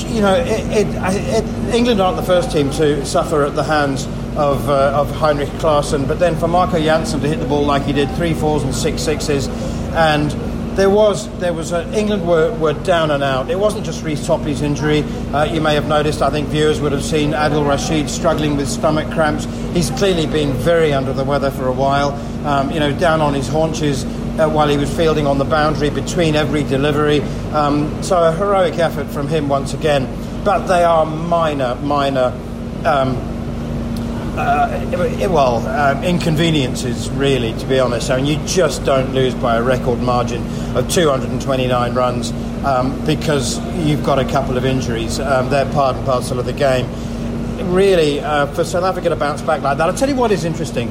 you 0.07 0.23
know, 0.23 0.35
it, 0.35 0.87
it, 0.87 0.87
it, 0.89 1.45
England 1.73 2.01
aren't 2.01 2.17
the 2.17 2.23
first 2.23 2.51
team 2.51 2.71
to 2.73 3.05
suffer 3.05 3.45
at 3.45 3.55
the 3.55 3.65
hands 3.65 4.07
of, 4.37 4.69
uh, 4.69 4.93
of 4.95 5.11
Heinrich 5.11 5.49
Klaasen, 5.61 6.07
but 6.09 6.19
then 6.19 6.37
for 6.37 6.49
Marco 6.49 6.79
Jansen 6.79 7.21
to 7.21 7.29
hit 7.29 7.41
the 7.41 7.47
ball 7.47 7.65
like 7.65 7.83
he 7.83 7.93
did, 7.93 8.11
three 8.13 8.35
fours 8.35 8.63
and 8.63 8.75
six 8.75 9.03
sixes, 9.03 9.49
and 9.95 10.31
there 10.77 10.89
was 10.89 11.29
there 11.41 11.53
was 11.53 11.73
a, 11.73 11.93
England 11.93 12.27
were, 12.27 12.55
were 12.55 12.73
down 12.73 13.11
and 13.11 13.23
out. 13.23 13.51
It 13.51 13.59
wasn't 13.59 13.85
just 13.85 14.05
Reece 14.05 14.25
Topley's 14.25 14.63
injury. 14.63 15.03
Uh, 15.33 15.43
you 15.45 15.61
may 15.61 15.75
have 15.75 15.89
noticed. 15.89 16.23
I 16.23 16.31
think 16.31 16.49
viewers 16.49 16.81
would 16.81 16.93
have 16.93 17.03
seen 17.03 17.33
Adil 17.33 17.67
Rashid 17.67 18.09
struggling 18.09 18.57
with 18.57 18.69
stomach 18.69 19.11
cramps. 19.13 19.45
He's 19.75 19.91
clearly 19.91 20.27
been 20.27 20.53
very 20.53 20.93
under 20.93 21.13
the 21.13 21.25
weather 21.25 21.51
for 21.51 21.67
a 21.67 21.73
while. 21.73 22.13
Um, 22.47 22.71
you 22.71 22.79
know, 22.79 22.97
down 22.97 23.21
on 23.21 23.35
his 23.35 23.49
haunches 23.49 24.05
uh, 24.05 24.49
while 24.49 24.69
he 24.69 24.77
was 24.77 24.95
fielding 24.97 25.27
on 25.27 25.39
the 25.39 25.45
boundary 25.45 25.91
between 25.91 26.37
every 26.37 26.63
delivery. 26.63 27.23
Um, 27.53 28.01
so 28.03 28.23
a 28.23 28.33
heroic 28.33 28.79
effort 28.79 29.09
from 29.09 29.27
him 29.27 29.49
once 29.49 29.75
again. 29.75 30.07
But 30.45 30.67
they 30.67 30.85
are 30.85 31.05
minor, 31.05 31.75
minor. 31.77 32.33
Um, 32.85 33.17
uh, 34.39 35.29
well, 35.31 35.67
um, 35.67 36.05
inconveniences, 36.05 37.11
really, 37.11 37.53
to 37.55 37.67
be 37.67 37.81
honest. 37.81 38.11
I 38.11 38.17
mean, 38.17 38.27
you 38.27 38.47
just 38.47 38.85
don't 38.85 39.13
lose 39.13 39.35
by 39.35 39.57
a 39.57 39.63
record 39.63 39.99
margin 39.99 40.43
of 40.77 40.89
229 40.89 41.95
runs 41.95 42.31
um, 42.65 43.05
because 43.05 43.59
you've 43.85 44.05
got 44.05 44.19
a 44.19 44.25
couple 44.25 44.57
of 44.57 44.65
injuries. 44.65 45.19
Um, 45.19 45.51
they're 45.51 45.71
part 45.73 45.97
and 45.97 46.07
parcel 46.07 46.39
of 46.39 46.47
the 46.47 46.53
game. 46.53 46.87
Really, 47.73 48.21
uh, 48.21 48.47
for 48.47 48.63
South 48.65 48.85
Africa 48.85 49.09
to 49.09 49.17
bounce 49.17 49.43
back 49.43 49.63
like 49.63 49.79
that, 49.79 49.89
I'll 49.89 49.97
tell 49.97 50.09
you 50.09 50.15
what 50.15 50.31
is 50.31 50.45
interesting. 50.45 50.89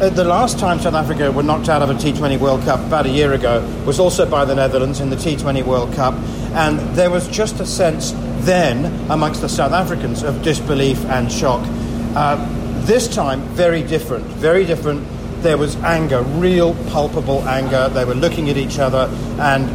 Uh, 0.00 0.08
the 0.08 0.24
last 0.24 0.58
time 0.58 0.80
South 0.80 0.94
Africa 0.94 1.30
were 1.30 1.42
knocked 1.42 1.68
out 1.68 1.82
of 1.82 1.90
a 1.90 1.92
T20 1.92 2.38
World 2.38 2.62
Cup 2.62 2.80
about 2.80 3.04
a 3.04 3.10
year 3.10 3.34
ago 3.34 3.60
was 3.84 4.00
also 4.00 4.24
by 4.24 4.46
the 4.46 4.54
Netherlands 4.54 4.98
in 4.98 5.10
the 5.10 5.16
T20 5.16 5.62
World 5.62 5.92
Cup, 5.92 6.14
and 6.54 6.78
there 6.96 7.10
was 7.10 7.28
just 7.28 7.60
a 7.60 7.66
sense 7.66 8.12
then 8.46 8.86
amongst 9.10 9.42
the 9.42 9.48
South 9.50 9.72
Africans 9.72 10.22
of 10.22 10.40
disbelief 10.42 11.04
and 11.04 11.30
shock. 11.30 11.60
Uh, 12.16 12.36
this 12.86 13.14
time, 13.14 13.42
very 13.48 13.82
different, 13.82 14.24
very 14.24 14.64
different. 14.64 15.06
There 15.42 15.58
was 15.58 15.76
anger, 15.76 16.22
real 16.22 16.72
palpable 16.86 17.46
anger. 17.46 17.90
They 17.90 18.06
were 18.06 18.14
looking 18.14 18.48
at 18.48 18.56
each 18.56 18.78
other 18.78 19.06
and 19.38 19.68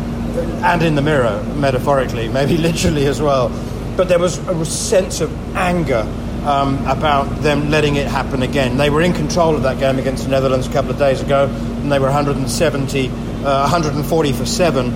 and 0.65 0.81
in 0.81 0.95
the 0.95 1.03
mirror, 1.03 1.43
metaphorically, 1.55 2.29
maybe 2.39 2.57
literally 2.57 3.05
as 3.05 3.21
well. 3.21 3.49
But 3.95 4.09
there 4.09 4.17
was 4.17 4.39
a 4.39 4.65
sense 4.65 5.21
of 5.21 5.31
anger 5.55 6.03
um, 6.45 6.85
about 6.87 7.23
them 7.41 7.69
letting 7.69 7.95
it 7.95 8.07
happen 8.07 8.43
again. 8.43 8.77
They 8.77 8.89
were 8.89 9.01
in 9.01 9.13
control 9.13 9.55
of 9.55 9.63
that 9.63 9.79
game 9.79 9.97
against 9.97 10.25
the 10.25 10.29
Netherlands 10.29 10.67
a 10.67 10.71
couple 10.71 10.91
of 10.91 10.99
days 10.99 11.21
ago, 11.21 11.47
and 11.47 11.91
they 11.91 11.99
were 11.99 12.05
170, 12.05 13.07
uh, 13.09 13.11
140 13.11 14.33
for 14.33 14.45
seven, 14.45 14.93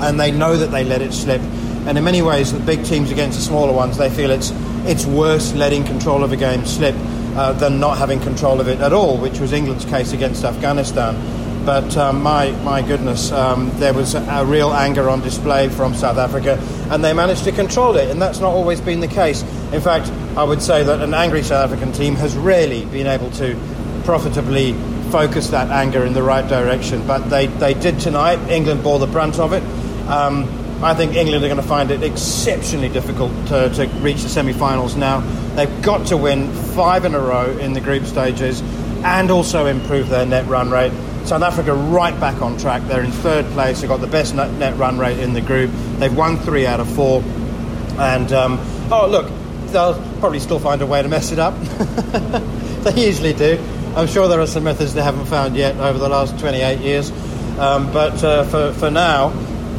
and 0.00 0.18
they 0.18 0.30
know 0.30 0.56
that 0.56 0.70
they 0.70 0.84
let 0.84 1.02
it 1.02 1.12
slip. 1.12 1.42
And 1.86 1.96
in 1.98 2.04
many 2.04 2.22
ways, 2.22 2.52
the 2.52 2.60
big 2.60 2.84
teams 2.84 3.10
against 3.10 3.38
the 3.38 3.44
smaller 3.44 3.72
ones, 3.72 3.96
they 3.98 4.10
feel 4.10 4.30
it's 4.30 4.52
it's 4.86 5.04
worse 5.04 5.52
letting 5.54 5.84
control 5.84 6.24
of 6.24 6.32
a 6.32 6.36
game 6.36 6.64
slip 6.64 6.94
uh, 7.36 7.52
than 7.52 7.78
not 7.78 7.98
having 7.98 8.18
control 8.20 8.60
of 8.60 8.68
it 8.68 8.80
at 8.80 8.92
all, 8.92 9.18
which 9.18 9.38
was 9.38 9.52
England's 9.52 9.84
case 9.84 10.12
against 10.12 10.44
Afghanistan. 10.44 11.14
But 11.64 11.94
um, 11.96 12.22
my 12.22 12.52
my 12.62 12.80
goodness, 12.80 13.32
um, 13.32 13.70
there 13.74 13.92
was 13.92 14.14
a, 14.14 14.20
a, 14.22 14.44
real 14.44 14.72
anger 14.72 15.10
on 15.10 15.20
display 15.20 15.68
from 15.68 15.94
South 15.94 16.16
Africa, 16.16 16.58
and 16.90 17.04
they 17.04 17.12
managed 17.12 17.44
to 17.44 17.52
control 17.52 17.96
it. 17.96 18.10
And 18.10 18.20
that's 18.20 18.40
not 18.40 18.52
always 18.52 18.80
been 18.80 19.00
the 19.00 19.08
case. 19.08 19.42
In 19.72 19.80
fact, 19.80 20.10
I 20.36 20.44
would 20.44 20.62
say 20.62 20.84
that 20.84 21.00
an 21.00 21.12
angry 21.12 21.42
South 21.42 21.70
African 21.70 21.92
team 21.92 22.14
has 22.16 22.36
rarely 22.36 22.84
been 22.84 23.06
able 23.06 23.30
to 23.32 23.58
profitably 24.04 24.74
focus 25.10 25.48
that 25.48 25.70
anger 25.70 26.04
in 26.06 26.12
the 26.12 26.22
right 26.22 26.46
direction. 26.48 27.06
But 27.06 27.28
they, 27.28 27.46
they 27.46 27.74
did 27.74 28.00
tonight. 28.00 28.38
England 28.48 28.82
bore 28.82 28.98
the 28.98 29.06
brunt 29.06 29.38
of 29.38 29.52
it. 29.52 29.62
Um, 30.08 30.44
I 30.82 30.94
think 30.94 31.14
England 31.14 31.44
are 31.44 31.48
going 31.48 31.60
to 31.60 31.66
find 31.66 31.90
it 31.90 32.02
exceptionally 32.02 32.88
difficult 32.88 33.32
to, 33.48 33.68
to 33.74 33.86
reach 34.00 34.22
the 34.22 34.28
semi 34.28 34.52
finals 34.52 34.96
now. 34.96 35.20
They've 35.54 35.82
got 35.82 36.06
to 36.06 36.16
win 36.16 36.50
five 36.52 37.04
in 37.04 37.14
a 37.14 37.20
row 37.20 37.58
in 37.58 37.74
the 37.74 37.80
group 37.80 38.04
stages 38.04 38.62
and 39.02 39.30
also 39.30 39.66
improve 39.66 40.08
their 40.08 40.24
net 40.24 40.46
run 40.46 40.70
rate. 40.70 40.92
South 41.24 41.42
Africa 41.42 41.74
right 41.74 42.18
back 42.18 42.40
on 42.40 42.56
track. 42.56 42.82
They're 42.88 43.04
in 43.04 43.12
third 43.12 43.44
place. 43.46 43.80
They've 43.80 43.90
got 43.90 44.00
the 44.00 44.06
best 44.06 44.34
net, 44.34 44.52
net 44.54 44.76
run 44.78 44.98
rate 44.98 45.18
in 45.18 45.34
the 45.34 45.42
group. 45.42 45.70
They've 45.98 46.16
won 46.16 46.38
three 46.38 46.66
out 46.66 46.80
of 46.80 46.88
four. 46.94 47.22
And, 47.98 48.32
um, 48.32 48.58
oh, 48.90 49.06
look, 49.06 49.30
they'll 49.72 49.94
probably 50.20 50.40
still 50.40 50.58
find 50.58 50.82
a 50.82 50.86
way 50.86 51.02
to 51.02 51.08
mess 51.08 51.32
it 51.32 51.38
up. 51.38 51.54
they 52.84 53.06
usually 53.06 53.32
do. 53.32 53.58
I'm 53.96 54.06
sure 54.06 54.28
there 54.28 54.40
are 54.40 54.46
some 54.46 54.64
methods 54.64 54.94
they 54.94 55.02
haven't 55.02 55.26
found 55.26 55.56
yet 55.56 55.76
over 55.76 55.98
the 55.98 56.08
last 56.08 56.38
28 56.38 56.78
years. 56.78 57.10
Um, 57.58 57.92
but 57.92 58.22
uh, 58.22 58.44
for, 58.44 58.72
for 58.74 58.90
now, 58.90 59.26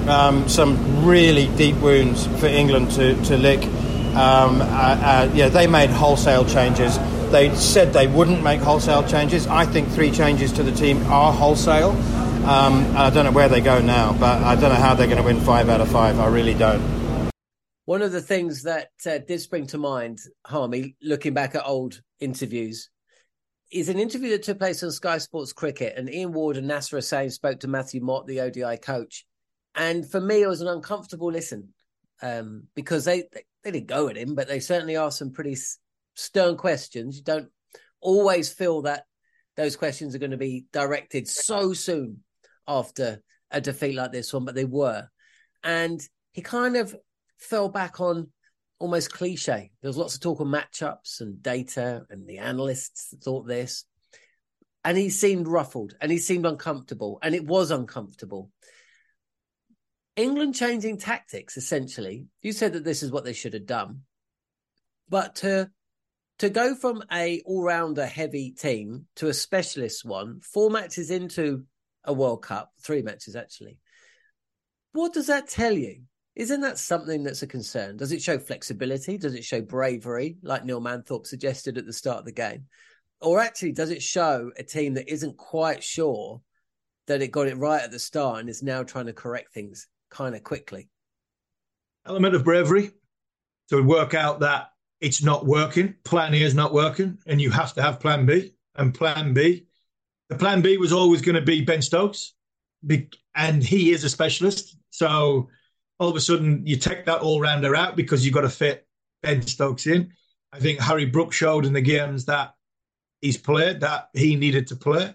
um, 0.08 0.50
some 0.50 1.06
really 1.06 1.48
deep 1.56 1.76
wounds 1.78 2.28
for 2.40 2.48
England 2.48 2.92
to, 2.92 3.22
to 3.26 3.38
lick. 3.38 3.64
Um, 3.64 4.62
uh, 4.62 4.66
uh, 4.66 5.32
yeah, 5.34 5.50
they 5.50 5.68
made 5.68 5.90
wholesale 5.90 6.46
changes. 6.46 6.98
They 7.32 7.56
said 7.56 7.94
they 7.94 8.08
wouldn't 8.08 8.44
make 8.44 8.60
wholesale 8.60 9.08
changes. 9.08 9.48
I 9.48 9.66
think 9.66 9.90
three 9.90 10.12
changes 10.12 10.52
to 10.54 10.64
the 10.64 10.72
team 10.72 11.06
are 11.08 11.32
wholesale. 11.32 11.92
Um, 12.46 12.98
I 12.98 13.10
don't 13.10 13.24
know 13.24 13.32
where 13.32 13.48
they 13.48 13.62
go 13.62 13.80
now, 13.80 14.14
but 14.14 14.42
I 14.42 14.56
don't 14.56 14.70
know 14.70 14.76
how 14.76 14.96
they're 14.96 15.08
going 15.08 15.20
to 15.20 15.24
win 15.24 15.40
five 15.40 15.70
out 15.70 15.80
of 15.80 15.90
five. 15.90 16.20
I 16.20 16.28
really 16.28 16.54
don't. 16.54 17.01
One 17.92 18.02
of 18.02 18.14
the 18.14 18.22
things 18.22 18.64
that 18.64 18.88
uh, 19.06 19.18
did 19.18 19.42
spring 19.42 19.68
to 19.68 19.78
mind, 19.78 20.20
Harmy, 20.48 20.96
looking 21.02 21.34
back 21.34 21.56
at 21.56 21.66
old 21.66 22.02
interviews, 22.22 22.90
is 23.70 23.90
an 23.90 24.00
interview 24.00 24.30
that 24.30 24.44
took 24.44 24.60
place 24.60 24.82
on 24.82 24.92
Sky 24.92 25.18
Sports 25.18 25.52
Cricket, 25.52 25.98
and 25.98 26.10
Ian 26.10 26.32
Ward 26.32 26.56
and 26.56 26.68
Nasser 26.68 26.96
Hussain 26.96 27.30
spoke 27.30 27.60
to 27.60 27.68
Matthew 27.68 28.00
Mott, 28.00 28.28
the 28.28 28.40
ODI 28.40 28.78
coach, 28.78 29.26
and 29.76 30.10
for 30.10 30.22
me, 30.22 30.42
it 30.42 30.48
was 30.48 30.62
an 30.62 30.70
uncomfortable 30.70 31.34
listen 31.34 31.74
um, 32.22 32.64
because 32.76 33.04
they, 33.04 33.24
they, 33.34 33.44
they 33.66 33.72
didn't 33.72 33.88
go 33.88 34.08
at 34.08 34.16
him, 34.16 34.36
but 34.36 34.48
they 34.48 34.62
certainly 34.62 34.96
asked 34.96 35.20
some 35.20 35.34
pretty 35.34 35.58
stern 36.16 36.56
questions. 36.56 37.18
You 37.18 37.24
don't 37.24 37.50
always 38.00 38.54
feel 38.54 38.84
that 38.84 39.04
those 39.58 39.76
questions 39.76 40.16
are 40.16 40.20
going 40.20 40.32
to 40.32 40.38
be 40.38 40.64
directed 40.72 41.28
so 41.28 41.74
soon 41.74 42.24
after 42.66 43.22
a 43.52 43.60
defeat 43.60 43.96
like 43.96 44.14
this 44.14 44.32
one, 44.32 44.46
but 44.46 44.56
they 44.56 44.64
were. 44.64 45.10
And 45.62 46.02
he 46.32 46.42
kind 46.42 46.78
of 46.78 46.96
fell 47.42 47.70
back 47.70 48.00
on 48.00 48.30
almost 48.80 49.12
cliche. 49.12 49.72
There 49.82 49.90
was 49.90 49.98
lots 49.98 50.16
of 50.16 50.22
talk 50.22 50.40
of 50.40 50.48
matchups 50.48 51.22
and 51.22 51.42
data, 51.42 52.06
and 52.10 52.28
the 52.28 52.40
analysts 52.40 53.14
thought 53.24 53.48
this. 53.48 53.86
And 54.84 54.98
he 54.98 55.10
seemed 55.10 55.48
ruffled 55.48 55.96
and 56.02 56.12
he 56.12 56.18
seemed 56.18 56.46
uncomfortable, 56.46 57.20
and 57.22 57.36
it 57.36 57.46
was 57.46 57.72
uncomfortable. 57.72 58.50
England 60.16 60.56
changing 60.56 60.98
tactics, 60.98 61.58
essentially. 61.58 62.28
You 62.42 62.52
said 62.52 62.74
that 62.74 62.84
this 62.84 63.04
is 63.04 63.12
what 63.12 63.24
they 63.24 63.34
should 63.34 63.54
have 63.54 63.66
done. 63.66 64.02
But 65.10 65.36
to 65.38 65.70
to 66.40 66.50
go 66.50 66.74
from 66.74 67.04
a 67.12 67.42
all-rounder 67.46 68.06
heavy 68.06 68.52
team 68.52 69.06
to 69.18 69.28
a 69.28 69.34
specialist 69.34 70.04
one, 70.04 70.42
four 70.42 70.72
matches 70.72 71.12
into 71.12 71.66
a 72.04 72.14
World 72.14 72.42
Cup, 72.42 72.72
three 72.82 73.04
matches 73.04 73.36
actually. 73.36 73.78
What 74.94 75.14
does 75.14 75.28
that 75.28 75.48
tell 75.48 75.74
you? 75.74 76.02
Isn't 76.36 76.62
that 76.62 76.78
something 76.78 77.24
that's 77.24 77.42
a 77.42 77.48
concern? 77.48 77.98
Does 77.98 78.12
it 78.12 78.22
show 78.22 78.40
flexibility? 78.40 79.18
Does 79.18 79.36
it 79.36 79.44
show 79.44 79.62
bravery, 79.62 80.38
like 80.44 80.64
Neil 80.64 80.82
Manthorp 80.82 81.28
suggested 81.28 81.78
at 81.78 81.86
the 81.86 81.94
start 81.94 82.20
of 82.20 82.26
the 82.26 82.32
game? 82.32 82.66
Or 83.20 83.40
actually, 83.40 83.74
does 83.74 83.92
it 83.92 84.02
show 84.02 84.52
a 84.58 84.64
team 84.64 84.94
that 84.96 85.12
isn't 85.12 85.38
quite 85.38 85.84
sure 85.84 86.42
that 87.08 87.22
it 87.22 87.32
got 87.32 87.48
it 87.48 87.58
right 87.58 87.82
at 87.82 87.92
the 87.92 88.00
start 88.00 88.40
and 88.40 88.50
is 88.50 88.64
now 88.64 88.84
trying 88.84 89.08
to 89.08 89.14
correct 89.14 89.54
things 89.54 89.88
kind 90.10 90.34
of 90.34 90.44
quickly? 90.44 90.90
Element 92.06 92.34
of 92.34 92.44
bravery 92.44 92.92
to 93.70 93.84
work 93.84 94.14
out 94.14 94.40
that 94.40 94.72
it's 95.02 95.22
not 95.22 95.46
working. 95.46 95.96
Plan 96.04 96.34
A 96.34 96.42
is 96.42 96.56
not 96.56 96.74
working, 96.74 97.18
and 97.28 97.42
you 97.42 97.52
have 97.52 97.74
to 97.74 97.82
have 97.82 98.00
Plan 98.00 98.26
B. 98.26 98.54
And 98.76 98.94
Plan 98.94 99.34
B, 99.34 99.66
the 100.30 100.38
Plan 100.38 100.62
B 100.62 100.78
was 100.78 100.94
always 100.94 101.22
going 101.22 101.36
to 101.36 101.42
be 101.42 101.62
Ben 101.62 101.82
Stokes, 101.82 102.34
and 103.36 103.62
he 103.62 103.92
is 103.92 104.04
a 104.06 104.10
specialist. 104.10 104.78
So 104.92 105.50
all 106.02 106.10
of 106.10 106.16
a 106.16 106.20
sudden, 106.20 106.66
you 106.66 106.78
take 106.78 107.06
that 107.06 107.22
all 107.22 107.40
rounder 107.40 107.76
out 107.76 107.96
because 107.96 108.26
you've 108.26 108.34
got 108.34 108.42
to 108.42 108.50
fit 108.50 108.88
Ben 109.22 109.44
Stokes 109.44 109.86
in. 109.86 110.12
I 110.52 110.58
think 110.60 110.80
Harry 110.80 111.06
Brook 111.06 111.32
showed 111.32 111.64
in 111.64 111.74
the 111.74 111.82
games 111.82 112.26
that 112.26 112.56
he's 113.22 113.38
played 113.38 113.82
that 113.82 114.10
he 114.16 114.36
needed 114.36 114.66
to 114.68 114.76
play. 114.76 115.14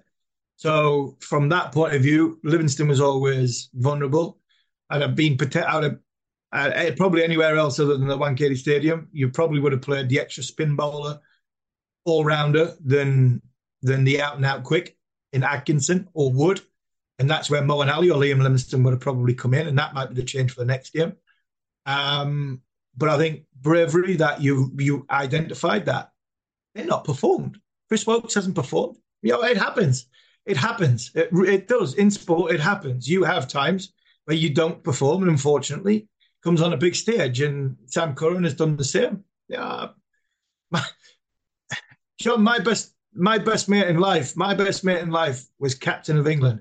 So 0.55 1.17
from 1.19 1.49
that 1.49 1.73
point 1.73 1.97
of 1.97 2.03
view, 2.03 2.39
Livingstone 2.45 2.87
was 2.87 3.01
always 3.01 3.69
vulnerable. 3.75 4.39
I'd 4.89 5.03
have 5.03 5.17
been 5.17 5.37
of 5.41 5.99
uh, 6.53 6.91
probably 6.97 7.25
anywhere 7.25 7.57
else 7.57 7.81
other 7.81 7.97
than 7.97 8.07
the 8.07 8.17
Wankhede 8.17 8.57
Stadium, 8.57 9.09
you 9.11 9.29
probably 9.29 9.59
would 9.59 9.73
have 9.73 9.83
played 9.83 10.09
the 10.09 10.21
extra 10.21 10.45
spin 10.45 10.77
bowler, 10.77 11.19
all 12.05 12.25
rounder 12.25 12.77
than 12.81 13.43
than 13.83 14.05
the 14.05 14.23
out 14.23 14.37
and 14.37 14.47
out 14.47 14.63
quick 14.63 14.97
in 15.33 15.43
Atkinson 15.43 16.07
or 16.15 16.33
Wood, 16.33 16.61
and 17.19 17.31
that's 17.31 17.51
where 17.51 17.63
Moeen 17.63 17.93
Ali 17.93 18.11
or 18.11 18.21
Liam 18.21 18.43
Livingstone 18.43 18.83
would 18.85 18.93
have 18.93 19.01
probably 19.01 19.35
come 19.35 19.55
in, 19.55 19.67
and 19.67 19.79
that 19.79 19.95
might 19.95 20.09
be 20.09 20.15
the 20.15 20.23
change 20.23 20.53
for 20.53 20.61
the 20.61 20.67
next 20.67 20.93
game. 20.93 21.15
Um, 21.87 22.61
but 22.97 23.09
I 23.09 23.19
think 23.19 23.45
bravery 23.61 24.17
that 24.17 24.41
you 24.41 24.73
you 24.79 25.07
identified 25.11 25.87
that 25.87 26.13
they're 26.75 26.85
not 26.85 27.05
performed. 27.05 27.59
Chris 27.89 28.07
Woakes 28.07 28.35
hasn't 28.35 28.55
performed. 28.55 28.97
You 29.23 29.33
know, 29.33 29.45
it 29.45 29.57
happens. 29.57 30.07
It 30.45 30.57
happens. 30.57 31.11
It, 31.15 31.29
it 31.33 31.69
does 31.69 31.95
in 31.95 32.11
sport. 32.11 32.53
It 32.53 32.61
happens. 32.61 33.09
You 33.09 33.25
have 33.25 33.49
times 33.49 33.93
where 34.25 34.37
you 34.37 34.51
don't 34.51 34.83
perform, 34.83 35.23
and 35.23 35.31
unfortunately, 35.31 36.09
comes 36.43 36.61
on 36.61 36.73
a 36.73 36.77
big 36.77 36.95
stage. 36.95 37.41
And 37.41 37.77
Sam 37.87 38.15
Curran 38.15 38.45
has 38.45 38.55
done 38.55 38.77
the 38.77 38.85
same. 38.85 39.25
Yeah, 39.49 39.89
my, 40.71 40.83
my 42.37 42.59
best 42.59 42.95
my 43.15 43.39
best 43.39 43.69
mate 43.69 43.89
in 43.89 43.99
life, 43.99 44.37
my 44.37 44.55
best 44.55 44.85
mate 44.85 45.01
in 45.01 45.11
life 45.11 45.45
was 45.59 45.75
captain 45.75 46.19
of 46.19 46.29
England, 46.29 46.61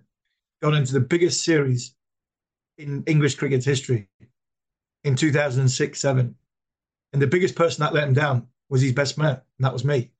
gone 0.62 0.76
into 0.76 0.94
the 0.94 1.00
biggest 1.00 1.44
series 1.44 1.96
in 2.78 3.04
English 3.08 3.36
cricket's 3.36 3.66
history 3.66 4.10
in 5.04 5.16
2006 5.16 6.00
7. 6.00 6.36
And 7.14 7.22
the 7.22 7.28
biggest 7.28 7.56
person 7.56 7.82
that 7.82 7.94
let 7.94 8.08
him 8.08 8.14
down 8.14 8.48
was 8.70 8.82
his 8.82 8.92
best 8.92 9.18
mate, 9.18 9.38
and 9.58 9.66
that 9.66 9.74
was 9.74 9.86
me. 9.86 10.12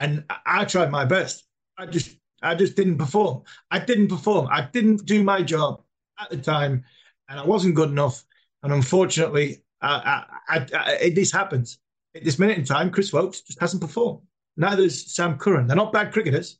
And 0.00 0.24
I, 0.44 0.64
tried 0.64 0.90
my 0.90 1.04
best. 1.04 1.44
I 1.78 1.86
just 1.86 2.16
I 2.42 2.56
just 2.56 2.74
didn't 2.74 2.98
perform. 2.98 3.42
I 3.70 3.78
didn't 3.78 4.08
perform. 4.08 4.48
I 4.50 4.68
didn't 4.72 5.06
do 5.06 5.22
my 5.22 5.42
job 5.42 5.82
at 6.18 6.30
the 6.30 6.38
time, 6.38 6.84
and 7.28 7.38
I 7.38 7.44
wasn't 7.44 7.76
good 7.76 7.90
enough. 7.90 8.24
And 8.64 8.72
unfortunately, 8.72 9.62
I, 9.80 10.24
I, 10.48 10.66
I, 10.74 11.12
this 11.14 11.30
happens. 11.30 11.78
At 12.14 12.24
this 12.24 12.38
minute 12.38 12.58
in 12.58 12.64
time, 12.64 12.90
Chris 12.90 13.12
Woakes 13.12 13.42
just 13.42 13.60
hasn't 13.60 13.80
performed. 13.80 14.20
Neither 14.56 14.82
is 14.82 15.14
Sam 15.14 15.38
Curran. 15.38 15.66
They're 15.66 15.76
not 15.76 15.92
bad 15.92 16.12
cricketers. 16.12 16.58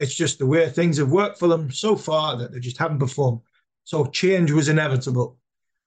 It's 0.00 0.14
just 0.14 0.38
the 0.38 0.46
way 0.46 0.68
things 0.68 0.98
have 0.98 1.10
worked 1.10 1.38
for 1.38 1.48
them 1.48 1.70
so 1.70 1.96
far 1.96 2.36
that 2.36 2.52
they 2.52 2.60
just 2.60 2.78
haven't 2.78 3.00
performed. 3.00 3.40
So 3.84 4.06
change 4.06 4.50
was 4.50 4.68
inevitable. 4.68 5.38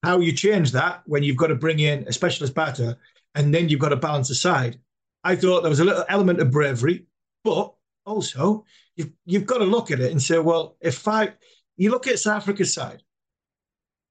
How 0.04 0.19
you 0.19 0.34
change 0.34 0.71
that 0.71 1.04
when 1.06 1.24
you've 1.24 1.38
got 1.38 1.47
to 1.47 1.56
bring 1.56 1.80
in 1.80 2.08
a 2.08 2.13
specialist 2.13 2.54
batter 2.54 2.97
and 3.36 3.54
then 3.54 3.69
you've 3.69 3.80
got 3.80 3.89
to 3.89 3.95
balance 3.95 4.28
the 4.28 4.36
side. 4.36 4.80
I 5.24 5.36
thought 5.36 5.62
there 5.62 5.69
was 5.69 5.80
a 5.80 5.86
little 5.86 6.06
element 6.10 6.39
of 6.41 6.52
bravery, 6.52 7.06
but 7.43 7.74
also 8.06 8.65
you've, 8.95 9.12
you've 9.26 9.45
got 9.45 9.60
to 9.60 9.65
look 9.65 9.91
at 9.91 10.00
it 10.00 10.12
and 10.12 10.21
say, 10.21 10.39
well, 10.39 10.78
if 10.82 10.95
five, 10.97 11.34
you 11.78 11.91
look 11.91 12.08
at 12.08 12.19
South 12.19 12.41
Africa's 12.41 12.74
side, 12.74 13.04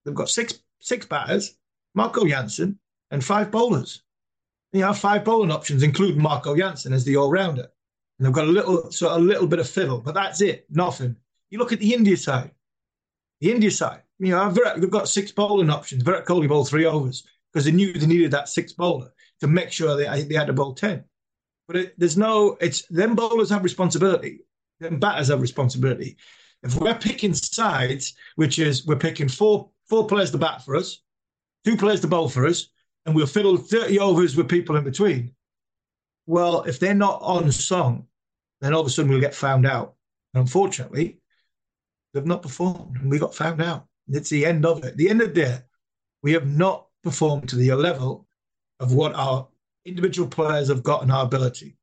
they've 0.04 0.14
got 0.14 0.28
six 0.28 0.60
six 0.80 1.04
batters, 1.06 1.56
Marco 1.94 2.24
Jansen, 2.26 2.78
and 3.10 3.24
five 3.24 3.50
bowlers. 3.50 4.02
You 4.72 4.84
have 4.84 4.98
five 4.98 5.24
bowling 5.24 5.50
options, 5.50 5.82
including 5.82 6.22
Marco 6.22 6.56
Jansen 6.56 6.92
as 6.92 7.04
the 7.04 7.16
all-rounder. 7.16 7.68
And 8.20 8.26
they've 8.26 8.34
got 8.34 8.48
a 8.48 8.50
little 8.50 8.80
of 8.80 9.02
a 9.02 9.18
little 9.18 9.46
bit 9.46 9.60
of 9.60 9.68
fiddle, 9.68 9.98
but 9.98 10.12
that's 10.12 10.42
it, 10.42 10.66
nothing. 10.68 11.16
You 11.48 11.58
look 11.58 11.72
at 11.72 11.80
the 11.80 11.94
India 11.94 12.18
side. 12.18 12.50
The 13.40 13.50
India 13.50 13.70
side, 13.70 14.02
you 14.18 14.32
know, 14.32 14.52
they've 14.76 14.90
got 14.90 15.08
six 15.08 15.32
bowling 15.32 15.70
options. 15.70 16.02
Virat 16.02 16.26
Kohli 16.26 16.46
bowled 16.46 16.68
three 16.68 16.84
overs 16.84 17.26
because 17.50 17.64
they 17.64 17.72
knew 17.72 17.94
they 17.94 18.04
needed 18.04 18.32
that 18.32 18.50
six 18.50 18.74
bowler 18.74 19.10
to 19.40 19.46
make 19.46 19.72
sure 19.72 19.96
they, 19.96 20.24
they 20.24 20.34
had 20.34 20.48
to 20.48 20.52
bowl 20.52 20.74
10. 20.74 21.02
But 21.66 21.76
it, 21.76 21.94
there's 21.98 22.18
no, 22.18 22.58
it's 22.60 22.82
them 22.88 23.14
bowlers 23.14 23.48
have 23.48 23.64
responsibility, 23.64 24.40
them 24.80 25.00
batters 25.00 25.28
have 25.28 25.40
responsibility. 25.40 26.18
If 26.62 26.76
we're 26.76 26.94
picking 26.94 27.32
sides, 27.32 28.12
which 28.36 28.58
is 28.58 28.84
we're 28.86 28.96
picking 28.96 29.28
four 29.28 29.70
four 29.88 30.06
players 30.06 30.30
to 30.32 30.38
bat 30.38 30.62
for 30.62 30.76
us, 30.76 31.00
two 31.64 31.78
players 31.78 32.02
to 32.02 32.06
bowl 32.06 32.28
for 32.28 32.46
us, 32.46 32.68
and 33.06 33.14
we'll 33.14 33.26
fiddle 33.26 33.56
30 33.56 33.98
overs 33.98 34.36
with 34.36 34.50
people 34.50 34.76
in 34.76 34.84
between. 34.84 35.34
Well, 36.26 36.64
if 36.64 36.78
they're 36.78 36.92
not 36.92 37.22
on 37.22 37.50
song, 37.50 38.06
then 38.60 38.74
all 38.74 38.80
of 38.80 38.86
a 38.86 38.90
sudden 38.90 39.10
we'll 39.10 39.20
get 39.20 39.34
found 39.34 39.66
out. 39.66 39.94
And 40.34 40.42
unfortunately, 40.42 41.20
they've 42.12 42.26
not 42.26 42.42
performed 42.42 42.96
and 42.96 43.10
we 43.10 43.18
got 43.18 43.34
found 43.34 43.60
out. 43.60 43.86
It's 44.08 44.30
the 44.30 44.44
end 44.44 44.66
of 44.66 44.84
it. 44.84 44.96
the 44.96 45.08
end 45.08 45.22
of 45.22 45.28
the 45.28 45.42
day, 45.42 45.58
we 46.22 46.32
have 46.32 46.46
not 46.46 46.86
performed 47.02 47.48
to 47.48 47.56
the 47.56 47.72
level 47.74 48.26
of 48.80 48.92
what 48.94 49.14
our 49.14 49.48
individual 49.84 50.28
players 50.28 50.68
have 50.68 50.82
got 50.82 51.02
and 51.02 51.12
our 51.12 51.24
ability. 51.24 51.76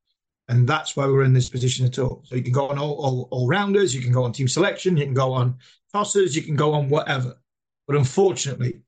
And 0.50 0.68
that's 0.68 0.96
why 0.96 1.06
we're 1.06 1.24
in 1.24 1.34
this 1.34 1.50
position 1.50 1.86
at 1.86 2.00
all. 2.00 2.24
So 2.26 2.36
you 2.36 2.44
can 2.44 2.54
go 2.54 2.70
on 2.70 2.78
all, 2.78 2.94
all, 2.94 3.28
all 3.32 3.48
rounders, 3.48 3.94
you 3.94 4.02
can 4.02 4.13
go 4.13 4.24
on 4.24 4.32
team 4.32 4.48
selection, 4.48 4.96
you 4.96 5.06
can 5.06 5.13
go 5.13 5.34
on 5.34 5.58
tosses, 5.92 6.36
you 6.36 6.42
can 6.42 6.56
go 6.56 6.74
on 6.74 6.90
whatever. 6.90 7.38
But 7.86 7.98
unfortunately, 7.98 8.82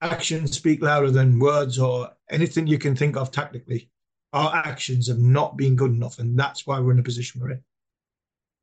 actions 0.00 0.56
speak 0.56 0.82
louder 0.82 1.10
than 1.10 1.38
words 1.38 1.78
or 1.78 2.10
anything 2.30 2.66
you 2.66 2.78
can 2.78 2.94
think 2.94 3.16
of 3.16 3.30
tactically. 3.30 3.90
Our 4.36 4.54
actions 4.54 5.08
have 5.08 5.18
not 5.18 5.56
been 5.56 5.76
good 5.76 5.92
enough, 5.92 6.18
and 6.18 6.38
that's 6.38 6.66
why 6.66 6.78
we're 6.78 6.90
in 6.90 6.98
the 6.98 7.02
position 7.02 7.40
we're 7.40 7.52
in. 7.52 7.62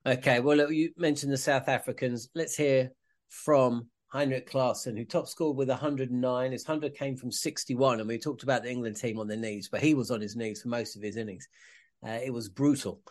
Okay, 0.05 0.39
well, 0.39 0.57
look, 0.57 0.69
you 0.69 0.91
mentioned 0.97 1.33
the 1.33 1.37
South 1.37 1.67
Africans. 1.67 2.29
Let's 2.35 2.55
hear 2.55 2.91
from 3.29 3.87
Heinrich 4.09 4.51
Klaasen, 4.51 4.95
who 4.95 5.03
top 5.03 5.27
scored 5.27 5.57
with 5.57 5.69
109. 5.69 6.51
His 6.51 6.67
100 6.67 6.93
came 6.93 7.17
from 7.17 7.31
61, 7.31 7.99
and 7.99 8.07
we 8.07 8.19
talked 8.19 8.43
about 8.43 8.61
the 8.61 8.69
England 8.69 8.97
team 8.97 9.17
on 9.17 9.27
their 9.27 9.35
knees, 9.35 9.67
but 9.67 9.81
he 9.81 9.95
was 9.95 10.11
on 10.11 10.21
his 10.21 10.35
knees 10.35 10.61
for 10.61 10.67
most 10.67 10.95
of 10.95 11.01
his 11.01 11.17
innings. 11.17 11.47
Uh, 12.07 12.19
it 12.23 12.31
was 12.31 12.49
brutal 12.49 13.01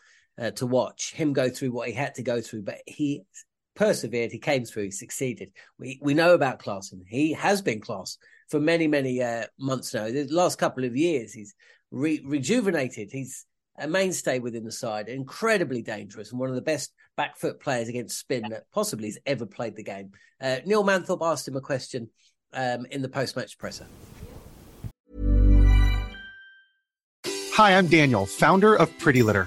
uh, 0.41 0.53
to 0.53 0.65
watch 0.65 1.15
him 1.15 1.33
go 1.33 1.49
through 1.49 1.73
what 1.73 1.89
he 1.89 1.95
had 1.95 2.15
to 2.15 2.23
go 2.23 2.41
through, 2.41 2.63
but 2.63 2.79
he 2.87 3.25
persevered, 3.75 4.31
he 4.31 4.39
came 4.39 4.65
through, 4.65 4.85
he 4.85 4.91
succeeded. 4.93 5.51
We 5.81 5.99
we 6.01 6.15
know 6.15 6.33
about 6.33 6.61
Klaasen. 6.61 7.01
He 7.09 7.33
has 7.33 7.61
been 7.61 7.81
class 7.81 8.19
for 8.51 8.61
many, 8.61 8.87
many 8.87 9.21
uh, 9.21 9.47
months 9.59 9.93
now. 9.93 10.05
The 10.05 10.29
last 10.31 10.59
couple 10.61 10.85
of 10.85 10.95
years, 10.95 11.33
he's 11.33 11.57
re- 11.93 12.23
rejuvenated. 12.25 13.11
He's 13.13 13.47
a 13.79 13.87
mainstay 13.87 14.41
within 14.41 14.65
the 14.65 14.73
side, 14.73 15.09
incredibly 15.09 15.83
dangerous, 15.83 16.31
and 16.31 16.41
one 16.41 16.49
of 16.49 16.57
the 16.57 16.63
best 16.63 16.93
back 17.17 17.37
foot 17.37 17.61
players 17.61 17.89
against 17.89 18.19
spin 18.19 18.49
that 18.51 18.65
possibly 18.73 19.07
has 19.07 19.19
ever 19.27 19.47
played 19.47 19.77
the 19.77 19.85
game. 19.85 20.11
Uh, 20.41 20.57
Neil 20.67 20.85
Manthorp 20.85 21.21
asked 21.23 21.47
him 21.47 21.57
a 21.57 21.61
question 21.61 22.09
um, 22.53 22.87
in 22.91 23.03
the 23.03 23.09
post 23.09 23.37
match 23.37 23.57
presser. 23.59 23.87
Hi, 27.55 27.77
I'm 27.77 27.87
Daniel, 27.87 28.27
founder 28.27 28.75
of 28.75 28.97
Pretty 28.99 29.23
Litter. 29.23 29.47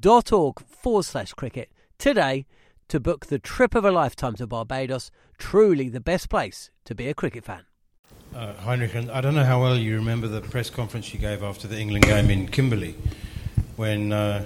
visitbarbados.org 0.00 0.60
forward 0.60 1.04
slash 1.04 1.32
cricket 1.32 1.70
today 1.98 2.46
to 2.88 3.00
book 3.00 3.26
the 3.26 3.38
trip 3.38 3.74
of 3.74 3.84
a 3.84 3.90
lifetime 3.90 4.34
to 4.34 4.46
Barbados. 4.46 5.10
Truly 5.38 5.88
the 5.88 6.00
best 6.00 6.28
place 6.28 6.70
to 6.84 6.94
be 6.94 7.08
a 7.08 7.14
cricket 7.14 7.44
fan. 7.44 7.64
Uh, 8.34 8.54
Heinrich, 8.54 8.94
I 8.94 9.20
don't 9.20 9.34
know 9.34 9.44
how 9.44 9.62
well 9.62 9.76
you 9.76 9.96
remember 9.96 10.28
the 10.28 10.40
press 10.40 10.70
conference 10.70 11.12
you 11.12 11.20
gave 11.20 11.42
after 11.42 11.68
the 11.68 11.78
England 11.78 12.04
game 12.04 12.30
in 12.30 12.48
Kimberley 12.48 12.94
when 13.76 14.12
uh, 14.12 14.44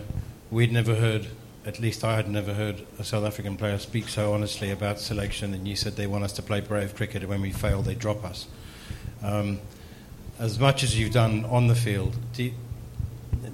we'd 0.50 0.72
never 0.72 0.94
heard, 0.94 1.26
at 1.64 1.80
least 1.80 2.04
I 2.04 2.16
had 2.16 2.28
never 2.28 2.54
heard, 2.54 2.86
a 2.98 3.04
South 3.04 3.24
African 3.24 3.56
player 3.56 3.78
speak 3.78 4.08
so 4.08 4.32
honestly 4.32 4.70
about 4.70 4.98
selection, 4.98 5.54
and 5.54 5.66
you 5.66 5.76
said 5.76 5.96
they 5.96 6.06
want 6.06 6.24
us 6.24 6.32
to 6.34 6.42
play 6.42 6.60
brave 6.60 6.94
cricket, 6.94 7.22
and 7.22 7.30
when 7.30 7.40
we 7.40 7.52
fail, 7.52 7.82
they 7.82 7.94
drop 7.94 8.24
us. 8.24 8.46
Um, 9.22 9.60
as 10.38 10.58
much 10.58 10.82
as 10.82 10.98
you've 10.98 11.12
done 11.12 11.44
on 11.44 11.66
the 11.66 11.74
field, 11.74 12.16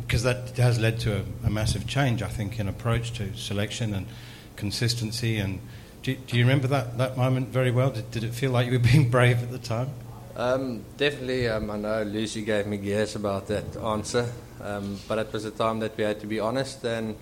because 0.07 0.23
that 0.23 0.57
has 0.57 0.79
led 0.79 1.01
to 1.01 1.17
a, 1.17 1.25
a, 1.45 1.51
massive 1.51 1.87
change, 1.87 2.23
I 2.23 2.29
think, 2.29 2.61
in 2.61 2.69
approach 2.69 3.13
to 3.15 3.35
selection 3.35 3.95
and 3.95 4.07
consistency. 4.55 5.39
And 5.39 5.61
do, 6.03 6.15
do 6.15 6.37
you 6.37 6.45
remember 6.45 6.69
that, 6.69 6.99
that 6.99 7.17
moment 7.17 7.49
very 7.49 7.71
well? 7.71 7.91
Did, 7.91 8.11
did, 8.11 8.25
it 8.25 8.33
feel 8.33 8.53
like 8.53 8.67
you 8.67 8.73
were 8.73 8.79
being 8.79 9.11
brave 9.11 9.43
at 9.43 9.51
the 9.51 9.59
time? 9.59 9.91
Um, 10.37 10.85
definitely. 10.97 11.49
Um, 11.49 11.71
I 11.71 11.77
know 11.79 12.03
Lucy 12.03 12.45
gave 12.45 12.67
me 12.67 12.77
gears 12.77 13.17
about 13.17 13.49
that 13.49 13.77
answer, 13.79 14.31
um, 14.63 14.99
but 15.09 15.19
it 15.19 15.33
was 15.33 15.45
a 15.45 15.51
time 15.51 15.81
that 15.81 15.97
we 15.97 16.05
had 16.05 16.21
to 16.21 16.27
be 16.27 16.39
honest. 16.39 16.85
And 16.85 17.17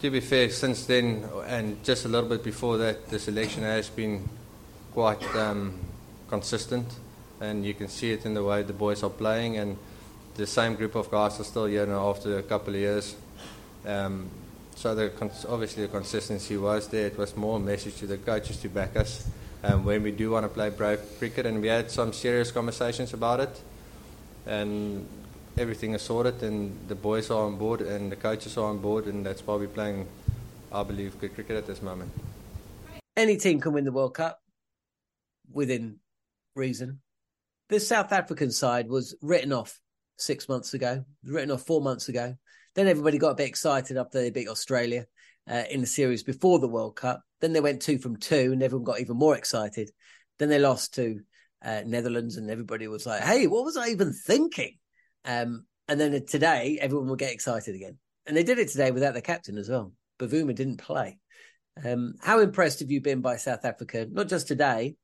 to 0.00 0.10
be 0.10 0.20
fair, 0.20 0.50
since 0.50 0.86
then, 0.86 1.28
and 1.46 1.82
just 1.82 2.04
a 2.04 2.08
little 2.08 2.28
bit 2.28 2.44
before 2.44 2.78
that, 2.78 3.08
the 3.08 3.18
selection 3.18 3.62
has 3.62 3.88
been 3.88 4.28
quite 4.92 5.22
um, 5.34 5.78
consistent 6.28 6.86
and 7.40 7.64
you 7.64 7.74
can 7.74 7.88
see 7.88 8.12
it 8.12 8.24
in 8.24 8.34
the 8.34 8.42
way 8.42 8.62
the 8.62 8.72
boys 8.72 9.02
are 9.02 9.10
playing, 9.10 9.56
and 9.56 9.76
the 10.38 10.46
same 10.46 10.76
group 10.76 10.94
of 10.94 11.10
guys 11.10 11.38
are 11.40 11.44
still 11.44 11.66
here 11.66 11.84
now 11.84 12.08
after 12.08 12.38
a 12.38 12.42
couple 12.42 12.72
of 12.72 12.80
years. 12.80 13.16
Um, 13.84 14.30
so 14.76 14.94
the, 14.94 15.12
obviously 15.48 15.82
the 15.82 15.88
consistency 15.88 16.56
was 16.56 16.86
there. 16.86 17.08
It 17.08 17.18
was 17.18 17.36
more 17.36 17.56
a 17.56 17.60
message 17.60 17.96
to 17.96 18.06
the 18.06 18.18
coaches 18.18 18.56
to 18.58 18.68
back 18.68 18.96
us 18.96 19.28
um, 19.64 19.84
when 19.84 20.04
we 20.04 20.12
do 20.12 20.30
want 20.30 20.44
to 20.44 20.48
play 20.48 20.70
brave 20.70 21.00
cricket, 21.18 21.44
and 21.44 21.60
we 21.60 21.66
had 21.66 21.90
some 21.90 22.12
serious 22.12 22.52
conversations 22.52 23.12
about 23.12 23.40
it, 23.40 23.60
and 24.46 25.08
everything 25.58 25.94
is 25.94 26.02
sorted, 26.02 26.40
and 26.44 26.78
the 26.86 26.94
boys 26.94 27.32
are 27.32 27.44
on 27.44 27.56
board, 27.56 27.80
and 27.80 28.12
the 28.12 28.16
coaches 28.16 28.56
are 28.56 28.66
on 28.66 28.78
board, 28.78 29.06
and 29.06 29.26
that's 29.26 29.44
why 29.44 29.56
we're 29.56 29.66
playing, 29.66 30.06
I 30.70 30.84
believe, 30.84 31.20
good 31.20 31.34
cricket 31.34 31.56
at 31.56 31.66
this 31.66 31.82
moment. 31.82 32.12
Any 33.16 33.36
team 33.36 33.60
can 33.60 33.72
win 33.72 33.84
the 33.84 33.90
World 33.90 34.14
Cup 34.14 34.40
within 35.52 35.96
reason 36.54 37.00
the 37.68 37.80
South 37.80 38.12
African 38.12 38.50
side 38.50 38.88
was 38.88 39.14
written 39.20 39.52
off 39.52 39.80
six 40.18 40.48
months 40.48 40.74
ago, 40.74 41.04
written 41.24 41.50
off 41.50 41.66
four 41.66 41.80
months 41.80 42.08
ago. 42.08 42.36
Then 42.74 42.86
everybody 42.86 43.18
got 43.18 43.30
a 43.30 43.36
bit 43.36 43.48
excited 43.48 43.96
after 43.96 44.20
they 44.20 44.30
beat 44.30 44.48
Australia 44.48 45.06
uh, 45.50 45.64
in 45.70 45.80
the 45.80 45.86
series 45.86 46.22
before 46.22 46.58
the 46.58 46.68
World 46.68 46.96
Cup. 46.96 47.22
Then 47.40 47.52
they 47.52 47.60
went 47.60 47.82
two 47.82 47.98
from 47.98 48.16
two, 48.16 48.50
and 48.52 48.62
everyone 48.62 48.84
got 48.84 49.00
even 49.00 49.16
more 49.16 49.36
excited. 49.36 49.90
Then 50.38 50.48
they 50.48 50.58
lost 50.58 50.94
to 50.94 51.20
uh, 51.64 51.82
Netherlands, 51.86 52.36
and 52.36 52.50
everybody 52.50 52.86
was 52.88 53.06
like, 53.06 53.22
"Hey, 53.22 53.46
what 53.46 53.64
was 53.64 53.76
I 53.76 53.88
even 53.88 54.12
thinking?" 54.12 54.76
Um, 55.24 55.64
and 55.88 55.98
then 55.98 56.24
today, 56.26 56.78
everyone 56.80 57.08
will 57.08 57.16
get 57.16 57.32
excited 57.32 57.74
again, 57.74 57.98
and 58.26 58.36
they 58.36 58.44
did 58.44 58.58
it 58.58 58.68
today 58.68 58.90
without 58.90 59.14
the 59.14 59.22
captain 59.22 59.58
as 59.58 59.68
well. 59.68 59.92
Bavuma 60.18 60.54
didn't 60.54 60.78
play. 60.78 61.18
Um, 61.84 62.14
how 62.20 62.40
impressed 62.40 62.80
have 62.80 62.90
you 62.90 63.00
been 63.00 63.20
by 63.20 63.36
South 63.36 63.64
Africa? 63.64 64.06
Not 64.10 64.28
just 64.28 64.48
today, 64.48 64.96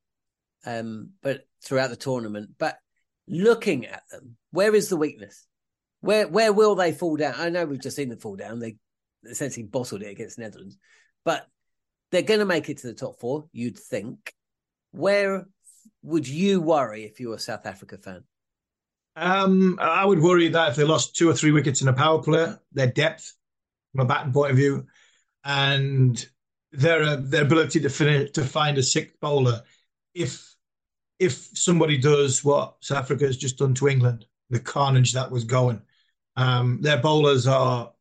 um, 0.66 1.10
but 1.22 1.46
throughout 1.64 1.90
the 1.90 1.96
tournament. 1.96 2.50
But 2.58 2.76
looking 3.28 3.86
at 3.86 4.02
them, 4.10 4.36
where 4.54 4.74
is 4.74 4.88
the 4.88 4.96
weakness? 4.96 5.46
Where 6.00 6.28
where 6.28 6.52
will 6.52 6.74
they 6.74 6.92
fall 6.92 7.16
down? 7.16 7.34
I 7.36 7.48
know 7.48 7.64
we've 7.64 7.80
just 7.80 7.96
seen 7.96 8.08
them 8.08 8.18
fall 8.18 8.36
down. 8.36 8.60
They 8.60 8.76
essentially 9.28 9.64
bottled 9.64 10.02
it 10.02 10.10
against 10.10 10.38
Netherlands, 10.38 10.78
but 11.24 11.46
they're 12.12 12.22
going 12.22 12.40
to 12.40 12.46
make 12.46 12.68
it 12.68 12.78
to 12.78 12.86
the 12.86 12.94
top 12.94 13.18
four. 13.18 13.46
You'd 13.52 13.78
think. 13.78 14.32
Where 14.92 15.46
would 16.02 16.28
you 16.28 16.60
worry 16.60 17.04
if 17.04 17.18
you 17.18 17.30
were 17.30 17.34
a 17.34 17.40
South 17.40 17.66
Africa 17.66 17.98
fan? 17.98 18.22
Um, 19.16 19.78
I 19.80 20.04
would 20.04 20.20
worry 20.20 20.48
that 20.48 20.70
if 20.70 20.76
they 20.76 20.84
lost 20.84 21.16
two 21.16 21.28
or 21.28 21.34
three 21.34 21.50
wickets 21.50 21.82
in 21.82 21.88
a 21.88 21.92
power 21.92 22.22
play, 22.22 22.54
their 22.72 22.86
depth 22.86 23.34
from 23.92 24.02
a 24.02 24.08
batting 24.08 24.32
point 24.32 24.52
of 24.52 24.56
view, 24.56 24.86
and 25.44 26.24
their 26.70 27.02
uh, 27.02 27.16
their 27.18 27.42
ability 27.42 27.80
to 27.80 27.88
finish 27.88 28.30
to 28.32 28.44
find 28.44 28.78
a 28.78 28.82
sixth 28.82 29.18
bowler. 29.20 29.62
If 30.14 30.54
if 31.18 31.48
somebody 31.54 31.98
does 31.98 32.44
what 32.44 32.76
South 32.80 32.98
Africa 32.98 33.24
has 33.24 33.36
just 33.36 33.58
done 33.58 33.74
to 33.74 33.88
England, 33.88 34.26
the 34.50 34.60
carnage 34.60 35.12
that 35.12 35.30
was 35.30 35.44
going, 35.44 35.80
um, 36.36 36.80
their 36.80 36.98
bowlers 36.98 37.46
are 37.46 37.92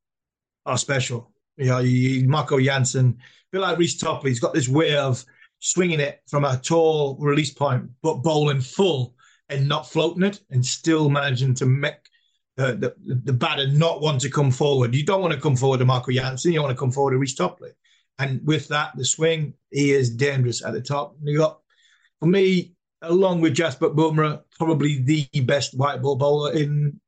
are 0.66 0.78
special. 0.78 1.32
You 1.58 1.66
know, 1.66 1.80
you, 1.80 2.28
Marco 2.28 2.60
Jansen, 2.60 3.18
a 3.20 3.24
bit 3.52 3.62
like 3.62 3.78
Reece 3.78 3.98
Topley, 3.98 4.32
he's 4.32 4.40
got 4.40 4.54
this 4.54 4.70
way 4.70 4.96
of 4.96 5.24
swinging 5.60 6.00
it 6.00 6.22
from 6.28 6.46
a 6.46 6.58
tall 6.58 7.16
release 7.20 7.54
point, 7.54 7.90
but 8.02 8.24
bowling 8.24 8.62
full 8.62 9.16
and 9.50 9.68
not 9.68 9.90
floating 9.90 10.24
it, 10.24 10.42
and 10.50 10.66
still 10.66 11.10
managing 11.10 11.54
to 11.54 11.66
make 11.66 11.96
the, 12.56 12.74
the, 12.76 12.96
the 13.26 13.34
batter 13.34 13.68
not 13.68 14.02
want 14.02 14.22
to 14.22 14.30
come 14.30 14.52
forward. 14.52 14.96
You 14.96 15.06
don't 15.06 15.22
want 15.22 15.34
to 15.34 15.40
come 15.40 15.56
forward 15.56 15.80
to 15.80 15.86
Marco 15.86 16.12
Jansen, 16.12 16.54
you 16.54 16.62
want 16.62 16.76
to 16.76 16.80
come 16.80 16.92
forward 16.92 17.12
to 17.12 17.18
Reece 17.18 17.36
Topley. 17.36 17.72
And 18.20 18.46
with 18.46 18.68
that, 18.68 18.96
the 18.96 19.06
swing, 19.06 19.54
he 19.72 19.92
is 19.92 20.10
dangerous 20.16 20.64
at 20.64 20.74
the 20.74 20.82
top. 20.82 21.16
And 21.20 21.28
you 21.28 21.38
got, 21.40 21.60
for 22.20 22.28
me, 22.28 22.74
along 23.04 23.42
with 23.42 23.56
Jasprit 23.56 23.96
Bumrah, 23.96 24.42
probably 24.58 25.02
the 25.02 25.28
best 25.42 25.78
white 25.78 26.02
ball 26.02 26.16
bowler 26.16 26.54
in 26.54 27.00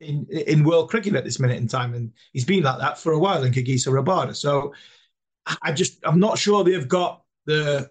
in 0.00 0.26
in 0.30 0.64
world 0.64 0.90
cricket 0.90 1.14
at 1.14 1.24
this 1.24 1.38
minute 1.38 1.58
in 1.58 1.68
time, 1.68 1.94
and 1.94 2.12
he's 2.32 2.44
been 2.44 2.64
like 2.64 2.78
that 2.78 2.98
for 2.98 3.12
a 3.12 3.18
while 3.18 3.44
in 3.44 3.52
Kagiso 3.52 3.92
Rabada. 3.92 4.34
So 4.34 4.74
I 5.62 5.72
just 5.72 5.98
I'm 6.04 6.20
not 6.20 6.38
sure 6.38 6.64
they've 6.64 6.88
got 6.88 7.22
the 7.46 7.90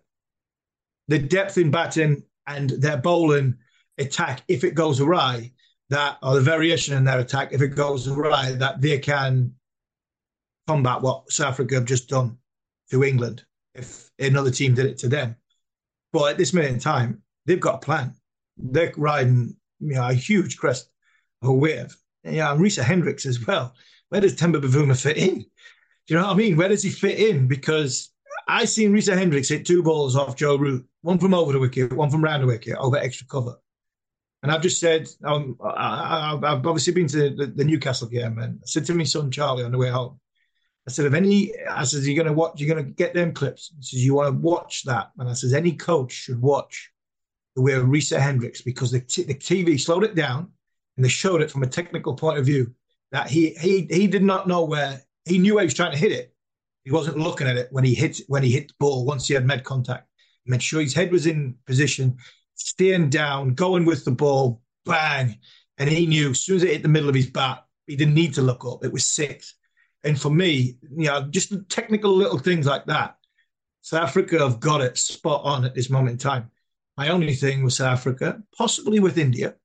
the 1.08 1.20
depth 1.20 1.58
in 1.58 1.72
batting 1.72 2.24
and 2.48 2.70
their 2.70 2.98
bowling 2.98 3.58
attack 3.98 4.44
if 4.48 4.64
it 4.64 4.76
goes 4.76 5.00
awry 5.00 5.52
that 5.90 6.18
or 6.24 6.36
the 6.36 6.42
variation 6.42 6.96
in 6.96 7.04
their 7.04 7.20
attack 7.20 7.50
if 7.52 7.62
it 7.62 7.76
goes 7.76 8.08
awry 8.08 8.54
that 8.54 8.82
they 8.82 8.98
can 8.98 9.54
combat 10.68 11.02
what 11.02 11.30
South 11.32 11.50
Africa 11.50 11.76
have 11.76 11.86
just 11.86 12.08
done 12.08 12.38
to 12.90 13.04
England 13.04 13.44
if 13.76 14.10
another 14.20 14.52
team 14.52 14.74
did 14.74 14.86
it 14.86 14.98
to 15.00 15.08
them. 15.08 15.36
But 16.14 16.32
at 16.32 16.38
this 16.38 16.54
minute 16.54 16.72
in 16.72 16.80
time, 16.80 17.22
they've 17.46 17.60
got 17.60 17.76
a 17.76 17.86
plan. 17.86 18.16
They're 18.58 18.94
riding 18.98 19.56
you 19.80 19.96
know, 19.96 20.08
a 20.08 20.14
huge 20.14 20.58
crest 20.58 20.90
of 21.42 21.56
wave. 21.56 21.96
Yeah, 22.24 22.52
and 22.52 22.62
Reeza 22.62 22.84
Hendricks 22.84 23.26
as 23.26 23.46
well. 23.46 23.74
Where 24.10 24.22
does 24.22 24.36
Temba 24.36 24.62
Bavuma 24.62 25.02
fit 25.02 25.18
in? 25.18 25.40
Do 25.40 25.46
you 26.08 26.16
know 26.18 26.28
what 26.28 26.34
I 26.34 26.38
mean? 26.38 26.58
Where 26.58 26.70
does 26.70 26.84
he 26.84 26.90
fit 26.90 27.20
in? 27.20 27.48
Because 27.48 28.12
I 28.48 28.66
seen 28.66 28.92
Reeza 28.92 29.16
Hendricks 29.16 29.50
hit 29.50 29.66
two 29.66 29.82
balls 29.82 30.16
off 30.16 30.36
Joe 30.36 30.58
Root, 30.58 30.86
one 31.02 31.18
from 31.18 31.34
over 31.34 31.52
the 31.52 31.60
wicket, 31.60 31.94
one 31.94 32.12
from 32.12 32.24
round 32.24 32.44
the 32.44 32.48
wicket, 32.48 32.78
over 32.78 32.98
extra 32.98 33.28
cover. 33.28 33.56
And 34.44 34.52
I've 34.52 34.62
just 34.62 34.80
said, 34.80 35.08
um, 35.24 35.58
I, 35.64 36.32
have 36.32 36.66
obviously 36.66 36.94
been 36.94 37.08
to 37.08 37.30
the, 37.30 37.48
the, 37.48 37.64
Newcastle 37.64 38.08
game, 38.08 38.40
and 38.40 38.60
I 38.62 38.66
said 38.66 38.86
to 38.86 38.96
my 38.96 39.04
son 39.04 39.30
Charlie 39.30 39.64
on 39.64 39.72
the 39.72 39.78
way 39.78 39.90
home, 39.90 40.20
I 40.88 40.92
said, 40.92 41.06
if 41.06 41.14
any, 41.14 41.54
I 41.70 41.84
said, 41.84 42.04
you're 42.04 42.16
going 42.16 42.26
to 42.26 42.34
watch, 42.34 42.60
you're 42.60 42.74
going 42.74 42.84
to 42.84 42.92
get 42.92 43.14
them 43.14 43.34
clips. 43.34 43.72
He 43.78 43.84
says, 43.84 44.06
you 44.06 44.16
want 44.16 44.34
to 44.34 44.40
watch 44.40 44.84
that. 44.86 45.12
And 45.20 45.30
I 45.30 45.34
says, 45.34 45.54
any 45.54 45.74
coach 45.74 46.12
should 46.12 46.42
watch 46.42 46.92
the 47.56 47.62
way 47.62 47.74
of 47.74 47.88
Reeza 47.88 48.20
Hendricks 48.20 48.62
because 48.62 48.92
the, 48.92 49.02
t- 49.02 49.24
the 49.24 49.36
TV 49.36 49.80
slowed 49.80 50.04
it 50.04 50.16
down 50.16 50.52
and 50.96 51.06
they 51.06 51.10
showed 51.10 51.42
it 51.42 51.52
from 51.52 51.64
a 51.64 51.68
technical 51.68 52.16
point 52.16 52.38
of 52.38 52.46
view 52.46 52.74
that 53.12 53.30
he, 53.30 53.56
he, 53.56 53.88
he 53.90 54.08
did 54.08 54.24
not 54.24 54.48
know 54.48 54.64
where, 54.64 55.02
he 55.26 55.38
knew 55.38 55.56
where 55.56 55.64
he 55.64 55.68
was 55.68 55.74
trying 55.74 55.92
to 55.92 55.98
hit 55.98 56.12
it. 56.12 56.34
He 56.84 56.92
wasn't 56.92 57.18
looking 57.18 57.48
at 57.48 57.58
it 57.58 57.68
when 57.72 57.84
he 57.84 57.94
hit, 57.94 58.22
when 58.28 58.44
he 58.44 58.52
hit 58.52 58.70
the 58.70 58.74
ball 58.80 59.06
once 59.06 59.28
he 59.28 59.34
had 59.34 59.46
made 59.46 59.64
contact. 59.64 60.08
He 60.46 60.52
made 60.52 60.64
sure 60.64 60.82
his 60.82 60.94
head 60.94 61.12
was 61.12 61.28
in 61.28 61.56
position, 61.68 62.18
staying 62.56 63.10
down, 63.10 63.54
going 63.54 63.86
with 63.86 64.06
the 64.06 64.12
ball, 64.12 64.62
bang. 64.86 65.38
And 65.78 65.90
he 65.90 66.06
knew 66.06 66.32
as 66.32 66.42
soon 66.42 66.58
as 66.58 66.64
it 66.64 66.72
hit 66.72 66.84
the 66.84 66.90
middle 66.90 67.10
of 67.10 67.16
his 67.16 67.30
bat, 67.30 67.66
he 67.88 67.96
didn't 67.96 68.14
need 68.14 68.34
to 68.36 68.42
look 68.42 68.66
up. 68.66 68.84
It 68.84 68.94
was 68.94 69.06
six. 69.06 69.56
And 70.04 70.20
for 70.20 70.30
me, 70.30 70.78
you 70.96 71.06
know, 71.08 71.28
just 71.30 71.54
technical 71.70 72.16
little 72.16 72.40
things 72.40 72.66
like 72.66 72.86
that. 72.86 73.18
South 73.82 74.04
Africa 74.04 74.40
have 74.40 74.60
got 74.60 74.82
it 74.82 74.98
spot 74.98 75.42
on 75.44 75.66
at 75.66 75.76
this 75.76 75.90
moment 75.90 76.14
in 76.14 76.18
time. 76.18 76.51
My 76.98 77.10
only 77.10 77.34
thing 77.34 77.64
with 77.64 77.74
South 77.74 78.00
Africa, 78.00 78.42
possibly 78.58 79.00
with 79.00 79.18
India, 79.18 79.56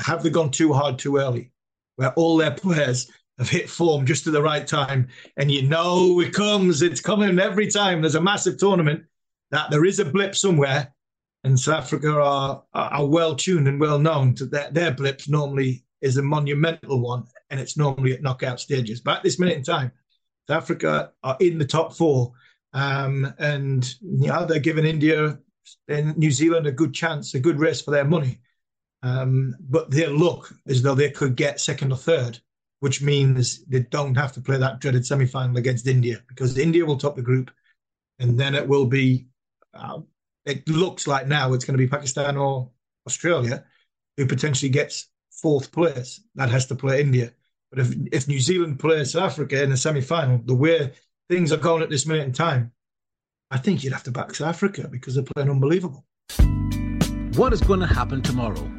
have 0.00 0.22
they 0.22 0.30
gone 0.30 0.50
too 0.50 0.72
hard 0.72 0.98
too 0.98 1.16
early, 1.16 1.52
where 1.96 2.12
all 2.14 2.36
their 2.36 2.50
players 2.50 3.10
have 3.38 3.48
hit 3.48 3.70
form 3.70 4.06
just 4.06 4.26
at 4.26 4.32
the 4.32 4.42
right 4.42 4.66
time, 4.66 5.08
and 5.36 5.50
you 5.50 5.62
know 5.62 6.20
it 6.20 6.32
comes, 6.32 6.82
it's 6.82 7.00
coming 7.00 7.38
every 7.38 7.68
time. 7.68 8.00
There's 8.00 8.14
a 8.14 8.20
massive 8.20 8.58
tournament 8.58 9.04
that 9.50 9.70
there 9.70 9.84
is 9.84 9.98
a 10.00 10.04
blip 10.04 10.34
somewhere, 10.34 10.92
and 11.44 11.58
South 11.58 11.84
Africa 11.84 12.20
are 12.20 12.62
are, 12.74 13.06
well 13.06 13.34
tuned 13.34 13.68
and 13.68 13.80
well 13.80 13.98
known 13.98 14.34
to 14.36 14.46
their, 14.46 14.70
their 14.70 14.92
blips 14.92 15.28
normally 15.28 15.84
is 16.00 16.16
a 16.16 16.22
monumental 16.22 17.00
one, 17.00 17.24
and 17.50 17.60
it's 17.60 17.76
normally 17.76 18.12
at 18.12 18.22
knockout 18.22 18.60
stages. 18.60 19.00
But 19.00 19.18
at 19.18 19.22
this 19.22 19.38
minute 19.38 19.56
in 19.56 19.62
time, 19.62 19.92
South 20.48 20.62
Africa 20.62 21.12
are 21.22 21.36
in 21.40 21.58
the 21.58 21.64
top 21.64 21.94
four, 21.94 22.32
um, 22.72 23.32
and 23.38 23.88
know 24.02 24.44
they're 24.44 24.58
giving 24.58 24.86
India 24.86 25.38
and 25.88 26.16
New 26.16 26.30
Zealand 26.30 26.66
a 26.66 26.72
good 26.72 26.94
chance, 26.94 27.34
a 27.34 27.40
good 27.40 27.58
race 27.58 27.80
for 27.80 27.90
their 27.90 28.04
money. 28.04 28.38
Um, 29.02 29.56
but 29.60 29.90
they 29.90 30.06
look 30.06 30.52
as 30.68 30.82
though 30.82 30.94
they 30.94 31.10
could 31.10 31.36
get 31.36 31.60
second 31.60 31.92
or 31.92 31.96
third, 31.96 32.38
which 32.80 33.02
means 33.02 33.64
they 33.64 33.80
don't 33.80 34.14
have 34.14 34.32
to 34.32 34.40
play 34.40 34.58
that 34.58 34.80
dreaded 34.80 35.04
semi 35.04 35.26
final 35.26 35.56
against 35.56 35.86
India 35.86 36.22
because 36.28 36.56
India 36.56 36.84
will 36.84 36.96
top 36.96 37.16
the 37.16 37.22
group, 37.22 37.50
and 38.18 38.38
then 38.38 38.54
it 38.54 38.66
will 38.66 38.86
be. 38.86 39.26
Uh, 39.74 40.00
it 40.44 40.68
looks 40.68 41.06
like 41.06 41.26
now 41.26 41.52
it's 41.52 41.64
going 41.64 41.78
to 41.78 41.84
be 41.84 41.88
Pakistan 41.88 42.36
or 42.36 42.70
Australia 43.06 43.64
who 44.16 44.26
potentially 44.26 44.68
gets 44.68 45.08
fourth 45.30 45.72
place. 45.72 46.20
That 46.34 46.50
has 46.50 46.66
to 46.66 46.74
play 46.74 47.00
India. 47.00 47.32
But 47.70 47.80
if 47.80 47.94
if 48.12 48.28
New 48.28 48.40
Zealand 48.40 48.78
plays 48.78 49.12
South 49.12 49.32
Africa 49.32 49.62
in 49.62 49.70
the 49.70 49.76
semi 49.76 50.00
final, 50.00 50.38
the 50.44 50.54
way 50.54 50.92
things 51.28 51.52
are 51.52 51.56
going 51.56 51.82
at 51.82 51.90
this 51.90 52.06
minute 52.06 52.26
in 52.26 52.32
time, 52.32 52.72
I 53.52 53.58
think 53.58 53.84
you'd 53.84 53.92
have 53.92 54.02
to 54.04 54.10
back 54.10 54.34
South 54.34 54.48
Africa 54.48 54.88
because 54.90 55.14
they're 55.14 55.24
playing 55.34 55.50
unbelievable. 55.50 56.06
What 57.36 57.52
is 57.52 57.60
going 57.60 57.80
to 57.80 57.86
happen 57.86 58.22
tomorrow? 58.22 58.70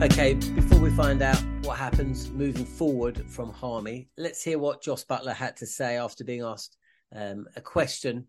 Okay, 0.00 0.32
before 0.32 0.78
we 0.78 0.88
find 0.88 1.20
out 1.20 1.36
what 1.64 1.76
happens 1.76 2.30
moving 2.30 2.64
forward 2.64 3.22
from 3.28 3.52
Harmy, 3.52 4.08
let's 4.16 4.42
hear 4.42 4.58
what 4.58 4.82
Jos 4.82 5.04
Buttler 5.04 5.34
had 5.34 5.58
to 5.58 5.66
say 5.66 5.98
after 5.98 6.24
being 6.24 6.40
asked 6.40 6.78
um, 7.14 7.46
a 7.56 7.60
question 7.60 8.26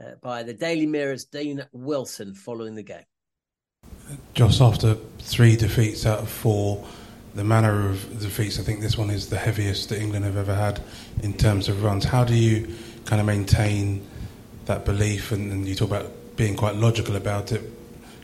uh, 0.00 0.16
by 0.20 0.42
the 0.42 0.54
Daily 0.54 0.86
Mirror's 0.86 1.26
Dean 1.26 1.64
Wilson 1.70 2.34
following 2.34 2.74
the 2.74 2.82
game. 2.82 3.06
Just 4.34 4.60
after 4.60 4.96
three 5.20 5.54
defeats 5.54 6.04
out 6.04 6.18
of 6.18 6.28
four, 6.28 6.84
the 7.36 7.44
manner 7.44 7.88
of 7.88 8.20
defeats, 8.20 8.58
I 8.58 8.64
think 8.64 8.80
this 8.80 8.98
one 8.98 9.10
is 9.10 9.28
the 9.28 9.38
heaviest 9.38 9.90
that 9.90 10.02
England 10.02 10.24
have 10.24 10.36
ever 10.36 10.54
had 10.56 10.82
in 11.22 11.32
terms 11.32 11.68
of 11.68 11.84
runs. 11.84 12.04
How 12.04 12.24
do 12.24 12.34
you 12.34 12.74
kind 13.04 13.20
of 13.20 13.26
maintain 13.26 14.04
that 14.68 14.84
belief? 14.84 15.32
And, 15.32 15.52
and 15.52 15.66
you 15.66 15.74
talk 15.74 15.88
about 15.88 16.10
being 16.36 16.56
quite 16.56 16.76
logical 16.76 17.16
about 17.16 17.52
it. 17.52 17.62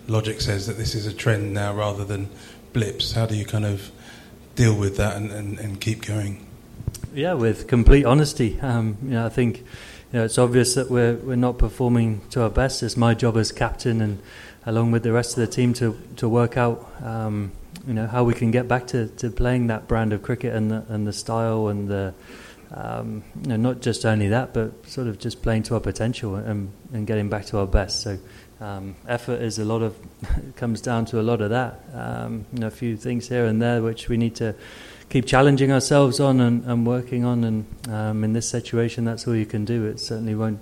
Logic 0.07 0.41
says 0.41 0.67
that 0.67 0.77
this 0.77 0.95
is 0.95 1.07
a 1.07 1.13
trend 1.13 1.53
now 1.53 1.75
rather 1.75 2.05
than 2.05 2.31
blips. 2.73 3.13
How 3.13 3.27
do 3.27 3.35
you 3.35 3.45
kind 3.45 3.65
of 3.65 3.91
deal 4.55 4.75
with 4.75 4.97
that 4.97 5.17
and, 5.17 5.31
and, 5.31 5.59
and 5.59 5.81
keep 5.81 6.07
going? 6.07 6.47
Yeah, 7.13 7.35
with 7.35 7.67
complete 7.67 8.05
honesty. 8.05 8.61
Um, 8.61 8.97
you 9.03 9.11
know, 9.11 9.27
I 9.27 9.29
think 9.29 9.59
you 9.59 10.21
know, 10.21 10.25
it's 10.25 10.39
obvious 10.39 10.75
that 10.75 10.91
we're 10.91 11.15
we're 11.15 11.37
not 11.37 11.59
performing 11.59 12.21
to 12.31 12.43
our 12.43 12.51
best. 12.51 12.83
It's 12.83 12.97
my 12.97 13.15
job 13.15 13.37
as 13.37 13.53
captain 13.53 14.01
and 14.01 14.21
along 14.67 14.93
with 14.93 15.03
the 15.03 15.13
rest 15.13 15.37
of 15.37 15.41
the 15.41 15.47
team 15.47 15.75
to 15.75 15.99
to 16.17 16.29
work 16.29 16.57
out 16.57 16.91
um, 17.03 17.53
you 17.87 17.95
know 17.95 18.07
how 18.07 18.25
we 18.25 18.35
can 18.35 18.51
get 18.51 18.69
back 18.69 18.87
to, 18.89 19.09
to 19.09 19.31
playing 19.31 19.67
that 19.69 19.87
brand 19.89 20.13
of 20.13 20.23
cricket 20.23 20.55
and 20.55 20.71
the, 20.71 20.85
and 20.89 21.07
the 21.07 21.13
style 21.13 21.69
and 21.69 21.89
the 21.89 22.15
um, 22.75 23.23
you 23.43 23.49
know, 23.49 23.57
not 23.57 23.81
just 23.81 24.05
only 24.05 24.29
that, 24.29 24.53
but 24.53 24.87
sort 24.89 25.07
of 25.07 25.19
just 25.19 25.43
playing 25.43 25.63
to 25.65 25.75
our 25.75 25.81
potential 25.81 26.35
and, 26.35 26.73
and 26.93 27.07
getting 27.07 27.29
back 27.29 27.47
to 27.47 27.59
our 27.59 27.67
best. 27.67 28.03
So 28.03 28.19
um, 28.61 28.97
effort 29.07 29.41
is 29.41 29.59
a 29.59 29.65
lot 29.65 29.83
of 29.83 29.97
comes 30.57 30.81
down 30.81 31.05
to 31.07 31.21
a 31.21 31.23
lot 31.23 31.41
of 31.41 31.51
that. 31.51 31.81
Um, 31.93 32.47
you 32.53 32.61
know, 32.61 32.67
a 32.67 32.73
few 32.73 32.97
things 32.97 33.29
here 33.29 33.47
and 33.47 33.63
there 33.63 33.83
which 33.83 34.09
we 34.09 34.17
need 34.17 34.35
to 34.37 34.55
keep 35.09 35.27
challenging 35.27 35.71
ourselves 35.71 36.19
on 36.19 36.41
and, 36.41 36.65
and 36.65 36.87
working 36.87 37.25
on. 37.25 37.45
And 37.45 37.67
um, 37.89 38.25
in 38.25 38.33
this 38.33 38.49
situation, 38.49 39.05
that's 39.05 39.29
all 39.29 39.37
you 39.37 39.47
can 39.47 39.65
do. 39.65 39.87
It 39.87 40.01
certainly 40.01 40.35
won't 40.35 40.61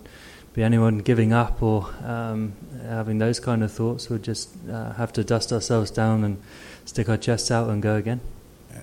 be 0.52 0.62
anyone 0.62 0.98
giving 0.98 1.32
up 1.32 1.62
or 1.62 1.88
um, 2.04 2.52
having 2.82 3.18
those 3.18 3.40
kind 3.40 3.62
of 3.62 3.72
thoughts. 3.72 4.10
We'll 4.10 4.18
just 4.18 4.50
uh, 4.70 4.92
have 4.94 5.12
to 5.14 5.24
dust 5.24 5.52
ourselves 5.52 5.90
down 5.90 6.24
and 6.24 6.42
stick 6.84 7.08
our 7.08 7.16
chests 7.16 7.50
out 7.50 7.70
and 7.70 7.82
go 7.82 7.96
again. 7.96 8.20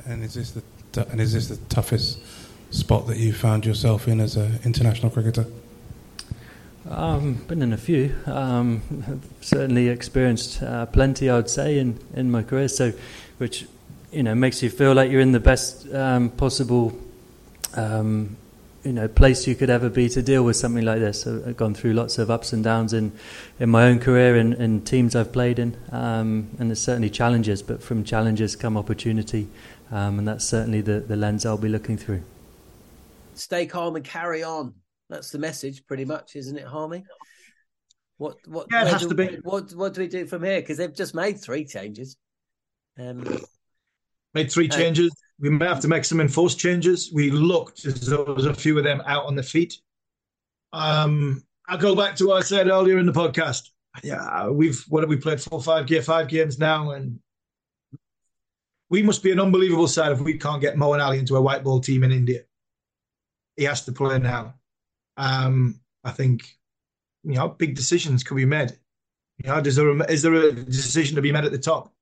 And 0.06 0.24
is 0.24 0.34
this 0.34 0.52
the 0.52 0.64
t- 0.92 1.10
and 1.12 1.22
is 1.22 1.34
this 1.34 1.48
the 1.50 1.58
toughest 1.74 2.20
spot 2.72 3.08
that 3.08 3.18
you 3.18 3.34
found 3.34 3.66
yourself 3.66 4.08
in 4.08 4.20
as 4.20 4.36
an 4.36 4.60
international 4.64 5.12
cricketer? 5.12 5.46
Um, 6.90 7.36
been 7.48 7.62
in 7.62 7.74
a 7.74 7.78
few. 7.78 8.16
Um, 8.26 9.22
certainly 9.42 9.90
experienced 9.90 10.64
uh, 10.64 10.86
plenty, 10.88 11.30
I 11.30 11.36
would 11.36 11.50
say, 11.50 11.78
in, 11.78 12.00
in 12.14 12.32
my 12.32 12.42
career. 12.42 12.68
So, 12.68 12.94
which 13.38 13.66
you 14.12 14.24
know 14.24 14.34
makes 14.34 14.64
you 14.64 14.70
feel 14.70 14.94
like 14.94 15.12
you're 15.12 15.22
in 15.22 15.32
the 15.32 15.40
best 15.40 15.92
um, 15.94 16.30
possible 16.32 16.98
um, 17.76 18.38
you 18.84 18.94
know 18.94 19.08
place 19.08 19.46
you 19.46 19.56
could 19.56 19.70
ever 19.70 19.90
be 19.90 20.10
to 20.10 20.22
deal 20.22 20.44
with 20.44 20.56
something 20.56 20.84
like 20.84 21.00
this. 21.00 21.28
I've 21.28 21.58
gone 21.58 21.74
through 21.74 21.94
lots 21.94 22.18
of 22.18 22.32
ups 22.32 22.54
and 22.54 22.64
downs 22.64 22.94
in 22.94 23.12
in 23.60 23.70
my 23.70 23.86
own 23.86 24.00
career 24.00 24.36
and 24.36 24.54
in, 24.56 24.82
teams 24.82 25.16
I've 25.16 25.32
played 25.32 25.60
in, 25.60 25.78
um, 25.92 26.50
and 26.60 26.70
there's 26.70 26.82
certainly 26.82 27.10
challenges. 27.10 27.62
But 27.62 27.84
from 27.84 28.04
challenges 28.04 28.56
come 28.56 28.78
opportunity, 28.78 29.48
um, 29.92 30.20
and 30.20 30.28
that's 30.28 30.46
certainly 30.46 30.82
the 30.82 31.00
the 31.02 31.16
lens 31.16 31.46
I'll 31.46 31.58
be 31.58 31.70
looking 31.70 31.98
through. 31.98 32.24
Stay 33.40 33.66
calm 33.66 33.96
and 33.96 34.06
carry 34.06 34.44
on. 34.44 34.74
That's 35.10 35.32
the 35.32 35.40
message, 35.40 35.86
pretty 35.88 36.06
much, 36.06 36.36
isn't 36.36 36.58
it, 36.58 36.66
Harmy? 36.66 37.04
What 38.18 38.36
what 38.48 38.68
yeah, 38.70 38.86
it 38.86 38.90
has 38.90 39.02
do, 39.04 39.10
to 39.10 39.16
be. 39.16 39.40
What 39.44 39.72
what 39.74 39.94
do 39.94 40.02
we 40.02 40.08
do 40.08 40.26
from 40.26 40.44
here? 40.44 40.60
Because 40.60 40.78
they've 40.78 40.94
just 40.94 41.16
made 41.16 41.40
three 41.40 41.66
changes. 41.66 42.18
Um, 43.00 43.24
made 44.34 44.52
three 44.52 44.68
uh, 44.70 44.76
changes. 44.76 45.10
We 45.40 45.50
may 45.50 45.66
have 45.66 45.80
to 45.80 45.88
make 45.88 46.04
some 46.04 46.20
enforced 46.20 46.60
changes. 46.60 47.12
We 47.14 47.32
looked 47.32 47.86
as 47.86 48.02
though 48.02 48.26
there 48.26 48.36
was 48.36 48.46
a 48.46 48.54
few 48.54 48.78
of 48.78 48.84
them 48.84 49.02
out 49.06 49.26
on 49.26 49.36
the 49.36 49.44
feet. 49.44 49.80
Um, 50.74 51.44
I'll 51.68 51.78
go 51.78 51.96
back 51.96 52.18
to 52.18 52.28
what 52.28 52.38
I 52.38 52.42
said 52.42 52.68
earlier 52.68 52.98
in 52.98 53.06
the 53.06 53.14
podcast. 53.14 53.70
Yeah, 54.04 54.50
we've 54.50 54.84
what 54.90 55.02
have 55.02 55.10
we 55.10 55.18
played 55.18 55.42
four, 55.42 55.62
five 55.62 55.88
gear, 55.88 56.02
five 56.02 56.28
games 56.28 56.60
now, 56.60 56.92
and 56.92 57.20
we 58.90 59.02
must 59.02 59.24
be 59.24 59.32
an 59.32 59.40
unbelievable 59.40 59.88
side 59.88 60.12
if 60.12 60.20
we 60.20 60.38
can't 60.38 60.62
get 60.62 60.76
Moeen 60.76 61.04
Ali 61.04 61.20
into 61.20 61.38
a 61.38 61.42
white 61.42 61.64
ball 61.64 61.80
team 61.80 62.04
in 62.04 62.12
India. 62.12 62.42
He 63.60 63.66
has 63.66 63.84
to 63.84 63.92
play 63.92 64.18
now. 64.20 64.54
Um, 65.18 65.82
I 66.06 66.12
think 66.12 66.58
you 67.26 67.34
know 67.34 67.50
big 67.50 67.76
decisions 67.76 68.24
could 68.24 68.38
be 68.38 68.46
made. 68.46 68.72
You 69.38 69.50
know, 69.50 69.58
is 69.58 69.76
there 69.76 69.90
a, 69.90 70.04
is 70.10 70.22
there 70.22 70.34
a 70.34 70.54
decision 70.54 71.18
to 71.18 71.22
be 71.22 71.34
made 71.34 71.44
at 71.44 71.52
the 71.52 71.58
top? 71.58 71.94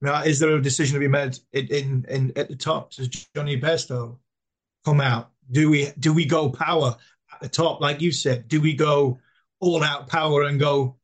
Now, 0.00 0.24
is 0.24 0.40
there 0.40 0.50
a 0.50 0.60
decision 0.60 0.94
to 0.94 0.98
be 0.98 1.06
made 1.06 1.38
in, 1.52 1.66
in, 1.68 2.06
in 2.08 2.32
at 2.34 2.48
the 2.48 2.56
top? 2.56 2.90
Does 2.90 3.06
Jonny 3.36 3.60
Bairstow 3.60 4.18
come 4.84 5.00
out? 5.00 5.30
Do 5.52 5.70
we 5.70 5.92
do 6.00 6.12
we 6.12 6.24
go 6.24 6.50
power 6.50 6.96
at 7.32 7.40
the 7.40 7.48
top, 7.48 7.80
like 7.80 8.00
you 8.00 8.10
said? 8.10 8.48
Do 8.48 8.60
we 8.60 8.74
go 8.74 9.20
all 9.60 9.84
out 9.84 10.08
power 10.08 10.42
and 10.42 10.58
go, 10.58 10.96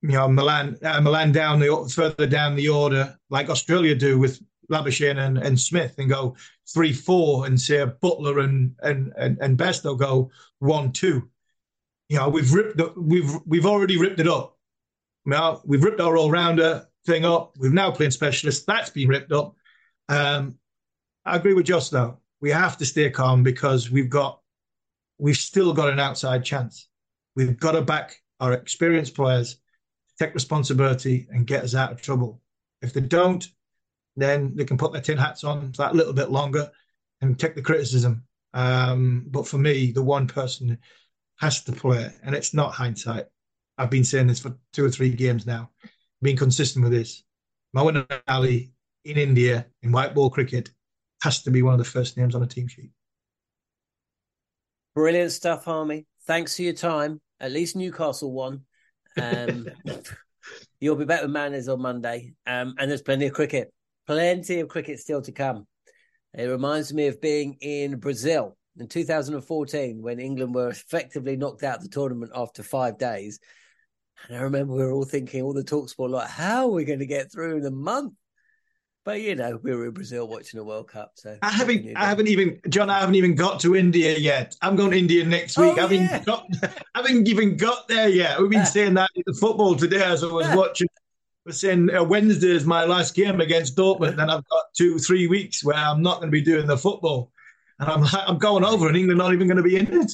you 0.00 0.10
know, 0.10 0.28
Milan 0.28 0.78
uh, 0.80 1.00
Malan 1.00 1.32
down 1.32 1.58
the 1.58 1.92
further 1.92 2.28
down 2.28 2.54
the 2.54 2.68
order, 2.68 3.18
like 3.30 3.50
Australia 3.50 3.96
do 3.96 4.16
with 4.16 4.40
Labuschagne 4.70 5.18
and, 5.18 5.38
and 5.38 5.58
Smith, 5.58 5.94
and 5.98 6.08
go 6.08 6.36
three 6.72 6.92
four, 6.92 7.46
and 7.46 7.60
say 7.60 7.84
Buttler 8.02 8.44
and 8.44 8.74
and 8.82 9.12
and, 9.16 9.38
and 9.40 9.58
Bairstow 9.58 9.98
go 9.98 10.30
one 10.58 10.92
two. 10.92 11.28
You 12.08 12.18
know, 12.18 12.28
we've 12.28 12.52
ripped 12.52 12.76
the, 12.76 12.92
we've 12.96 13.34
we've 13.46 13.66
already 13.66 13.98
ripped 13.98 14.20
it 14.20 14.28
up. 14.28 14.56
Now 15.24 15.60
we've 15.64 15.82
ripped 15.84 16.00
our 16.00 16.16
all 16.16 16.30
rounder 16.30 16.86
thing 17.06 17.24
up. 17.24 17.56
We've 17.58 17.72
now 17.72 17.90
playing 17.90 18.12
specialists. 18.12 18.64
That's 18.64 18.90
been 18.90 19.08
ripped 19.08 19.32
up. 19.32 19.54
Um, 20.08 20.56
I 21.24 21.36
agree 21.36 21.54
with 21.54 21.66
Jos 21.66 21.90
though. 21.90 22.18
We 22.40 22.50
have 22.50 22.76
to 22.78 22.86
stay 22.86 23.10
calm 23.10 23.42
because 23.42 23.90
we've 23.90 24.10
got 24.10 24.40
we've 25.18 25.36
still 25.36 25.72
got 25.72 25.90
an 25.90 26.00
outside 26.00 26.44
chance. 26.44 26.88
We've 27.36 27.58
got 27.58 27.72
to 27.72 27.82
back 27.82 28.16
our 28.40 28.52
experienced 28.52 29.14
players, 29.14 29.56
take 30.18 30.34
responsibility, 30.34 31.26
and 31.30 31.46
get 31.46 31.64
us 31.64 31.74
out 31.74 31.92
of 31.92 32.00
trouble. 32.00 32.40
If 32.82 32.92
they 32.92 33.00
don't, 33.00 33.46
then 34.20 34.52
they 34.54 34.64
can 34.64 34.78
put 34.78 34.92
their 34.92 35.02
tin 35.02 35.18
hats 35.18 35.44
on 35.44 35.72
for 35.72 35.82
that 35.82 35.94
little 35.94 36.12
bit 36.12 36.30
longer 36.30 36.70
and 37.20 37.38
take 37.38 37.54
the 37.54 37.62
criticism. 37.62 38.24
Um, 38.54 39.26
but 39.28 39.46
for 39.46 39.58
me, 39.58 39.92
the 39.92 40.02
one 40.02 40.26
person 40.26 40.78
has 41.40 41.62
to 41.64 41.72
play, 41.72 42.10
and 42.22 42.34
it's 42.34 42.54
not 42.54 42.72
hindsight. 42.72 43.26
I've 43.76 43.90
been 43.90 44.04
saying 44.04 44.26
this 44.26 44.40
for 44.40 44.56
two 44.72 44.84
or 44.84 44.90
three 44.90 45.10
games 45.10 45.46
now, 45.46 45.70
being 46.22 46.36
consistent 46.36 46.82
with 46.82 46.92
this. 46.92 47.22
Moeen 47.76 48.06
Ali 48.26 48.72
in 49.04 49.16
India 49.16 49.66
in 49.82 49.92
white 49.92 50.14
ball 50.14 50.30
cricket 50.30 50.70
has 51.22 51.42
to 51.42 51.50
be 51.50 51.62
one 51.62 51.74
of 51.74 51.78
the 51.78 51.84
first 51.84 52.16
names 52.16 52.34
on 52.34 52.42
a 52.42 52.46
team 52.46 52.66
sheet. 52.66 52.90
Brilliant 54.94 55.32
stuff, 55.32 55.64
Harmy. 55.64 56.06
Thanks 56.26 56.56
for 56.56 56.62
your 56.62 56.72
time. 56.72 57.20
At 57.40 57.52
least 57.52 57.76
Newcastle 57.76 58.32
won. 58.32 58.62
Um, 59.20 59.68
you'll 60.80 60.96
be 60.96 61.04
back 61.04 61.22
with 61.22 61.30
manners 61.30 61.68
on 61.68 61.80
Monday. 61.80 62.34
Um, 62.46 62.74
and 62.78 62.90
there's 62.90 63.02
plenty 63.02 63.26
of 63.26 63.32
cricket. 63.32 63.72
Plenty 64.08 64.60
of 64.60 64.68
cricket 64.68 64.98
still 64.98 65.20
to 65.20 65.32
come. 65.32 65.66
It 66.32 66.44
reminds 66.44 66.94
me 66.94 67.08
of 67.08 67.20
being 67.20 67.58
in 67.60 67.98
Brazil 67.98 68.56
in 68.78 68.88
2014 68.88 70.00
when 70.00 70.18
England 70.18 70.54
were 70.54 70.70
effectively 70.70 71.36
knocked 71.36 71.62
out 71.62 71.76
of 71.76 71.82
the 71.82 71.90
tournament 71.90 72.32
after 72.34 72.62
five 72.62 72.96
days. 72.96 73.38
And 74.26 74.38
I 74.38 74.40
remember 74.40 74.72
we 74.72 74.82
were 74.82 74.92
all 74.92 75.04
thinking, 75.04 75.42
all 75.42 75.52
the 75.52 75.62
talk 75.62 75.90
sport, 75.90 76.10
like, 76.10 76.30
how 76.30 76.68
are 76.68 76.72
we 76.72 76.86
going 76.86 77.00
to 77.00 77.06
get 77.06 77.30
through 77.30 77.58
in 77.58 77.66
a 77.66 77.70
month? 77.70 78.14
But 79.04 79.20
you 79.20 79.34
know, 79.34 79.60
we 79.62 79.74
were 79.74 79.84
in 79.84 79.92
Brazil 79.92 80.26
watching 80.26 80.58
a 80.58 80.64
World 80.64 80.88
Cup. 80.88 81.12
So 81.16 81.36
I 81.42 81.50
haven't, 81.50 81.94
I 81.94 82.06
haven't 82.06 82.28
even, 82.28 82.62
Jon, 82.70 82.88
I 82.88 83.00
haven't 83.00 83.14
even 83.14 83.34
got 83.34 83.60
to 83.60 83.76
India 83.76 84.16
yet. 84.16 84.54
I'm 84.62 84.74
going 84.74 84.92
to 84.92 84.98
India 84.98 85.22
next 85.26 85.58
oh, 85.58 85.62
week. 85.62 85.72
Oh, 85.72 85.76
I 85.76 85.80
haven't 85.82 86.00
yeah. 86.00 86.24
got, 86.24 86.46
I 86.62 87.02
haven't 87.02 87.28
even 87.28 87.58
got 87.58 87.88
there 87.88 88.08
yet. 88.08 88.40
We've 88.40 88.48
been 88.48 88.60
ah. 88.60 88.64
saying 88.64 88.94
that 88.94 89.10
in 89.14 89.22
the 89.26 89.34
football 89.34 89.76
today 89.76 90.02
as 90.02 90.24
I 90.24 90.32
was 90.32 90.46
ah. 90.46 90.56
watching. 90.56 90.88
Saying 91.50 91.94
uh, 91.94 92.04
Wednesday 92.04 92.50
is 92.50 92.64
my 92.64 92.84
last 92.84 93.14
game 93.14 93.40
against 93.40 93.76
Dortmund. 93.76 94.16
Then 94.16 94.30
I've 94.30 94.46
got 94.48 94.64
two, 94.76 94.98
three 94.98 95.26
weeks 95.26 95.64
where 95.64 95.76
I'm 95.76 96.02
not 96.02 96.16
going 96.16 96.28
to 96.28 96.32
be 96.32 96.42
doing 96.42 96.66
the 96.66 96.76
football, 96.76 97.32
and 97.78 97.88
I'm 97.88 98.04
I'm 98.26 98.38
going 98.38 98.64
over, 98.64 98.88
and 98.88 98.96
England 98.96 99.18
not 99.18 99.32
even 99.32 99.46
going 99.46 99.56
to 99.56 99.62
be 99.62 99.76
in 99.76 100.02
it. 100.02 100.12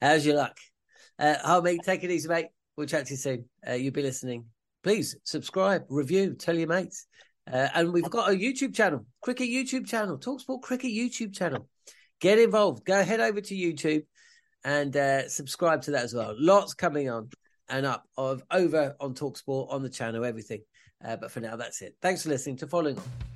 How's 0.00 0.24
your 0.24 0.36
luck? 0.36 0.56
Uh, 1.18 1.60
mate, 1.64 1.80
take 1.84 2.04
it 2.04 2.10
easy, 2.10 2.28
mate. 2.28 2.48
We'll 2.76 2.86
chat 2.86 3.06
to 3.06 3.12
you 3.14 3.16
soon. 3.16 3.44
Uh, 3.66 3.72
you'll 3.72 3.92
be 3.92 4.02
listening 4.02 4.44
please 4.86 5.16
subscribe, 5.24 5.84
review, 5.88 6.32
tell 6.34 6.56
your 6.56 6.68
mates. 6.68 7.06
Uh, 7.52 7.66
and 7.74 7.92
we've 7.92 8.08
got 8.08 8.30
a 8.30 8.36
YouTube 8.36 8.72
channel, 8.72 9.04
Cricket 9.20 9.48
YouTube 9.48 9.84
channel, 9.84 10.16
Talksport 10.16 10.62
Cricket 10.62 10.92
YouTube 10.92 11.34
channel. 11.34 11.66
Get 12.20 12.38
involved. 12.38 12.84
Go 12.84 13.02
head 13.02 13.18
over 13.18 13.40
to 13.40 13.54
YouTube 13.56 14.04
and 14.64 14.96
uh, 14.96 15.28
subscribe 15.28 15.82
to 15.82 15.90
that 15.90 16.04
as 16.04 16.14
well. 16.14 16.36
Lots 16.38 16.74
coming 16.74 17.10
on 17.10 17.30
and 17.68 17.86
up 17.86 18.06
of 18.16 18.42
over 18.50 18.96
on 19.00 19.14
Talksport 19.14 19.72
on 19.72 19.82
the 19.82 19.88
channel, 19.88 20.24
everything. 20.24 20.62
Uh, 21.04 21.16
but 21.16 21.30
for 21.30 21.40
now, 21.40 21.56
that's 21.56 21.82
it. 21.82 21.96
Thanks 22.00 22.22
for 22.22 22.30
listening 22.30 22.56
to 22.58 22.66
Following 22.66 22.96
On. 22.98 23.35